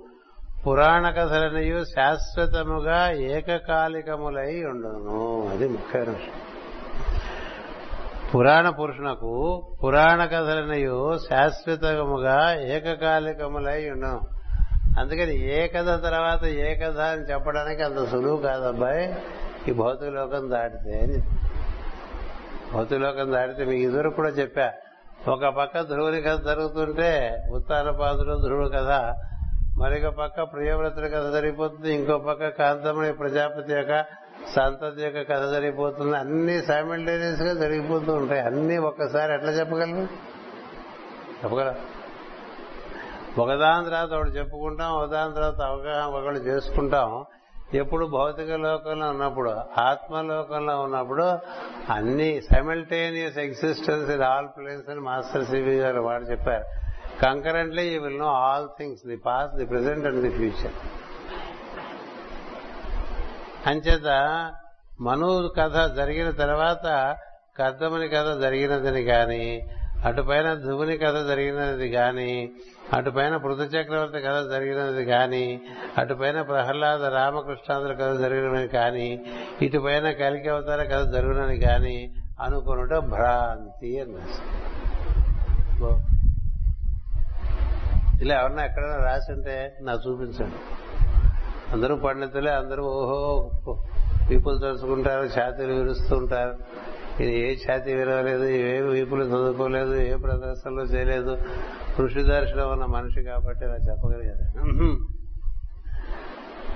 పురాణ 0.66 1.11
కథలనియు 1.11 1.84
శాశ్వతముగా 1.84 3.11
ఏకకాలికములై 3.11 4.64
ఉండును. 4.64 5.48
అది 5.50 5.68
ముఖ్యమైన 5.68 6.09
విషయం. 6.09 6.40
పురాణ 8.34 8.68
పురుషునకు 8.68 9.62
పురాణ 9.84 10.24
కథలనియు 10.24 11.18
శాశ్వతముగా 11.30 12.61
ఏకకాలికములై 12.61 13.90
ఉండను. 13.90 14.20
అందుకని 15.00 15.55
ఏ 15.55 15.66
కథ 15.66 16.02
తర్వాత 16.02 16.44
ఏ 16.44 16.74
కథ 16.74 16.98
అని 16.98 17.22
చెప్పడానికి 17.22 17.82
అంత 17.82 18.09
సులువు 18.09 18.36
కాదబ్బాయి. 18.36 19.14
ఈ 19.68 19.72
భౌతిక 19.72 20.09
లోకం 20.09 20.50
దాటితే 20.50 20.98
అని. 20.98 21.18
భౌతిక 22.74 22.98
లోకం 22.98 23.32
దాటితే 23.32 23.64
మీకు 23.64 23.82
ఇద్దరు 23.82 24.11
కూడా 24.11 24.28
చెప్పా. 24.28 24.72
ఒక 25.29 25.47
పక్క 25.47 25.81
ధ్రువుని 25.81 26.22
కథ 26.22 26.45
జరుగుతుంటే 26.45 27.43
ఉత్తానపాదుడు 27.53 28.35
ధ్రువుడు 28.35 28.68
కథ 28.68 29.14
మరొక 29.79 30.14
పక్క 30.14 30.43
ప్రియవ్రతుడి 30.43 31.09
కథ 31.11 31.33
జరిగిపోతుంది 31.33 31.95
ఇంకో 31.95 32.18
పక్క 32.18 32.49
కాంతమణి 32.49 33.12
ప్రజాపతి 33.12 33.72
యొక్క 33.72 34.05
సంతతి 34.57 35.03
యొక్క 35.03 35.33
కథ 35.33 35.51
జరిగిపోతుంది. 35.51 36.16
అన్ని 36.16 36.62
సైమిల్టేనియస్గా 36.62 37.55
జరిగిపోతూ 37.55 38.12
ఉంటాయి. 38.12 38.41
అన్ని 38.41 38.79
ఒక్కసారి 38.79 39.35
ఎట్లా 39.35 39.53
చెప్పగలరు 39.53 40.03
చెప్పగల? 41.45 41.75
ఒకదాని 43.39 43.85
తర్వాత 43.85 44.12
ఒకటి 44.12 44.31
చెప్పుకుంటాం 44.31 44.91
ఒకదాని 44.91 45.35
తర్వాత 45.35 45.61
అవగాహన 45.61 46.11
ఒకళ్ళు 46.11 46.41
చేసుకుంటాం. 46.41 47.25
ఎప్పుడు 47.75 48.07
భౌతిక 48.07 48.51
లోకంలో 48.53 49.09
ఉన్నప్పుడు 49.09 49.51
ఆత్మలోకంలో 49.81 50.83
ఉన్నప్పుడు 50.83 51.25
అన్ని 51.93 52.41
simultaneous 52.41 53.39
existence 53.39 54.11
in 54.11 54.22
all 54.22 54.49
place 54.49 54.89
అని 54.91 55.01
మాస్టర్ 55.01 55.45
సివి 55.45 55.77
గారు 55.77 56.01
వాడు 56.01 56.25
చెప్పారు. 56.25 56.64
Concurrently 57.22 57.85
you 57.89 58.01
will 58.03 58.18
know 58.18 58.27
all 58.27 58.68
things 58.79 59.07
the 59.07 59.16
past 59.16 59.55
the 59.57 59.66
present 59.66 60.07
and 60.07 60.20
the 60.20 60.31
future 60.31 60.77
అంచేత 63.66 64.09
మను 65.01 65.49
కథ 65.59 65.77
జరిగిన 65.97 66.31
తర్వాత 66.31 66.87
కర్దమని 67.59 68.09
కథ 68.09 68.41
జరిగినదని 68.41 69.03
కానీ 69.05 69.45
అటుపైన 70.09 70.55
ధువుని 70.55 70.98
కథ 70.98 71.16
జరిగినది 71.28 71.86
గాని 71.88 72.50
అటుపైన 72.92 73.36
పృథు 73.36 73.62
చక్రవర్తి 73.62 74.20
కథ 74.20 74.38
జరిగినది 74.50 75.05
గాని 75.05 75.61
అటుపైన 75.98 76.42
ప్రహ్లాద 76.42 77.05
రామకృష్ణాంధ్ర 77.05 77.92
కథ 77.94 78.18
జరిగినది 78.18 78.68
కాని 78.68 79.09
ఇటుపైన 79.62 80.11
కలికి 80.11 80.48
అవతార 80.48 80.82
కథ 80.82 81.05
జరిగినది 81.12 81.57
కానీ 81.59 81.96
అనుకున్నట 82.40 82.94
భ్రాంతి 82.94 84.00
అన్నారు 84.00 84.34
ఇలా 88.22 88.34
ఎవరన్నా 88.40 88.64
ఎక్కడైనా 88.64 88.98
రాసి 89.05 89.32
ఉంటే 89.32 89.76
నాకు 89.80 90.00
చూపించండి. 90.07 90.61
అందరూ 91.72 91.96
పండితులే 91.96 92.50
అందరూ 92.50 92.82
ఓహో 92.84 93.18
పీపుల్ 94.30 94.61
తలుచుకుంటారు 94.61 95.24
ఛాతీలు 95.38 95.72
విరుస్తుంటారు. 95.72 96.55
ఇది 97.20 97.32
ఏ 97.40 97.56
ఛాతీ 97.64 97.94
విరవలేదు 97.94 98.44
ఏ 98.44 98.80
వీపులు 98.80 99.24
చదువుకోలేదు 99.24 99.94
ఏ 99.94 100.16
ప్రదర్శనలో 100.16 100.82
చేయలేదు. 100.82 101.38
కృషి 101.96 102.22
దర్శనం 102.22 102.70
ఉన్న 102.70 102.84
మనిషి 102.84 103.22
కాబట్టి 103.22 103.64
అలా 103.64 103.74
చెప్పగలిగారు 103.74 104.44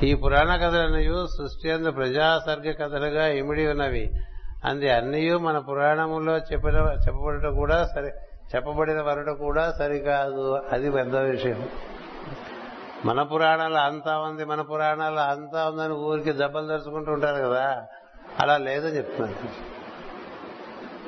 ఈ 0.05 0.15
పురాణ 0.15 0.57
కథలన్నయు 0.57 1.27
సృష్టి 1.27 1.71
అందు 1.71 1.91
ప్రజాసర్గ 1.91 2.71
కథలుగా 2.71 3.27
ఇమిడి 3.27 3.67
ఉన్నవి. 3.67 4.11
అంది 4.65 4.91
అన్నయూ 4.91 5.39
మన 5.39 5.59
పురాణములో 5.59 6.37
చెప్పిన 6.37 6.77
చెప్పబడట 7.07 7.47
కూడా 7.47 7.89
సరే 7.95 8.11
చెప్పబడిన 8.55 9.01
వరట 9.03 9.29
కూడా 9.29 9.73
సరికాదు. 9.79 10.61
అది 10.73 10.91
పెద్ద 10.91 11.17
విషయం. 11.17 11.69
మన 13.05 13.23
పురాణాలు 13.23 13.75
అంతా 13.75 14.19
ఉంది 14.19 14.45
మన 14.45 14.61
పురాణాలు 14.61 15.21
అంతా 15.21 15.71
ఉందని 15.71 15.95
ఊరికి 15.95 16.33
దెబ్బలు 16.33 16.67
తెరుచుకుంటూ 16.67 17.13
ఉంటారు 17.13 17.49
కదా. 17.49 17.87
అలా 18.41 18.57
లేదని 18.57 18.97
చెప్తున్నాను 18.97 19.78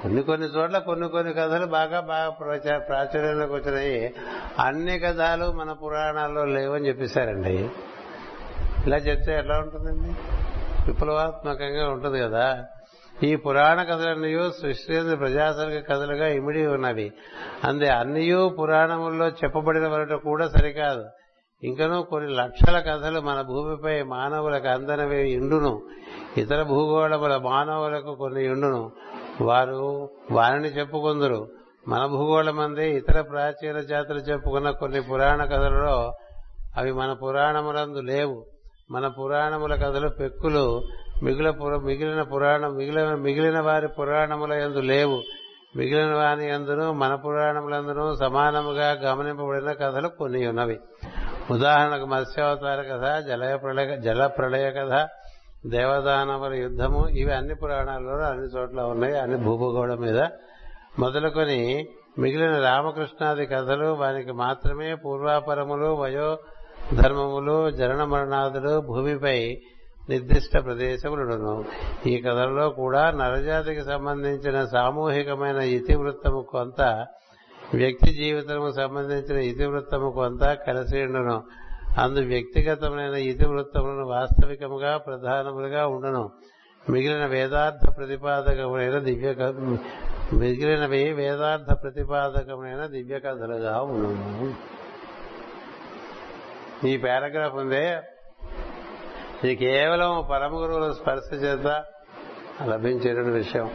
కొన్ని 0.03 0.23
కొన్ని 0.23 0.47
చోట్ల 0.47 0.79
కొన్ని 0.79 1.09
కొన్ని 1.09 1.33
కథలు 1.33 1.67
బాగా 1.67 2.01
బాగా 2.01 2.31
ప్రాచుర్యంలోకి 2.79 3.53
వచ్చినాయి. 3.53 4.15
అన్ని 4.59 4.99
కథలు 4.99 5.53
మన 5.53 5.73
పురాణాల్లో 5.73 6.45
లేవని 6.45 6.89
చెప్పేశారండి. 6.89 7.71
ఇలా 8.87 8.97
చెప్తే 8.97 9.33
ఎలా 9.33 9.59
ఉంటుందండి? 9.59 10.15
విప్లవాత్మకంగా 10.87 11.91
ఉంటుంది 11.91 12.21
కదా. 12.21 12.65
ఈ 13.23 13.37
పురాణ 13.37 13.83
కథలన్నయూ 13.83 14.51
సృష్టి 14.51 15.17
ప్రజాసరిక 15.17 15.89
కథలుగా 15.89 16.29
ఇమిడి 16.29 16.67
ఉన్నవి. 16.67 17.13
అందే 17.65 17.89
అన్నయూ 17.89 18.49
పురాణముల్లో 18.49 19.29
చెప్పబడిన 19.29 19.89
వరట 19.89 20.13
కూడా 20.13 20.49
సరికాదు. 20.49 21.05
ఇంకనూ 21.63 22.03
కొన్ని 22.03 22.31
లక్షల 22.31 22.79
కథలు 22.79 23.21
మన 23.21 23.41
భూమిపై 23.41 24.03
మానవులకు 24.03 24.69
అందనవి 24.69 25.31
ఇండును. 25.31 25.83
ఇతర 26.37 26.63
భూగోళముల 26.63 27.37
మానవులకు 27.37 28.15
కొన్ని 28.15 28.45
ఇండును. 28.45 28.93
వారు 29.41 30.11
వారిని 30.33 30.69
చెప్పుకుందరు. 30.69 31.49
మన 31.89 32.07
భూగోళమందే 32.07 32.91
ఇతర 32.91 33.21
ప్రాచీన 33.21 33.81
జాతులు 33.81 34.19
చెప్పుకున్న 34.19 34.71
కొన్ని 34.71 35.03
పురాణ 35.03 35.45
కథలలో 35.45 36.13
అవి 36.77 36.93
మన 36.93 37.13
పురాణములందు 37.13 37.99
లేవు. 37.99 38.47
మన 38.91 39.09
పురాణముల 39.09 39.75
కథలు 39.75 40.09
పెక్కులు 40.09 40.83
మిగిలిన 41.23 41.51
పుర- 41.51 41.81
మిగిలిన 41.81 42.23
పురాణం 42.23 42.75
మిగిలిన 42.75 43.15
మిగిలిన 43.15 43.61
వారి 43.61 43.89
పురాణముల 43.89 44.53
యందు 44.53 44.79
లేవు. 44.79 45.23
మిగిలిన 45.77 46.15
వారి 46.15 46.51
అందును 46.51 46.93
మన 46.93 47.15
పురాణములందును 47.15 48.15
సమానముగా 48.15 48.91
గమనింపబడిన 48.93 49.73
కథలు 49.73 50.09
కొన్ని 50.09 50.49
ఉన్నవి. 50.49 50.81
ఉదాహరణకు 51.51 52.07
మత్స్యావతార 52.07 52.83
కథ 52.83 53.25
జలయ 53.25 53.57
ప్రళయ 53.57 53.97
జల 53.97 54.27
ప్రళయ 54.27 54.71
కథ 54.71 55.09
దేవదానవర 55.67 56.55
యుద్ధము 56.55 57.09
ఇవి 57.09 57.33
అన్ని 57.33 57.55
పురాణాల్లో 57.55 58.13
అన్ని 58.13 58.47
చోట్ల 58.47 58.81
ఉన్నాయి 58.81 59.19
అన్ని 59.19 59.37
భూభగోళం 59.37 60.01
మీద. 60.01 60.29
మొదలుకొని 60.99 61.89
మిగిలిన 62.19 62.61
రామకృష్ణాది 62.61 63.47
కథలు 63.47 63.87
వానికి 63.87 64.33
మాత్రమే 64.33 64.95
పూర్వాపరములు 64.95 65.87
వయో 65.87 66.39
ధర్మములు 66.95 67.71
జరణ 67.71 68.05
మరణాదులు 68.05 68.81
భూమిపై 68.81 69.59
నిర్దిష్ట 70.11 70.65
ప్రదేశములును 70.65 71.65
ఈ 72.07 72.21
కథల్లో 72.21 72.71
కూడా 72.71 73.11
నరజాతికి 73.11 73.83
సంబంధించిన 73.83 74.65
సామూహికమైన 74.65 75.57
ఇతివృత్తము 75.57 76.41
కొంత 76.41 77.07
వ్యక్తి 77.75 78.13
జీవితము 78.13 78.71
సంబంధించిన 78.71 79.37
ఇతివృత్తము 79.37 80.11
కొంత 80.11 80.45
కలిసి 80.53 81.03
ఉండును. 81.03 81.43
అందు 81.99 82.21
వ్యక్తిగతమైన 82.21 83.15
ఇతివృత్తములను 83.15 84.07
వాస్తవికముగా 84.07 84.97
ప్రధానములుగా 84.97 85.87
ఉండను. 85.87 86.31
మిగిలిన 86.91 87.27
వేదార్థ 87.27 87.97
ప్రతిపాదకమైన 87.97 88.99
దివ్య 88.99 89.35
మిగిలినవి 90.33 91.13
వేదార్థ 91.13 91.73
ప్రతిపాదకమైన 91.83 92.87
దివ్య 92.87 93.19
కథలుగా 93.19 93.81
ఉండను. 93.81 94.55
ఈ 96.87 96.97
పారాగ్రాఫ్ 96.97 97.55
ఉందే 97.55 98.01
ఇది 99.45 99.57
కేవలం 99.57 100.27
పరమ 100.31 100.55
గురువుల 100.55 100.93
స్పర్శ 100.93 101.35
చేత 101.35 101.85
లభించేటువంటి 102.69 103.31
విషయం. 103.31 103.71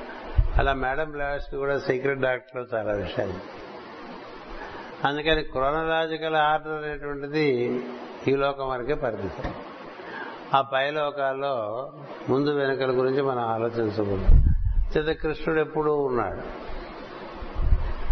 అలా 0.57 0.73
మేడం 0.73 1.11
బ్లాస్ 1.11 1.55
కూడా 1.55 1.79
సీక్రెట్ 1.79 2.19
డాక్టర్లు 2.19 2.77
చాలా 2.77 2.93
విషయాలు. 2.93 3.65
అందుకని 5.07 5.43
క్రోనలాజికల్ 5.43 6.35
ఆర్డర్ 6.35 6.71
అనేటువంటిది 6.71 7.79
ఈ 8.27 8.35
లోకం 8.35 8.69
వరకే 8.69 8.93
పరిమితం 8.93 9.53
ఆ 10.55 10.61
పై 10.61 10.91
లోకాల్లో 10.91 11.89
ముందు 12.29 12.49
వెనుకల 12.49 12.89
గురించి 12.89 13.21
మనం 13.21 13.39
ఆలోచించకూడదు. 13.39 14.41
చేత 14.97 15.17
కృష్ణుడు 15.21 15.61
ఎప్పుడూ 15.61 15.95
ఉన్నాడు. 15.95 16.41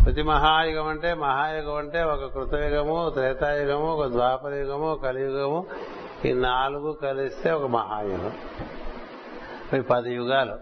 ప్రతి 0.03 0.23
మహాయుగం 0.23 0.87
అంటే 0.87 1.13
మహాయుగం 1.13 1.75
అంటే 1.75 2.03
ఒక 2.03 2.33
కృతయుగము 2.33 3.09
త్రేతాయుగము 3.09 3.93
ఒక 3.93 4.07
ద్వాపరయుగము 4.07 4.95
కలియుగము. 4.95 5.65
ఈ 6.25 6.33
నాలుగు 6.33 6.91
కలిస్తే 6.91 7.51
ఒక 7.51 7.69
మహాయుగం. 7.69 8.31
ఇవి 9.73 9.81
పది 9.81 10.13
యుగాలు. 10.13 10.55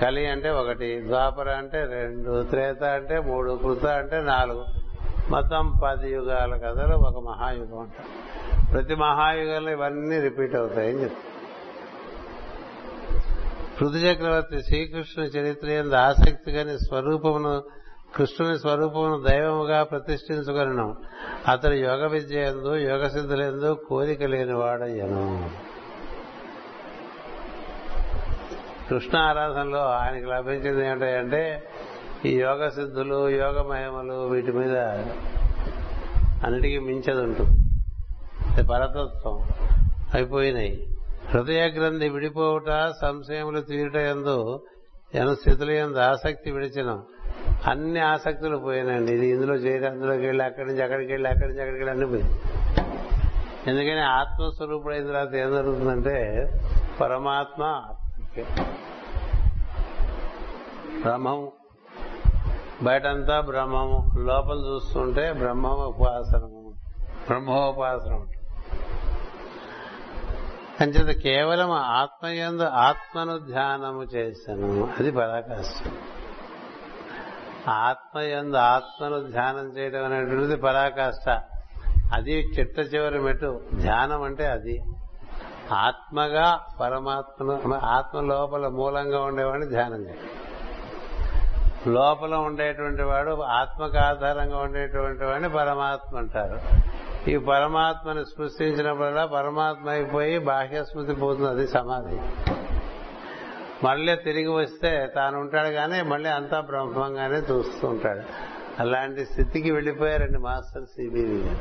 కలి 0.00 0.26
అంటే 0.26 0.50
ఒకటి 0.50 1.08
ద్వాపర 1.08 1.50
అంటే 1.50 1.84
రెండు 1.84 2.42
త్రేత 2.42 2.84
అంటే 2.84 3.20
మూడు 3.20 3.58
కృత 3.62 3.86
అంటే 3.86 4.20
నాలుగు. 4.20 4.64
మొత్తం 5.30 5.72
పది 5.84 6.12
యుగాల 6.12 6.56
కథలు 6.56 6.96
ఒక 6.96 7.28
మహాయుగం 7.28 7.78
అంటారు. 7.78 8.29
ప్రతి 8.72 8.94
మహాయుగంలో 8.94 9.70
ఇవన్నీ 9.70 10.20
రిపీట్ 10.20 10.54
అవుతాయని 10.54 11.02
చెప్తారు. 11.02 11.26
పృథు 13.78 13.96
చక్రవర్తి 13.96 14.62
శ్రీకృష్ణుని 14.62 15.28
చరిత్ర 15.28 15.68
ఎందు 15.68 15.94
ఆసక్తి 15.94 16.52
కాని 16.52 16.78
స్వరూపమును 16.78 17.62
కృష్ణుని 18.16 18.58
స్వరూపమును 18.58 19.22
దైవముగా 19.22 19.82
ప్రతిష్ఠించుకొనను. 19.82 20.96
అతడు 21.48 21.72
యోగ 21.72 22.06
విద్య 22.06 22.38
ఎందు 22.40 22.74
యోగ 22.76 23.06
సిద్ధులందు 23.06 23.78
కోరిక 23.88 24.22
లేని 24.22 24.52
వాడయ్యను 24.52 25.50
కృష్ణ 28.88 29.16
ఆరాధనలో 29.16 29.78
ఆయనకి 29.78 30.26
లభించింది 30.26 30.86
ఏమిటంటే 30.86 31.62
ఈ 32.24 32.32
యోగ 32.38 32.68
సిద్ధులు 32.68 33.28
యోగ 33.28 33.62
మహిమలు 33.62 34.28
వీటి 34.28 34.52
మీద 34.52 34.76
అన్నిటికీ 36.44 36.78
మించదు 36.78 37.22
ఉంటుంది 37.22 37.59
పరతత్వం. 38.56 39.42
అయిపోయినాయి. 40.14 40.86
హృదయ 41.30 41.66
గ్రంథి 41.66 42.08
విడిపోవుట 42.08 42.92
సంశయములు 43.02 43.60
తీరుట 43.60 43.96
ఎందు 43.96 44.62
ఎను 45.14 45.34
స్థితుల 45.34 45.70
ఎందు 45.70 45.98
ఆసక్తి 45.98 46.50
విడిచిన. 46.50 47.00
అన్ని 47.66 48.00
ఆసక్తులు 48.00 48.56
పోయినండి 48.56 49.12
ఇది 49.12 49.26
ఇందులో 49.26 49.54
చేరి 49.54 49.86
అందులోకి 49.86 50.26
వెళ్ళి 50.26 50.44
అక్కడి 50.44 50.66
నుంచి 50.66 50.82
అక్కడికి 50.82 51.12
వెళ్ళి 51.12 51.28
అక్కడి 51.28 51.48
నుంచి 51.48 51.60
అక్కడికి 51.60 51.84
వెళ్ళి 51.84 51.90
అన్ని 51.90 52.06
పోయింది 52.06 52.40
ఎందుకని 53.70 54.00
ఆత్మస్వరూపుడైన 54.00 55.06
తర్వాత 55.06 55.34
ఏం 55.34 55.50
జరుగుతుందంటే 55.50 56.46
పరమాత్మ 57.00 57.82
బ్రహ్మము. 61.02 61.52
బయటంతా 62.82 63.40
బ్రహ్మము. 63.40 64.12
లోపల 64.18 64.56
చూస్తుంటే 64.56 65.32
బ్రహ్మ 65.32 65.66
ఉపాసనము 65.66 66.72
బ్రహ్మోపాసన 67.28 68.26
అంచేత 70.80 71.18
కేవలం 71.18 71.70
ఆత్మయందు 71.70 72.62
ఆత్మను 72.62 73.38
ధ్యానము 73.38 74.02
చేశాను. 74.02 74.94
అది 74.98 75.10
పరాకాష్ట 75.10 75.88
ఆత్మయందు 77.68 78.56
ఆత్మను 78.56 79.30
ధ్యానం 79.30 79.78
చేయడం 79.78 80.04
అనేటువంటిది 80.04 80.56
పరాకాష్ట 80.56 81.42
అది 82.14 82.32
చిట్ట 82.32 82.94
చివరి 82.94 83.18
మెట్టు. 83.18 83.60
ధ్యానం 83.74 84.22
అంటే 84.22 84.46
అది. 84.46 84.82
ఆత్మగా 85.72 86.60
పరమాత్మను 86.80 87.74
ఆత్మ 87.74 88.20
లోపల 88.20 88.68
మూలంగా 88.68 89.22
ఉండేవాడిని 89.22 89.68
ధ్యానం 89.68 90.04
చేయాలి. 90.04 90.30
లోపల 91.90 92.34
ఉండేటువంటి 92.34 93.02
వాడు 93.02 93.42
ఆత్మకు 93.42 93.98
ఆధారంగా 93.98 94.58
ఉండేటువంటి 94.58 95.24
వాడిని 95.24 95.48
పరమాత్మ 95.48 96.16
అంటారు. 96.16 96.89
ఈ 97.28 97.36
పరమాత్మని 97.36 98.24
స్పృశించినప్పుడల్లా 98.24 99.26
పరమాత్మ 99.26 99.88
అయిపోయి 99.88 100.38
బాహ్య 100.38 100.84
స్మృతి 100.84 101.12
పోతుంది 101.12 101.48
అది 101.48 101.68
సమాధి. 101.68 102.20
మళ్ళీ 103.86 104.16
తిరిగి 104.16 104.48
వస్తే 104.48 105.12
తాను 105.16 105.40
ఉంటాడు 105.40 105.68
కానీ 105.68 106.02
మళ్ళీ 106.02 106.30
అంతా 106.30 106.60
బ్రహ్మంగానే 106.60 107.36
చూస్తూ 107.36 107.88
ఉంటాడు. 107.88 108.22
అలాంటి 108.80 109.24
స్థితికి 109.24 109.70
వెళ్ళిపోయారండి 109.70 110.38
మాస్టర్ 110.38 110.84
సిబివి 110.84 111.56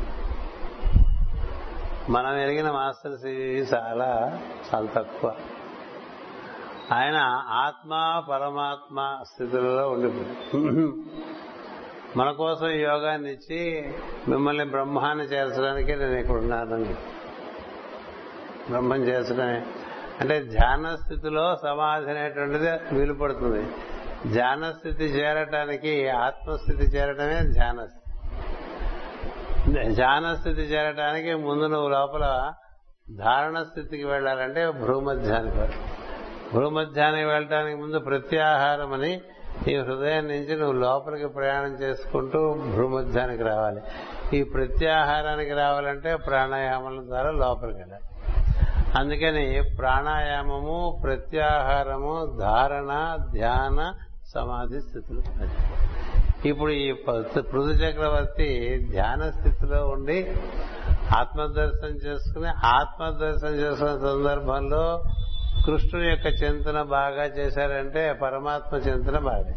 మనం 2.12 2.38
ఎరిగిన 2.38 2.72
మాస్టర్ 2.72 3.18
సిబివి 3.18 3.60
చాలా 3.60 4.39
చాలా 4.76 4.88
తక్కువ. 4.95 5.36
ఆయన 6.93 7.18
ఆత్మ 7.49 8.24
పరమాత్మ 8.32 9.18
స్థితులలో 9.34 9.89
ఉండిపోయి 9.89 10.91
మన 12.18 12.32
కోసం 12.32 12.68
యోగాన్ని 12.68 13.32
ఇచ్చి 13.32 13.91
మిమ్మల్ని 14.28 14.66
బ్రహ్మాన్ని 14.66 15.26
చేర్చడానికే 15.26 15.95
నేను 15.95 16.14
ఇక్కడ 16.14 16.36
ఉన్నానని 16.36 16.95
బ్రహ్మం 18.70 18.97
చేర్చడమే. 18.97 19.66
అంటే 20.22 20.39
ధ్యాన 20.39 20.95
స్థితిలో 20.95 21.55
సమాధి 21.55 22.10
అనేటువంటిది 22.10 22.95
వీలు 22.95 23.14
పడుతుంది. 23.14 23.68
ధ్యాన 24.32 24.72
స్థితి 24.72 25.05
చేరటానికి 25.05 26.10
ఆత్మస్థితి 26.10 26.84
చేరటమే 26.84 27.41
ధ్యాన 27.53 27.86
స్థితి. 27.86 28.10
ధ్యాన 29.93 30.34
స్థితి 30.34 30.62
చేరటానికి 30.62 31.34
ముందు 31.34 31.66
నువ్వు 31.66 31.89
లోపల 31.89 32.53
ధారణ 33.18 33.64
స్థితికి 33.64 34.03
వెళ్ళాలంటే 34.03 34.72
భూమధ్యానికి 34.72 35.57
వెళ్ళాలి. 35.57 37.26
వెళ్ళటానికి 37.26 37.82
ముందు 37.82 37.99
ప్రత్యాహారం 37.99 38.93
అని 38.93 39.22
ఈ 39.68 39.76
హృదయం 39.78 40.28
నుంచి 40.28 40.55
నువ్వు 40.55 40.74
లోపలికి 40.74 41.28
ప్రయాణం 41.28 41.74
చేసుకుంటూ 41.82 42.53
భూమధ్యానికి 42.53 43.43
రావాలి. 43.43 43.82
ఈ 44.38 44.43
ప్రత్యాహారానికి 44.43 45.53
రావాలంటే 45.53 46.16
ప్రాణాయామం 46.16 47.05
ద్వారా 47.07 47.32
లోపలికి 47.32 47.78
వెళ్ళాలి. 47.78 48.03
అందుకని 48.99 49.76
ప్రాణాయామము 49.78 51.01
ప్రత్యాహారము 51.03 52.38
ధారణ 52.39 53.18
ధ్యాన 53.32 53.93
సమాధి 54.34 54.80
స్థితులు. 54.80 55.22
ఇప్పుడు 56.47 56.72
ఈ 56.72 56.91
పృథు 57.38 57.70
చక్రవర్తి 57.70 58.88
ధ్యాన 58.91 59.30
స్థితిలో 59.30 59.88
ఉండి 59.88 60.36
ఆత్మదర్శనం 61.18 61.91
చేసుకుని 61.91 62.47
ఆత్మదర్శనం 62.47 63.51
చేసుకున్న 63.51 63.95
సందర్భంలో 63.95 65.03
కృష్ణుని 65.66 66.10
యొక్క 66.10 66.26
చింతన 66.26 66.82
బాగా 66.82 67.24
చేశారంటే 67.24 68.14
పరమాత్మ 68.14 68.78
చింతన 68.78 69.18
బాగా 69.20 69.53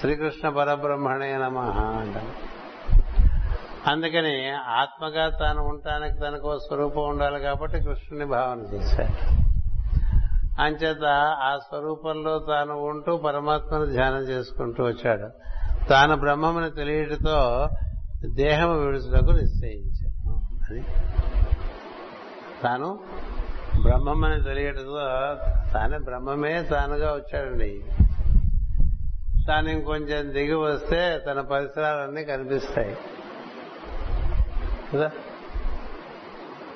శ్రీకృష్ణ 0.00 0.48
పరబ్రహ్మణే 0.48 1.36
నమ 1.36 1.58
అంటారు. 1.58 2.52
అందుకని 3.90 4.50
ఆత్మగా 4.50 5.28
తాను 5.28 5.62
ఉండటానికి 5.62 6.18
తనకు 6.18 6.58
స్వరూపం 6.58 7.08
ఉండాలి 7.08 7.40
కాబట్టి 7.40 7.78
కృష్ణుని 7.78 8.24
భావన 8.24 8.74
చేశాడు 8.74 9.42
అంచేత 10.62 11.04
ఆ 11.42 11.58
స్వరూపంలో 11.58 12.38
తాను 12.38 12.74
ఉంటూ 12.74 13.16
పరమాత్మను 13.16 13.86
ధ్యానం 13.86 14.18
చేసుకుంటూ 14.18 14.84
వచ్చాడు. 14.84 15.28
తాను 15.88 16.16
బ్రహ్మముని 16.16 16.70
తెలియటతో 16.70 17.68
దేహము 18.34 18.72
విడుచుటకు 18.72 19.30
నిశ్చయించాడు. 19.30 20.30
అని 20.70 20.82
తాను 22.62 23.00
బ్రహ్మమని 23.82 24.42
తెలియటంతో 24.42 24.94
తానే 25.72 25.98
బ్రహ్మమే 25.98 26.62
తానుగా 26.62 27.12
వచ్చాడండి. 27.12 27.84
తాను 29.48 29.68
ఇంకొంచెం 29.68 30.32
దిగి 30.32 30.54
వస్తే 30.54 31.18
తన 31.26 31.40
పరిసరాలన్నీ 31.40 32.24
కనిపిస్తాయి. 32.24 32.96
కదా? 34.94 35.10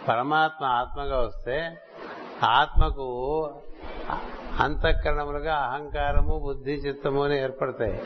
పరమాత్మ 0.09 0.65
ఆత్మగా 0.65 1.21
వస్తే 1.21 1.71
ఆత్మకు 2.45 3.43
అంతఃకరణములుగా 4.61 5.55
అహంకారము 5.55 6.39
బుద్ధి 6.39 6.73
చిత్తము 6.73 7.25
అని 7.25 7.43
ఏర్పడతాయి. 7.43 8.03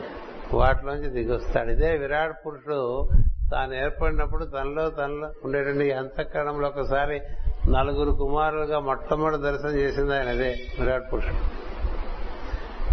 వాటిలోంచి 0.53 1.09
దిగొస్తాడు 1.09 1.69
ఇదే 1.69 1.97
విరాట్ 1.97 2.47
పురుషుడు 2.47 3.09
తాను 3.51 3.73
ఏర్పడినప్పుడు 3.73 4.45
తనలో 4.45 4.89
తనలో 4.89 5.31
ఉండేటువంటి 5.45 5.91
అంతఃకరణంలో 5.91 6.67
ఒకసారి 6.67 7.21
నలుగురు 7.69 8.11
కుమారులుగా 8.11 8.79
మొట్టమొదటి 8.79 9.41
దర్శనం 9.41 9.71
చేసింది 9.71 10.17
ఆయన 10.17 10.29
అదే 10.29 10.55
విరాట్ 10.79 11.13
పురుషుడు. 11.13 11.61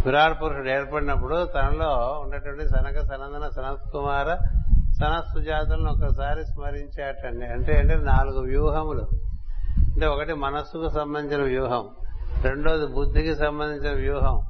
విరాట్ 0.07 0.43
పురుషుడు 0.43 0.69
ఏర్పడినప్పుడు 0.69 1.45
తనలో 1.45 2.21
ఉన్నటువంటి 2.23 2.69
సనక 2.69 3.01
సనందన 3.01 3.49
సనత్ 3.49 3.93
కుమార 3.93 4.37
సనస్తు 4.93 5.41
జాతులను 5.41 5.93
ఒకసారి 5.93 6.45
స్మరించాటండి. 6.45 7.47
అంటే 7.47 7.73
అంటే 7.73 7.95
నాలుగు 7.95 8.41
వ్యూహములు. 8.41 9.07
అంటే 9.79 10.07
ఒకటి 10.07 10.35
మనస్సుకు 10.35 10.89
సంబంధించిన 10.89 11.43
వ్యూహం 11.43 11.89
రెండోది 12.43 12.87
బుద్ధికి 12.87 13.35
సంబంధించిన 13.35 13.95
వ్యూహం 13.95 14.43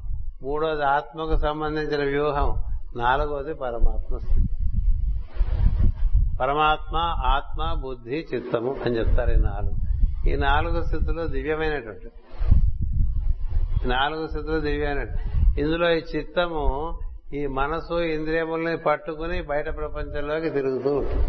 మూడోది 0.43 0.83
ఆత్మకు 0.83 1.35
సంబంధించిన 1.35 2.03
వ్యూహం 2.03 2.63
నాలుగోది 2.97 3.53
పరమాత్మ 3.53 4.17
పరమాత్మ 6.41 6.97
ఆత్మ 7.25 7.81
బుద్ధి 7.81 8.27
చిత్తము 8.33 8.75
అని 8.85 8.97
చెప్తారు 8.97 9.31
ఈ 9.31 9.35
నాలుగు. 9.35 9.78
ఈ 10.29 10.35
నాలుగు 10.35 10.83
స్థితులు 10.83 11.27
దివ్యమైనటువంటి. 11.27 12.09
నాలుగు 13.87 14.27
స్థితులు 14.27 14.59
దివ్యమైనట్టు 14.59 15.39
ఇందులో 15.59 15.91
ఈ 15.91 16.01
చిత్తము 16.15 16.97
ఈ 17.33 17.47
మనసు 17.47 17.93
ఇంద్రియముల్ని 17.93 18.77
పట్టుకుని 18.77 19.41
బయట 19.41 19.65
ప్రపంచంలోకి 19.75 20.49
తిరుగుతూ 20.49 20.97
ఉంటుంది. 20.97 21.27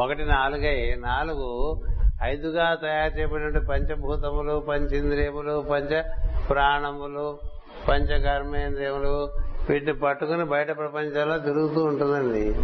ఒకటి 0.00 0.24
నాలుగై. 0.24 0.96
నాలుగు 0.98 1.80
ఐదుగా 2.22 2.74
తయారు 2.74 3.18
చేయబడిన 3.18 3.58
పంచభూతములు 3.58 4.60
పంచేంద్రియములు 4.68 5.64
పంచ 5.70 6.02
ప్రాణములు 6.50 7.38
పంచకర్మేంద్రియములు 7.88 9.30
వీటిని 9.70 9.94
పట్టుకుని 9.94 10.44
బయట 10.44 10.76
ప్రపంచంలో 10.76 11.38
తిరుగుతూ 11.38 11.84
ఉంటుందండి. 11.84 12.54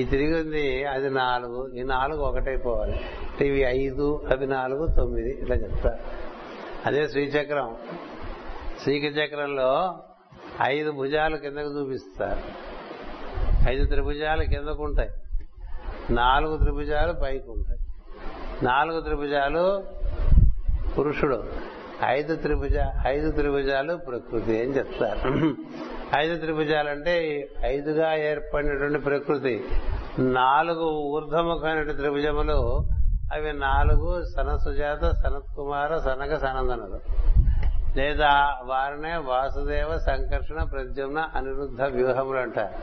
ఈ 0.00 0.04
తిరిగింది 0.04 0.84
అది 0.84 1.10
నాలుగు. 1.10 1.72
ఈ 1.74 1.82
నాలుగు 1.82 2.20
ఒకటైపోవాలి. 2.20 3.00
ఇవి 3.44 3.60
ఐదు 3.60 4.26
అవి 4.32 4.46
నాలుగు 4.46 4.86
తొమ్మిది 4.86 5.30
ఇట్లా 5.30 5.56
చెప్తారు 5.56 6.00
అదే 6.86 7.08
శ్రీచక్రం. 7.08 7.76
శ్రీచక్రంలో 8.82 9.98
ఐదు 10.62 10.90
భుజాలు 10.90 11.36
కిందకు 11.36 11.70
చూపిస్తారు 11.78 12.42
ఐదు 13.70 13.84
త్రిభుజాలు 13.86 14.42
కిందకు 14.42 14.82
ఉంటాయి 14.82 15.10
నాలుగు 16.12 16.56
త్రిభుజాలు 16.56 17.12
పైకి 17.12 17.50
ఉంటాయి 17.50 17.80
నాలుగు 18.64 19.00
త్రిభుజాలు 19.00 19.84
పురుషుడు. 20.98 21.44
ఐదు 22.04 22.36
త్రిభుజ 22.36 22.76
ఐదు 23.06 23.30
త్రిభుజాలు 23.30 23.96
ప్రకృతి 23.96 24.62
అని 24.62 24.72
చెప్తారు 24.76 25.54
ఐదు 26.16 26.38
త్రిభుజాలంటే 26.38 27.14
ఐదుగా 27.64 28.14
ఏర్పడినటువంటి 28.14 28.98
ప్రకృతి. 28.98 29.64
నాలుగు 30.20 30.86
ఊర్ధముఖమైన 30.90 31.92
త్రిభుజములు 31.92 32.86
అవి 33.32 33.52
నాలుగు 33.52 34.24
సనసుజాత 34.36 35.04
సనత్ 35.04 35.56
కుమార 35.56 35.98
సనక 35.98 36.34
సనందనులు. 36.34 37.00
లేదా 37.98 38.58
వారినే 38.64 39.16
వాసుదేవ 39.16 39.98
సంకర్షణ 39.98 40.62
ప్రద్యుమ్న 40.62 41.28
అనిరుద్ధ 41.34 41.82
వ్యూహములు 41.82 42.38
అంటారు. 42.38 42.74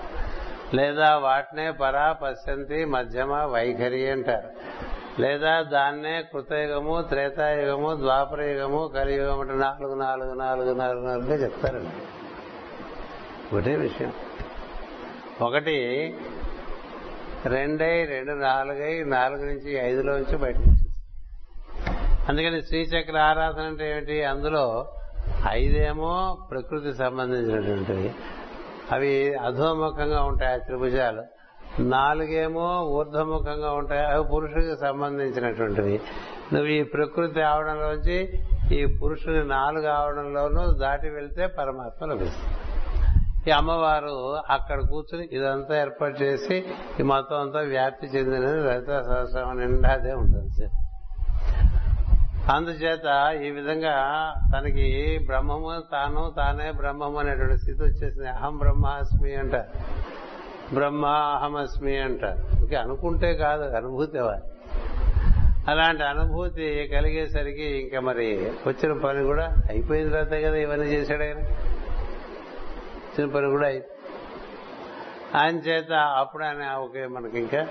లేదా 0.75 1.17
వాటినే 1.17 1.71
పరా 1.71 2.11
పశ్యంతి 2.11 2.85
మధ్యమ 2.85 3.33
వైఖరి 3.33 4.11
అంటారు. 4.11 4.49
లేదా 5.21 5.61
దాన్నే 5.61 6.21
కృతయుగము 6.33 7.01
త్రేతాయుగము 7.01 7.95
ద్వాపరయుగము 7.95 8.91
కలియుగం 8.95 9.39
అంటే 9.39 9.53
నాలుగు 9.53 9.95
నాలుగు 9.95 10.33
నాలుగు 10.33 10.73
నాలుగు 10.73 11.07
నాలుగుగా 11.07 11.35
చెప్తారండి. 11.35 11.89
ఒకటే 13.55 13.75
విషయం. 13.75 14.13
ఒకటి 15.41 15.75
రెండై 17.45 18.05
రెండు 18.05 18.31
నాలుగై 18.31 19.03
నాలుగు 19.03 19.45
నుంచి 19.45 19.73
ఐదులోంచి 19.73 20.38
బయటకు 20.38 20.63
అందుకని 22.29 22.61
శ్రీచక్ర 22.61 23.17
ఆరాధన 23.17 23.61
అంటే 23.61 23.91
ఏమిటి? 23.91 24.23
అందులో 24.23 24.91
ఐదేమో 25.47 26.38
ప్రకృతి 26.51 26.93
సంబంధించినటువంటివి. 26.93 28.13
అవి 28.91 29.33
అధోముఖంగా 29.35 30.23
ఉంటాయి 30.23 30.53
ఆ 30.53 30.57
త్రిభుజాలు. 30.57 31.23
నాలుగేమో 31.81 32.81
ఊర్ధముఖంగా 32.81 33.71
ఉంటాయి. 33.71 34.05
అవి 34.05 34.23
పురుషుడికి 34.23 34.75
సంబంధించినటువంటివి. 34.75 36.01
నువ్వు 36.53 36.67
ఈ 36.67 36.83
ప్రకృతి 36.83 37.41
ఆవడంలోంచి 37.41 38.43
ఈ 38.71 38.85
పురుషుని 38.85 39.43
నాలుగు 39.43 39.88
ఆవడంలోనూ 39.88 40.71
దాటి 40.71 41.09
వెళ్తే 41.09 41.47
పరమాత్మ 41.47 42.05
లభిస్తుంది. 42.05 42.66
ఈ 43.47 43.51
అమ్మవారు 43.51 44.41
అక్కడ 44.49 44.81
కూర్చుని 44.81 45.29
ఇదంతా 45.31 45.81
ఏర్పాటు 45.81 46.23
చేసి 46.23 46.65
ఈ 46.99 47.03
మొత్తం 47.03 47.41
అంతా 47.41 47.59
వ్యాప్తి 47.59 48.07
చెందినది 48.07 48.67
లలిత 48.67 49.01
సహస్రం 49.01 49.59
నిండా 49.59 49.89
అదే 49.89 50.13
ఉంటుంది 50.13 50.69
అందుచేత 52.51 53.35
ఈ 53.41 53.49
విధంగా 53.49 54.33
తనకి 54.55 55.19
బ్రహ్మము 55.25 55.83
తాను 55.91 56.33
తానే 56.37 56.71
బ్రహ్మము 56.71 57.19
అనేటువంటి 57.19 57.57
స్థితి 57.57 57.83
వచ్చేసింది. 57.83 58.29
అహం 58.29 58.57
బ్రహ్మాస్మి 58.57 59.35
అంట. 59.35 59.55
బ్రహ్మ 60.73 61.05
అహమస్మి 61.05 61.97
అంట. 61.97 62.23
ఇంకే 62.59 62.75
అనుకుంటే 62.75 63.33
కాదు 63.33 63.75
అనుభూతి 63.75 64.19
అలాంటి 65.71 66.03
అనుభూతి 66.03 66.89
కలిగేసరికి 66.93 67.65
ఇంకా 67.65 67.99
మరి 67.99 68.51
వచ్చిన 68.67 68.93
పని 68.93 69.23
కూడా 69.23 69.45
అయిపోయిన 69.69 70.09
తర్వాత 70.09 70.31
కదా 70.31 70.55
ఇవన్నీ 70.55 70.87
చేశాడు 70.87 71.23
ఆయన. 71.23 71.37
వచ్చిన 73.20 73.32
పని 73.36 73.49
కూడా 73.49 73.68
అయింది. 73.68 73.88
ఆయన 75.38 75.55
చేత 75.55 75.91
అప్పుడు 75.91 76.43
ఆయన 76.43 76.63
ఓకే 76.78 77.07
మనకి 77.07 77.39
ఇంకా. 77.39 77.68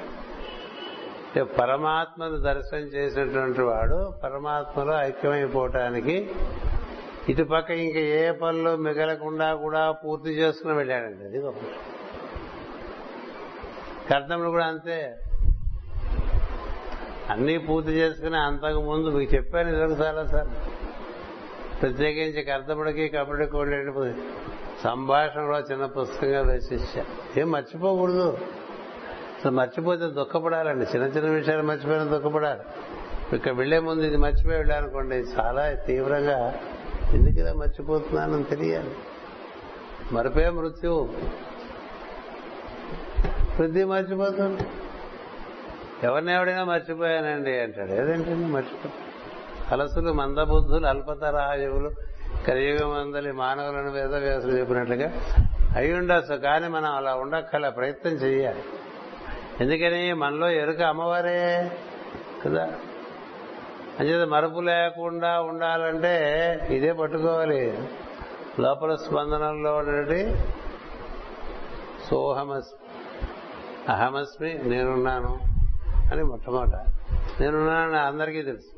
పరమాత్మను 1.59 2.36
దర్శనం 2.36 2.80
చేసినటువంటి 2.80 3.61
వాడు 3.61 4.12
పరమాత్మలో 4.24 4.94
ఐక్యమైపోవటానికి 5.01 6.30
ఇటుపక్క 7.28 7.70
ఇంకా 7.70 8.01
ఏ 8.01 8.30
పనులు 8.30 8.76
మిగలకుండా 8.76 9.55
కూడా 9.55 9.90
పూర్తి 9.90 10.30
చేసుకుని 10.30 10.74
వెళ్ళాడండి. 10.74 11.24
అది 11.24 11.38
గొప్ప 11.38 11.61
కర్తములు 14.11 14.49
కూడా 14.49 14.66
అంతే. 14.66 14.99
అన్నీ 17.30 17.59
పూర్తి 17.59 17.92
చేసుకుని 17.92 18.36
అంతకు 18.36 18.80
ముందు 18.80 19.09
మీకు 19.16 19.34
చెప్పాను 19.34 19.68
ఇదొకసారి 19.68 20.28
సార్ 20.28 20.49
ప్రత్యేకించి 21.82 22.42
కర్తముడికి 22.42 23.09
కబడ్డీకి 23.09 24.20
సంభాషణ 24.84 25.40
సంభాషణలో 25.40 25.58
చిన్న 25.58 25.86
పుస్తకంగా 25.86 26.42
రచించా. 26.42 27.04
ఏం 27.38 27.50
మర్చిపోకూడదు. 27.50 28.38
అసలు 29.38 29.50
మర్చిపోతే 29.50 30.06
దుఃఖపడాలండి. 30.06 30.84
చిన్న 30.84 31.06
చిన్న 31.06 31.30
విషయాలు 31.30 31.62
మర్చిపోయిన 31.62 32.02
దుఃఖపడాలి. 32.02 32.60
ఇక్కడ 33.36 33.52
వెళ్ళే 33.52 33.78
ముందు 33.78 34.02
ఇది 34.02 34.16
మర్చిపోయి 34.16 34.58
వెళ్ళానుకోండి. 34.58 35.14
చాలా 35.16 35.72
తీవ్రంగా 35.72 36.58
ఎందుకు 37.12 37.40
ఇలా 37.40 37.52
మర్చిపోతున్నానని 37.52 38.44
తెలియాలి. 38.44 38.94
మరిపోయే 40.12 40.50
మృత్యువు. 40.50 41.08
వృద్ధి 43.58 43.84
మర్చిపోతుంది. 43.84 44.62
ఎవరిని 46.02 46.34
ఎవడైనా 46.34 46.64
మర్చిపోయానండి 46.64 47.60
అంటాడు. 47.60 47.92
ఏదేంటండి 47.92 48.52
మర్చిపో? 48.52 48.88
అలసులు 49.72 50.12
మందబుద్ధులు 50.12 50.86
అల్పతరాయువులు 50.86 51.90
కలియుగమందలి 52.45 53.32
మానవులను 53.32 53.91
వేదవ్యాసులు 53.91 54.59
చెప్పినట్లుగా 54.59 55.12
అయి 55.76 55.93
ఉండొచ్చు 55.93 56.37
కానీ 56.37 56.68
మనం 56.68 56.97
అలా 56.97 57.14
ఉండక్కల 57.14 57.68
ప్రయత్నం 57.68 58.12
చేయాలి 58.12 58.62
ఎందుకని 59.61 60.12
మనలో 60.12 60.51
ఎరుక 60.51 60.80
అమ్మవారే 60.80 61.72
కదా? 62.45 62.72
అంచేత 64.01 64.28
మరపు 64.28 64.61
లేకుండా 64.61 65.41
ఉండాలంటే 65.41 66.14
ఇదే 66.70 66.93
పట్టుకోవాలి. 66.93 67.89
లోపల 68.61 68.95
స్పందనలో 68.95 69.76
ఉన్నటువంటి 69.76 70.37
సోహమస్మి 72.11 72.89
అహమస్మి 73.93 74.55
నేనున్నాను 74.55 75.39
అని 76.12 76.24
మొట్టమొదట. 76.24 76.74
నేనున్నానని 77.41 77.99
అందరికీ 77.99 78.43
తెలుసు. 78.43 78.76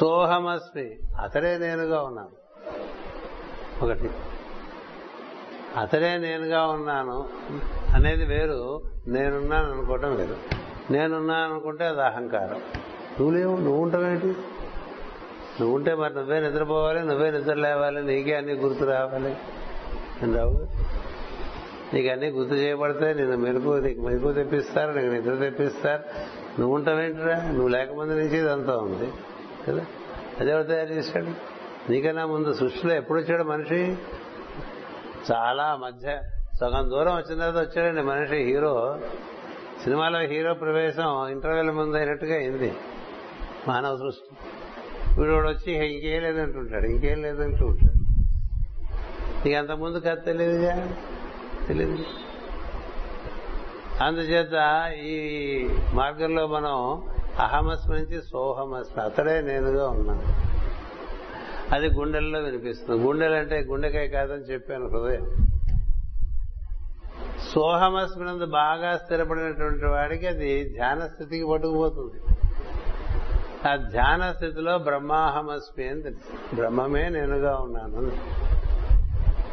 సోహమస్మి 0.00 0.96
అతడే 1.22 1.58
నేనుగా 1.58 2.02
ఉన్నాను. 2.02 2.41
ఒకటి. 3.82 4.10
అతడే 5.76 6.18
నేనుగా 6.18 6.66
ఉన్నాను 6.66 7.28
అనేది 7.94 8.24
వేరు. 8.24 8.80
నేనున్నాను 9.08 9.72
అనుకోవటం 9.72 10.16
వేరు. 10.16 10.36
నేనున్నాను 10.92 11.52
అనుకుంటే 11.52 11.84
అది 11.84 12.02
అహంకారం. 12.02 12.56
నువ్వు 13.20 13.30
లేవు 13.30 13.56
నువ్వు 13.56 13.82
ఉంటావేంటి? 13.82 14.26
నువ్వు 15.60 15.74
ఉంటే 15.74 15.94
మరి 15.94 16.14
నువ్వే 16.14 16.40
నిద్రపోవాలి 16.40 17.06
నువ్వే 17.06 17.30
నిద్ర 17.30 17.54
లేవాలి 17.54 18.02
నీకే 18.02 18.34
అన్ని 18.34 18.52
గుర్తు 18.52 18.84
రావాలి. 18.84 19.36
అని 20.22 20.36
రావు? 20.36 20.66
నీకు 21.94 22.08
అన్ని 22.08 22.28
గుర్తు 22.28 22.54
చేయబడితే 22.54 23.12
నేను 23.12 23.36
మెరుపు 23.36 23.78
నీకు 23.78 24.00
మెరుపు 24.00 24.32
తెప్పిస్తారు 24.32 24.90
నీకు 24.90 25.12
నిద్ర 25.12 25.34
తెప్పిస్తారు. 25.34 26.02
నువ్వు 26.60 26.76
ఉంటావేంటిరా? 26.76 27.44
నువ్వు 27.50 27.68
లేకముందు 27.68 28.12
నుంచి 28.12 28.38
ఇదంతా 28.38 28.76
ఉంది. 28.76 29.12
కదా? 29.68 29.86
అదే 30.40 30.62
తయారు 30.62 30.92
చేశాడు? 30.92 31.61
నీకన్నా 31.90 32.26
ముందు 32.26 32.52
సృష్టిలో 32.52 32.94
ఎప్పుడు 32.94 33.18
వచ్చాడు 33.18 33.42
మనిషి? 33.42 33.98
చాలా 35.32 35.76
మధ్య. 35.76 36.20
సగం 36.60 36.90
దూరం 36.90 37.16
వచ్చిన 37.16 37.38
తర్వాత 37.38 37.68
వచ్చాడండి 37.68 38.02
మనిషి 38.02 38.36
హీరో. 38.36 38.98
సినిమాలో 39.84 40.20
హీరో 40.20 40.54
ప్రవేశం 40.54 41.28
ఇంటర్వెల్ 41.28 41.70
ముందు 41.70 41.96
అయినట్టుగా 41.96 42.34
అయింది. 42.34 42.74
మానవ 43.68 43.96
సృష్టి. 43.96 44.36
వీడు 45.20 45.32
వచ్చి 45.32 45.72
ఇంకేం 45.72 46.22
లేదంటుంటాడు 46.22 46.84
ఇంకేం 46.84 47.22
లేదంటూ 47.22 47.66
ఉంటాడు. 47.66 48.02
నీకు 49.46 49.58
అంతకుముందు 49.58 49.98
కథ 49.98 50.24
తెలియదుగా 50.26 50.96
తెలియదు. 51.68 52.04
అందుచేత 54.04 54.92
ఈ 55.04 55.68
మార్గంలో 55.94 56.46
మనం 56.46 57.02
అహమస్ 57.38 57.90
నుంచి 57.90 58.22
సోహమస్ 58.22 58.98
అతడే 58.98 59.40
నేనుగా 59.40 59.88
ఉన్నాను. 59.88 60.51
అది 61.72 61.88
గుండెల్లో 61.88 62.38
వినిపిస్తుంది. 62.38 63.02
గుండెలు 63.02 63.34
అంటే 63.34 63.60
గుండెకాయ 63.60 64.08
కాదని 64.08 64.42
చెప్పాను 64.42 64.88
హృదయం. 64.88 65.48
సోహమస్మినందు 67.54 68.46
బాగా 68.46 68.96
స్థిరపడినటువంటి 68.96 69.84
వాడికి 69.84 70.26
అది 70.26 70.72
ధ్యాన 70.74 71.06
స్థితికి 71.06 71.46
పట్టుకుపోతుంది. 71.52 72.18
ఆ 73.68 73.76
ధ్యాన 73.76 74.32
స్థితిలో 74.32 74.78
బ్రహ్మాహమస్మి 74.78 75.88
అని 75.88 76.02
తెలుసు. 76.02 76.54
బ్రహ్మమే 76.54 77.08
నేనుగా 77.08 77.56
ఉన్నాను 77.56 77.96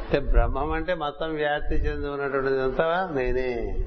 అంటే 0.03 0.19
బ్రహ్మం 0.19 0.71
అంటే 0.71 0.93
మొత్తం 0.93 1.33
వ్యాప్తి 1.35 1.75
చెంది 1.75 2.09
ఉన్నటువంటిదంతా 2.09 3.09
నేనే. 3.15 3.77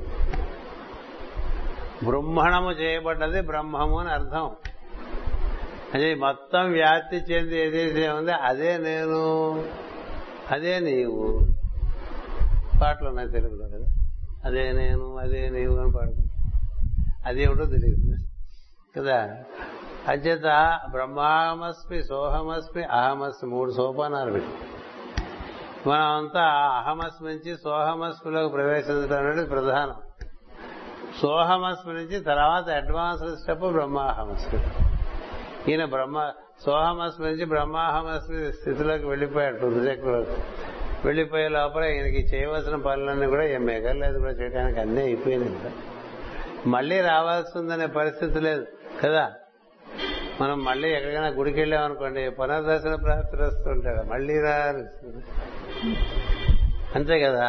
బ్రహ్మణము 2.05 2.71
చేయబడ్డది 2.71 3.41
బ్రహ్మము 3.41 3.99
అని 3.99 4.11
అర్థం. 4.11 4.51
అది 5.95 6.15
మొత్తం 6.15 6.73
వ్యాప్తి 6.73 7.17
చెంది 7.17 7.59
ఏదైతే 7.59 8.09
ఉందో 8.09 8.33
అదే 8.33 8.79
నేను 8.79 9.51
అదే 10.51 10.81
నీవు. 10.81 11.39
పాటలు 12.83 13.09
ఉన్నాయి 13.09 13.29
తెలుగులో 13.29 13.67
కదా? 13.67 13.87
అదే 14.45 14.73
నేను 14.73 15.19
అదే 15.19 15.51
నీవు 15.51 15.77
అని 15.77 15.93
పాడుతుంది 15.93 16.29
అదేమిటో 17.27 17.65
తెలియదు. 17.65 18.29
కదా? 18.99 19.37
అంచేత 20.09 20.79
బ్రహ్మాహమస్మి 20.91 22.05
సోహమస్మి 22.05 22.85
అహమస్మి 22.85 23.51
మూడు 23.51 23.73
సోపానాలు 23.73 24.33
పెట్టి. 24.33 24.51
మనం 25.89 26.17
అంతా 26.17 26.43
అహమస్మి 26.51 27.35
నుంచి 27.35 27.57
సోహమస్మిలోకి 27.57 28.53
ప్రవేశించడం 28.53 29.27
అనేది 29.27 29.49
ప్రధానం. 29.49 29.95
సోహమస్మి 31.23 31.95
నుంచి 31.95 32.21
తర్వాత 32.21 32.69
అడ్వాన్స్డ్ 32.69 33.39
స్టెప్ 33.39 33.61
బ్రహ్మాహమస్మి. 33.61 34.61
ఈయన 35.69 35.85
బ్రహ్మ 35.85 36.19
సోహమస్మి 36.65 37.25
నుంచి 37.27 37.45
బ్రహ్మాహమస్మి 37.45 38.53
స్థితిలోకి 38.53 39.07
వెళ్ళిపోయాడు 39.07 39.57
రుద్రచక్రవర్తి 39.65 40.39
వెళ్ళిపోయే 41.07 41.49
లోపల 41.49 41.85
ఈయనకి 41.85 42.21
చేయవలసిన 42.27 42.77
పనులన్నీ 42.77 43.27
కూడా 43.27 43.45
ఏం 43.45 43.65
మిగలేదు 43.65 44.19
కూడా 44.19 44.33
చేయడానికి 44.33 44.81
అన్నీ 44.81 45.01
అయిపోయినాయి 45.01 45.55
కదా 45.57 45.71
మళ్ళీ 46.71 47.01
రావాల్సిందనే 47.03 47.87
పరిస్థితి 47.95 48.41
లేదు 48.41 48.65
కదా? 49.03 49.23
మనం 50.41 50.65
మళ్ళీ 50.65 50.89
ఎక్కడికైనా 50.89 51.29
గుడికి 51.29 51.61
వెళ్ళామనుకోండి 51.61 52.31
పునర్దర్శన 52.31 52.95
ప్రాప్తి 52.97 53.37
వస్తుంటాడు 53.43 54.03
మళ్ళీ 54.03 54.41
రా 54.41 54.55
అంతే 56.95 57.21
కదా? 57.21 57.49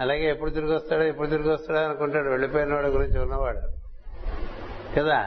అలాగే 0.00 0.26
ఎప్పుడు 0.30 0.50
తిరిగి 0.50 0.74
వస్తాడో 0.74 1.02
ఎప్పుడు 1.04 1.28
తిరిగి 1.28 1.48
వస్తాడో 1.48 1.78
అనుకుంటాడు 1.78 2.28
వెళ్ళిపోయిన 2.28 2.74
వాడి 2.74 2.88
గురించి 2.88 3.18
ఉన్నవాడు. 3.18 3.62
కదా? 4.96 5.18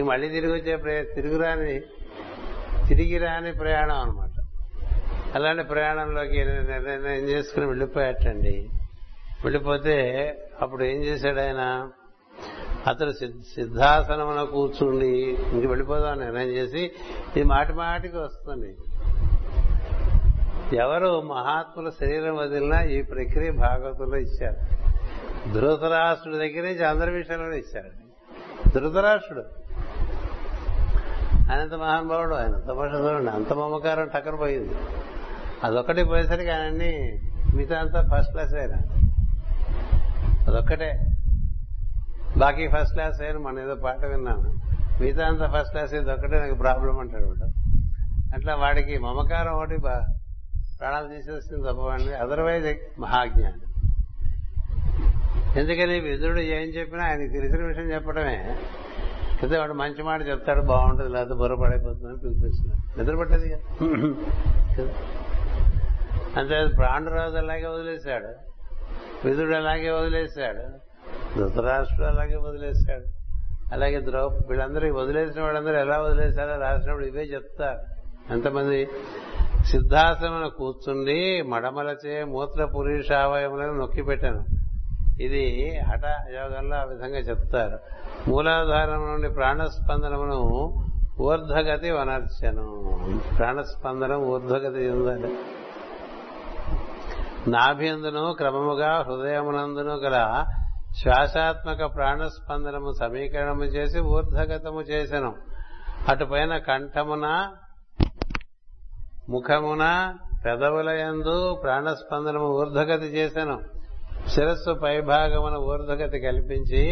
ఇక 0.00 0.06
మళ్ళీ 0.06 0.28
తిరిగి 0.28 0.52
వచ్చే 0.52 1.04
తిరుగురాని 1.14 1.80
తిరిగి 2.88 3.18
రాని 3.18 3.52
ప్రయాణం 3.52 3.96
అనమాట 3.96 4.30
అలాంటి 5.34 5.62
ప్రయాణంలోకి 5.62 6.44
నిర్ణయం 6.44 7.28
చేసుకుని 7.28 7.66
వెళ్ళిపోయాటండి. 7.66 8.68
వెళ్ళిపోతే 9.44 9.96
అప్పుడు 10.60 10.84
ఏం 10.84 11.04
చేశాడు 11.04 11.40
ఆయన? 11.40 11.88
అతడు 12.86 13.10
సిద్ధాసనమున 13.54 14.42
కూర్చుండి 14.42 15.08
ఇంక 15.52 15.66
వెళ్ళిపోదాం 15.66 16.20
నిర్ణయం 16.20 16.48
చేసి 16.48 16.78
ఇది 17.36 17.42
మాటి 17.42 17.72
మాటికి 17.72 18.16
వస్తుంది. 18.16 18.76
ఎవరు 20.76 21.20
మహాత్ముల 21.20 21.88
శరీరం 21.88 22.36
వదిలినా 22.36 22.82
ఈ 22.82 23.02
ప్రక్రియ 23.02 23.50
భాగవతంలో 23.50 24.16
ఇచ్చారు. 24.16 24.56
ధృతరాష్ట్రుడి 25.52 26.38
దగ్గర 26.38 26.62
నుంచి 26.66 26.84
అందరి 26.84 27.10
విషయంలో 27.10 27.56
ఇచ్చారు. 27.56 28.10
ధృతరాష్ట్రుడు. 28.68 29.59
ఆయనంత 31.50 31.74
మహానుభావుడు 31.74 32.34
ఆయన 32.34 32.56
తమాష 32.56 32.90
చూడండి 32.94 33.30
అంత 33.30 33.52
మమకారం 33.52 34.08
టక్కర 34.08 34.34
పోయింది. 34.34 34.74
అదొక్కటి 35.64 36.04
పోయేసరికి 36.04 36.50
ఆయన్ని 36.50 37.20
మిగతా 37.54 37.78
అంతా 37.78 38.08
ఫస్ట్ 38.14 38.32
క్లాస్ 38.32 38.54
అయినా. 38.54 38.76
అదొక్కటే. 40.48 40.90
బాకీ 42.36 42.68
ఫస్ట్ 42.68 42.94
క్లాస్ 42.94 43.22
అయిన 43.22 43.36
మన 43.36 43.58
ఏదో 43.58 43.74
పాట 43.74 44.04
విన్నాను. 44.04 44.60
మిగతా 45.02 45.26
అంతా 45.26 45.46
ఫస్ట్ 45.46 45.70
క్లాస్ 45.70 45.94
ఇది 45.94 46.10
ఒక్కటే 46.10 46.38
నాకు 46.38 46.54
ప్రాబ్లం 46.54 46.98
అంటాడు 46.98 47.34
అట్లా 48.34 48.54
వాడికి 48.54 48.98
మమకారం 48.98 49.52
ఒకటి 49.52 49.76
ప్రాణాలు 50.80 51.08
తీసేస్తుంది 51.08 51.68
తప్పవండి 51.68 52.14
అదర్వైజ్ 52.14 53.00
మహాజ్ఞానం. 53.00 53.60
ఎందుకని 55.58 56.00
విదురుడు 56.00 56.40
ఏం 56.40 56.68
చెప్పినా 56.68 57.04
ఆయనకి 57.04 57.28
తెలిసిన 57.28 57.66
విషయం 57.66 57.92
చెప్పడమే 57.92 58.56
అయితే 59.42 59.58
వాడు 59.58 59.72
మంచి 59.72 60.02
మాట 60.02 60.20
చెప్తాడు 60.28 60.62
బాగుంటుంది 60.62 61.10
లేకపోతే 61.12 61.34
బుర్ర 61.34 61.54
పడైపోతుందని 61.54 62.18
పిలిపిస్తున్నాడు. 62.18 62.82
నిద్రపట్టేది 62.98 63.48
కదా 63.50 63.60
అంతే 66.40 66.56
ప్రాణరాజు 66.76 67.36
అలాగే 67.36 67.66
వదిలేశాడు 67.66 68.30
విధుడు 69.24 69.54
అలాగే 69.54 69.90
వదిలేశాడు 69.90 70.64
ధృతరాష్ట్రుడు 71.38 72.08
అలాగే 72.10 72.36
వదిలేశాడు. 72.36 73.06
అలాగే 73.72 73.98
ద్రౌ 74.00 74.28
వీళ్ళందరూ 74.48 74.86
వదిలేసిన 74.94 75.42
వాళ్ళందరూ 75.42 75.76
ఎలా 75.78 75.96
వదిలేశారో 76.00 76.54
రాసినప్పుడు 76.60 77.06
ఇవే 77.06 77.24
చెప్తారు. 77.24 77.80
ఎంతమంది 78.32 78.78
సిద్ధాసనం 79.70 80.50
కూర్చుండి 80.58 81.42
మడమలచే 81.42 82.24
మూత్ర 82.24 82.64
పురుషావయములను 82.64 83.74
నొక్కి 83.78 84.02
పెట్టాను. 84.02 84.42
ఇది 85.20 85.78
హఠ 85.78 86.04
యోగంలో 86.34 86.76
ఆ 86.76 86.84
విధంగా 86.84 87.18
చెప్తారు. 87.18 87.78
మూలాధారం 88.30 89.06
నుండి 89.06 89.28
ప్రాణస్పందనమును 89.28 90.40
ఊర్ధ్వగతి 91.20 91.90
వనర్చను. 91.90 92.66
ప్రాణస్పందనం 93.38 94.22
ఊర్ధ్వగతి 94.22 94.84
చెందాలి. 94.84 95.38
నాభ్యందును 97.50 98.32
క్రమముగా 98.32 99.02
హృదయమునందును 99.02 99.94
గల 99.94 100.44
శ్వాసాత్మక 101.02 101.94
ప్రాణస్పందనము 101.94 102.92
సమీకరణము 103.00 103.64
చేసి 103.64 104.00
ఊర్ధగతము 104.00 104.80
చేసెను. 104.80 105.34
అటుపైన 106.08 106.58
కంఠమున 106.58 107.52
ముఖమున 109.28 110.14
పెదవులయందు 110.44 111.60
ప్రాణస్పందనము 111.62 112.46
ఊర్ధగతి 112.46 113.06
చేశాను 113.06 113.79
శిరస్సు 114.34 114.72
పైభాగమున 114.82 115.56
ఊర్ధగతి 115.68 116.18
కల్పించి 116.20 116.82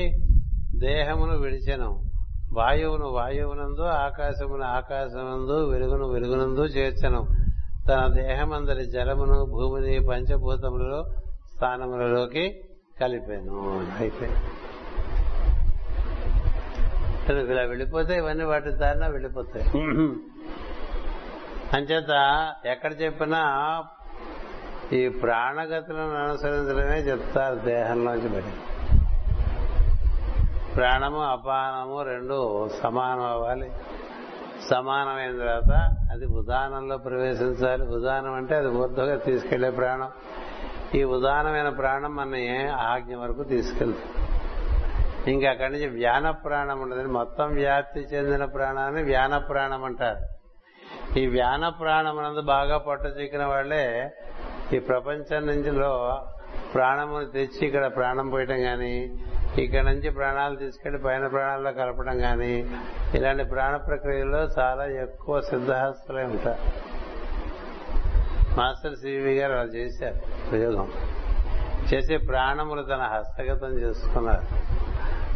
దేహమును 0.79 1.35
విడిచెను. 1.39 1.91
వాయువును 2.53 3.09
వాయువునందు 3.17 3.85
ఆకాశమును 3.97 4.65
ఆకాశమందు 4.77 5.57
వెలుగును 5.71 6.07
వెలుగునందు 6.13 6.65
చేర్చను. 6.77 7.21
తన 7.89 8.01
దేహమందరి 8.15 8.85
జలమును 8.95 9.39
భూమిని 9.53 9.95
పంచభూతములలో 10.09 11.01
స్థానములలోకి 11.55 12.45
కలిపాను. 13.01 13.59
అయితే 13.99 14.27
ఇలా 17.53 17.65
వెళ్ళిపోతే 17.71 18.13
ఇవన్నీ 18.17 18.45
వాటి 18.51 18.71
దారిన 18.83 19.07
వెళ్ళిపోతాయి. 19.07 19.67
అంచేత 21.77 22.13
ఎక్కడ 22.67 22.93
చెప్పినా 23.03 23.43
ఈ 24.93 25.09
ప్రాణగతులను 25.09 26.25
అనుసరించడమే 26.25 26.99
చెప్తారు 26.99 27.55
దేహంలోంచి 27.55 28.29
బయట 28.29 28.45
ప్రాణము 30.77 31.21
అపానము 31.23 32.03
రెండు 32.03 32.69
సమానం 32.83 33.23
అవ్వాలి 33.23 33.73
సమానమైన 34.71 35.39
తర్వాత 35.39 35.97
అది 36.13 36.27
ఉదానంలో 36.27 36.97
ప్రవేశించాలి. 36.97 37.83
ఉదానం 37.83 38.35
అంటే 38.35 38.57
అది 38.57 38.67
ఊర్ధ్వగా 38.67 39.17
తీసుకెళ్ళే 39.17 39.71
ప్రాణం. 39.71 40.11
ఈ 40.95 41.05
ఉదానమైన 41.05 41.69
ప్రాణం 41.69 42.17
మన 42.17 42.37
ఆజ్ఞ 42.73 43.17
వరకు 43.17 43.43
తీసుకెళ్తుంది. 43.43 44.25
ఇంకా 45.33 45.51
అక్కడి 45.51 45.73
నుంచి 45.73 45.87
వ్యాన 45.87 46.31
ప్రాణం 46.31 46.81
ఉండదని 46.81 47.09
మొత్తం 47.09 47.55
వ్యాప్తి 47.55 48.01
చెందిన 48.01 48.45
ప్రాణాన్ని 48.45 49.03
వ్యాన 49.03 49.39
ప్రాణం 49.39 49.85
అంటారు. 49.85 50.39
ఈ 51.19 51.27
వ్యాన 51.27 51.69
ప్రాణం 51.69 52.19
అన్నది 52.19 52.47
బాగా 52.47 52.79
పట్టు 52.79 53.09
చిక్కిన 53.09 53.45
వాళ్ళే 53.45 54.15
ఈ 54.73 54.79
ప్రపంచం 54.79 55.47
నుంచిలో 55.47 56.23
ప్రాణమును 56.75 57.25
తెచ్చి 57.25 57.67
ఇక్కడ 57.67 57.87
ప్రాణం 57.87 58.31
పోయటం 58.31 58.65
గాని 58.65 59.17
ఇక్కడ 59.59 59.85
నుంచి 59.85 60.11
ప్రాణాలు 60.11 60.57
తీసుకెళ్ళి 60.57 61.03
పైన 61.03 61.27
ప్రాణాల్లో 61.27 61.73
కలపడం 61.73 62.23
గాని 62.23 62.71
ఇలాంటి 63.15 63.45
ప్రాణ 63.45 63.77
ప్రక్రియలో 63.77 64.39
చాలా 64.39 64.87
ఎక్కువ 64.87 65.41
సిద్ధహస్తులే 65.41 66.23
ఉంటారు 66.23 66.59
మాస్టర్ 68.59 68.97
సివి 68.97 69.35
గారు 69.35 69.53
అలా 69.53 69.63
చేశారు 69.63 70.51
ప్రయోగం. 70.51 70.93
చేసి 71.95 72.17
ప్రాణములు 72.17 72.83
తన 72.83 73.01
హస్తగతం 73.01 73.79
చేసుకున్నారు. 73.79 74.47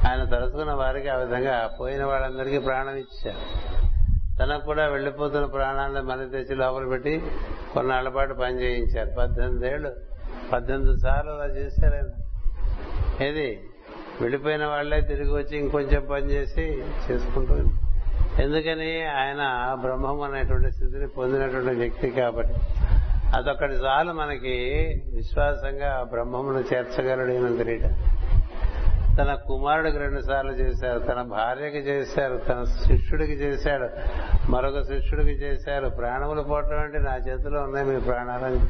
ఆయన 0.09 0.25
తలుచుకున్న 0.25 0.73
వారికి 0.73 1.09
ఆ 1.09 1.17
విధంగా 1.17 1.71
పోయిన 1.81 2.05
వాళ్ళందరికీ 2.05 2.59
ప్రాణం 2.59 2.97
ఇచ్చారు. 2.97 3.39
తనకు 4.39 4.65
కూడా 4.65 4.89
వెళ్ళిపోతున్న 4.89 5.47
ప్రాణాలను 5.47 6.03
మళ్ళీ 6.03 6.31
తెచ్చి 6.31 6.57
లోపల 6.57 6.89
పెట్టి 6.89 7.23
కొన్నాళ్ళ 7.75 8.09
పాటు 8.09 8.35
పని 8.35 8.63
చేయించారు. 8.63 9.11
పద్దెనిమిది 9.19 9.69
ఏళ్ళు 9.69 9.93
పద్దెనిమిది 10.53 11.01
సార్లు 11.01 11.31
అలా 11.31 11.55
చేశారు 11.55 11.95
ఆయన. 11.95 12.09
ఏది? 13.25 13.61
వెళ్ళిపోయిన 14.21 14.67
వాళ్ళే 14.67 15.01
తిరిగి 15.01 15.33
వచ్చి 15.33 15.59
ఇంకొంచెం 15.59 16.07
పని 16.11 16.27
చేసి 16.27 16.83
చేసుకుంటూ 17.11 17.55
ఎందుకని? 18.43 19.05
ఆయన 19.05 19.77
బ్రహ్మం 19.81 20.21
అనేటువంటి 20.21 20.71
స్థితిని 20.71 21.09
పొందినటువంటి 21.09 21.75
వ్యక్తి 21.75 22.11
కాబట్టి. 22.11 22.55
అదొక్కటి 23.37 23.73
చాలు 23.73 24.13
మనకి 24.13 24.55
విశ్వాసంగా 25.15 26.07
బ్రహ్మమును 26.11 26.75
చేర్చగలడు 26.75 27.33
ఈయన 27.33 27.57
తెలియట. 27.57 28.12
తన 29.19 29.35
కుమారుడికి 29.35 29.99
రెండు 29.99 30.21
సార్లు 30.21 30.53
చేశారు 30.53 30.99
తన 30.99 31.23
భార్యకి 31.23 31.79
చేశారు 31.79 32.37
తన 32.37 32.65
శిష్యుడికి 32.65 33.33
చేశాడు 33.33 33.89
మరొక 34.51 34.83
శిష్యుడికి 34.83 35.31
చేశారు. 35.31 35.89
ప్రాణములు 35.89 36.43
పోవటం 36.43 36.79
అంటే 36.81 36.99
నా 36.99 37.17
చేతిలో 37.17 37.61
ఉన్నాయి 37.61 37.87
మీ 37.87 38.01
ప్రాణాలని 38.01 38.61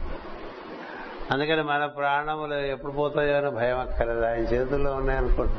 అందుకని 1.31 1.63
మన 1.63 1.87
ప్రాణములు 1.87 2.55
ఎప్పుడు 2.55 2.93
పోతాయో 2.93 3.37
అని 3.37 3.51
భయం 3.51 3.79
అక్కర్లేదు. 3.79 4.27
ఆయన 4.27 4.41
చేతుల్లో 4.41 4.95
ఉన్నాయనుకోండి 4.95 5.55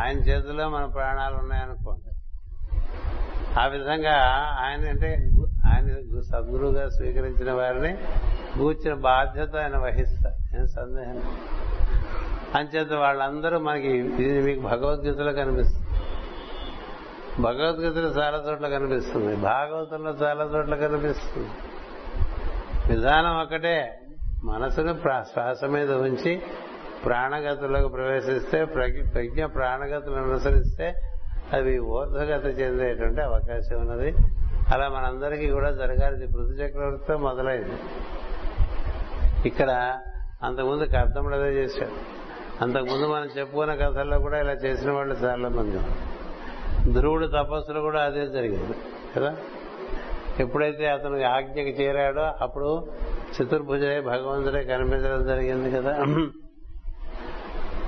ఆయన 0.00 0.18
చేతుల్లో 0.18 0.68
మన 0.68 0.84
ప్రాణాలు 0.84 1.34
ఉన్నాయనుకోండి 1.34 2.14
ఆ 3.60 3.66
విధంగా 3.66 4.16
ఆయన 4.60 4.88
అంటే 4.88 5.30
ఆయన 5.66 5.86
సద్గురుగా 6.20 6.88
స్వీకరించిన 6.88 7.52
వారిని 7.52 7.96
కూర్చిన 8.58 8.94
బాధ్యత 8.94 9.56
ఆయన 9.56 9.76
వహిస్తారు. 9.76 10.58
ఏం 10.60 10.66
సందేహం? 10.66 11.22
అంచేత 12.54 12.92
వాళ్ళందరూ 12.92 13.58
మనకి 13.58 13.88
ఇది 13.88 14.42
మీకు 14.42 14.60
భగవద్గీతలో 14.60 15.32
కనిపిస్తుంది. 15.32 15.86
భగవద్గీతలో 17.42 18.08
చాలా 18.08 18.44
చోట్ల 18.48 18.68
కనిపిస్తుంది. 18.68 19.36
భాగవతంలో 19.36 20.10
చాలా 20.10 20.44
చోట్ల 20.44 20.74
కనిపిస్తుంది. 20.74 21.48
విధానం 22.94 23.40
ఒకటే. 23.40 24.00
మనసును 24.44 24.94
శ్వాస 25.32 25.64
మీద 25.64 25.92
ఉంచి 25.92 26.42
ప్రాణగతులకు 27.04 27.88
ప్రవేశిస్తే 27.88 28.64
ప్రజ్ఞ 28.64 29.44
ప్రాణగతులను 29.44 30.30
అనుసరిస్తే 30.30 30.94
అవి 31.52 31.78
ఊర్ధగత 31.78 32.60
చెందేటువంటి 32.60 33.20
అవకాశం 33.20 33.80
ఉన్నది. 33.80 34.14
అలా 34.74 34.88
మనందరికీ 34.88 35.50
కూడా 35.50 35.70
జరగాలి. 35.70 36.26
పృథు 36.26 36.52
చక్రవర్తితో 36.52 37.16
మొదలైంది. 37.16 37.76
ఇక్కడ 39.48 39.98
అంతకుముందు 40.42 40.84
కర్తముడు 40.84 41.34
అదే 41.34 41.50
చేశాడు. 41.50 42.17
అంతకుముందు 42.62 43.06
మనం 43.06 43.28
చెప్పుకున్న 43.38 43.74
కథల్లో 43.74 44.18
కూడా 44.18 44.40
ఇలా 44.40 44.52
చేసిన 44.52 44.90
వాళ్ళు 44.90 45.14
చాలా 45.14 45.48
మంది 45.48 45.78
ధ్రువుడు 46.92 47.26
తపస్సులు 47.26 47.80
కూడా 47.80 48.02
అదే 48.02 48.26
జరిగింది 48.26 48.74
కదా? 49.16 49.36
ఎప్పుడైతే 50.40 50.86
అతను 50.86 51.24
ఆజ్ఞకి 51.24 51.82
చేరాడో 51.82 52.32
అప్పుడు 52.40 52.88
చతుర్భుజే 53.36 54.00
భగవంతుడే 54.00 54.64
కనిపించడం 54.64 55.26
జరిగింది 55.26 55.70
కదా? 55.70 55.92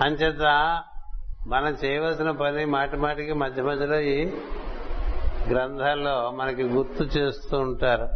అంచేత 0.05 0.79
మనం 1.47 1.77
చేయవలసిన 1.85 2.31
పని 2.31 2.65
మాటి 2.65 2.97
మాటికి 2.97 3.33
మధ్య 3.33 3.63
మధ్యలో 3.63 4.01
ఈ 4.01 4.31
గ్రంథాల్లో 5.51 6.31
మనకి 6.31 6.63
గుర్తు 6.63 7.19
చేస్తూ 7.19 7.59
ఉంటారు. 7.59 8.09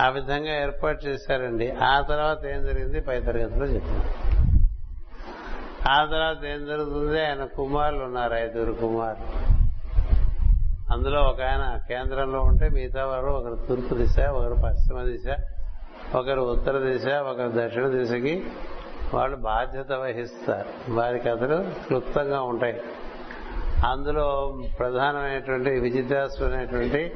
ఆ 0.00 0.08
విధంగా 0.08 0.62
ఏర్పాటు 0.62 1.04
చేశారండి. 1.06 1.70
ఆ 1.70 2.00
తర్వాత 2.00 2.46
ఏం 2.46 2.66
జరిగింది? 2.66 3.00
పై 3.00 3.20
తరగతిలో 3.20 3.66
చెప్తాను. 3.66 4.27
ఆ 5.88 6.04
తర్వాత 6.04 6.44
ఏం 6.44 6.66
జరుగుతుంది? 6.66 7.26
ఆయన 7.26 7.44
కుమారులు 7.44 8.04
ఉన్నారు 8.04 8.34
ఐదుగురు 8.34 8.72
కుమారులు. 8.72 9.58
అందులో 10.92 11.20
ఒక 11.20 11.42
ఆయన 11.42 11.80
కేంద్రంలో 11.88 12.40
ఉంటే 12.40 12.68
మిగతా 12.68 13.06
వారు 13.06 13.26
ఒకరు 13.26 13.66
తూర్పు 13.68 13.94
దిశ 13.94 14.20
ఒకరు 14.20 14.54
పశ్చిమ 14.54 15.02
దిశ 15.02 15.36
ఒకరు 16.16 16.40
ఉత్తర 16.40 16.78
దిశ 16.78 17.06
ఒకరు 17.06 17.52
దక్షిణ 17.56 17.88
దిశకి 17.88 18.46
వాళ్ళు 19.14 19.36
బాధ్యత 19.36 19.92
వహిస్తారు. 19.92 20.92
వారి 20.92 21.18
కథలు 21.18 21.86
క్లుప్తంగా 21.86 22.42
ఉంటాయి. 22.42 22.80
అందులో 23.86 24.58
ప్రధానమైనటువంటి 24.78 25.70
విజితాసు 25.70 26.44
అనేటువంటి 26.44 27.12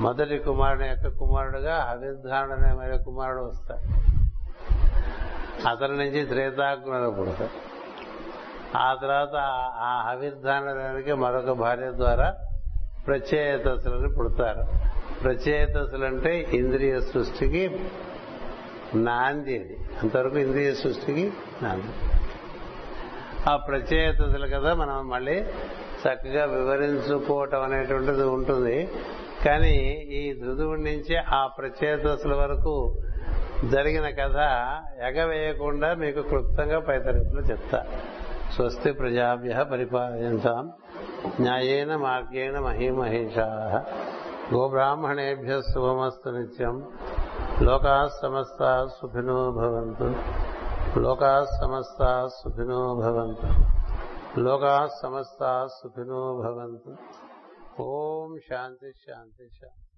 మొదటి 0.00 0.38
కుమారుని 0.38 0.88
యొక్క 0.88 1.18
కుమారుడుగా 1.18 1.76
హవిర్ధానుడు 1.90 2.52
అనే 2.52 2.74
మరి 2.74 3.04
కుమారుడు 3.04 3.42
వస్తాడు. 3.42 4.10
అతని 5.68 5.96
నుంచి 5.96 6.26
త్రేతాగ్నుడు 6.26 7.10
పుడతాడు 7.10 7.70
ఆ 8.76 8.98
తర్వాత 9.02 9.36
ఆ 9.76 10.04
హవిర్ధానుడానికి 10.08 11.12
మరొక 11.12 11.50
భార్య 11.50 11.92
ద్వారా 11.96 12.34
ప్రత్యేతసులని 13.06 14.08
పుడతారు. 14.08 14.64
ప్రత్యేతసులు 15.22 16.04
అంటే 16.04 16.46
ఇంద్రియ 16.52 17.00
సృష్టికి 17.00 17.80
నాంది 18.94 19.58
అది. 19.58 19.78
అంతవరకు 20.02 20.38
ఇంద్రియ 20.38 20.74
సృష్టికి 20.74 21.32
నాంది. 21.62 22.12
ఆ 23.50 23.56
ప్రత్యేతసులు 23.56 24.46
కదా 24.46 24.74
మనం 24.74 25.08
మళ్ళీ 25.08 25.40
చక్కగా 26.06 26.44
వివరించుకోవటం 26.44 27.62
అనేటువంటిది 27.62 28.22
ఉంటుంది. 28.22 28.88
కానీ 29.44 29.76
ఈ 29.92 30.40
ధృదువుడి 30.40 30.82
నుంచి 30.82 31.16
ఆ 31.16 31.46
ప్రత్యేతసుల 31.46 32.34
వరకు 32.34 33.02
జరిగిన 33.68 34.10
కథ 34.10 34.36
ఎగవేయకుండా 35.02 35.94
మీకు 35.94 36.20
క్లుప్తంగా 36.20 36.80
పై 36.80 36.94
చెప్తా. 36.94 37.86
స్వస్తి 38.52 38.92
ప్రజాభ్య 38.92 39.64
పరిపాలించాం 39.72 40.72
న్యాయేన 41.40 41.96
మార్గేణ 41.96 42.58
మహీమహేషా. 42.58 43.46
గోబ్రాహ్మణేభ్య 44.54 45.60
శుభమస్తు 45.60 46.30
నిత్యం. 46.30 46.88
లోకా 47.62 48.08
సమస్త 48.22 48.88
సుఖినో 49.00 49.50
భవంతు. 49.50 50.14
లోకా 50.98 51.46
సమస్త 51.60 52.28
సుఖినో 52.42 52.94
భవంతు. 52.94 53.64
లోకా 54.40 54.88
సమస్త 55.02 55.68
సుఖినో 55.82 56.36
భవంతు. 56.36 56.96
ఓం 57.82 58.38
శాంతి 58.50 58.92
శాంతి 58.92 59.48
శాంతి. 59.60 59.89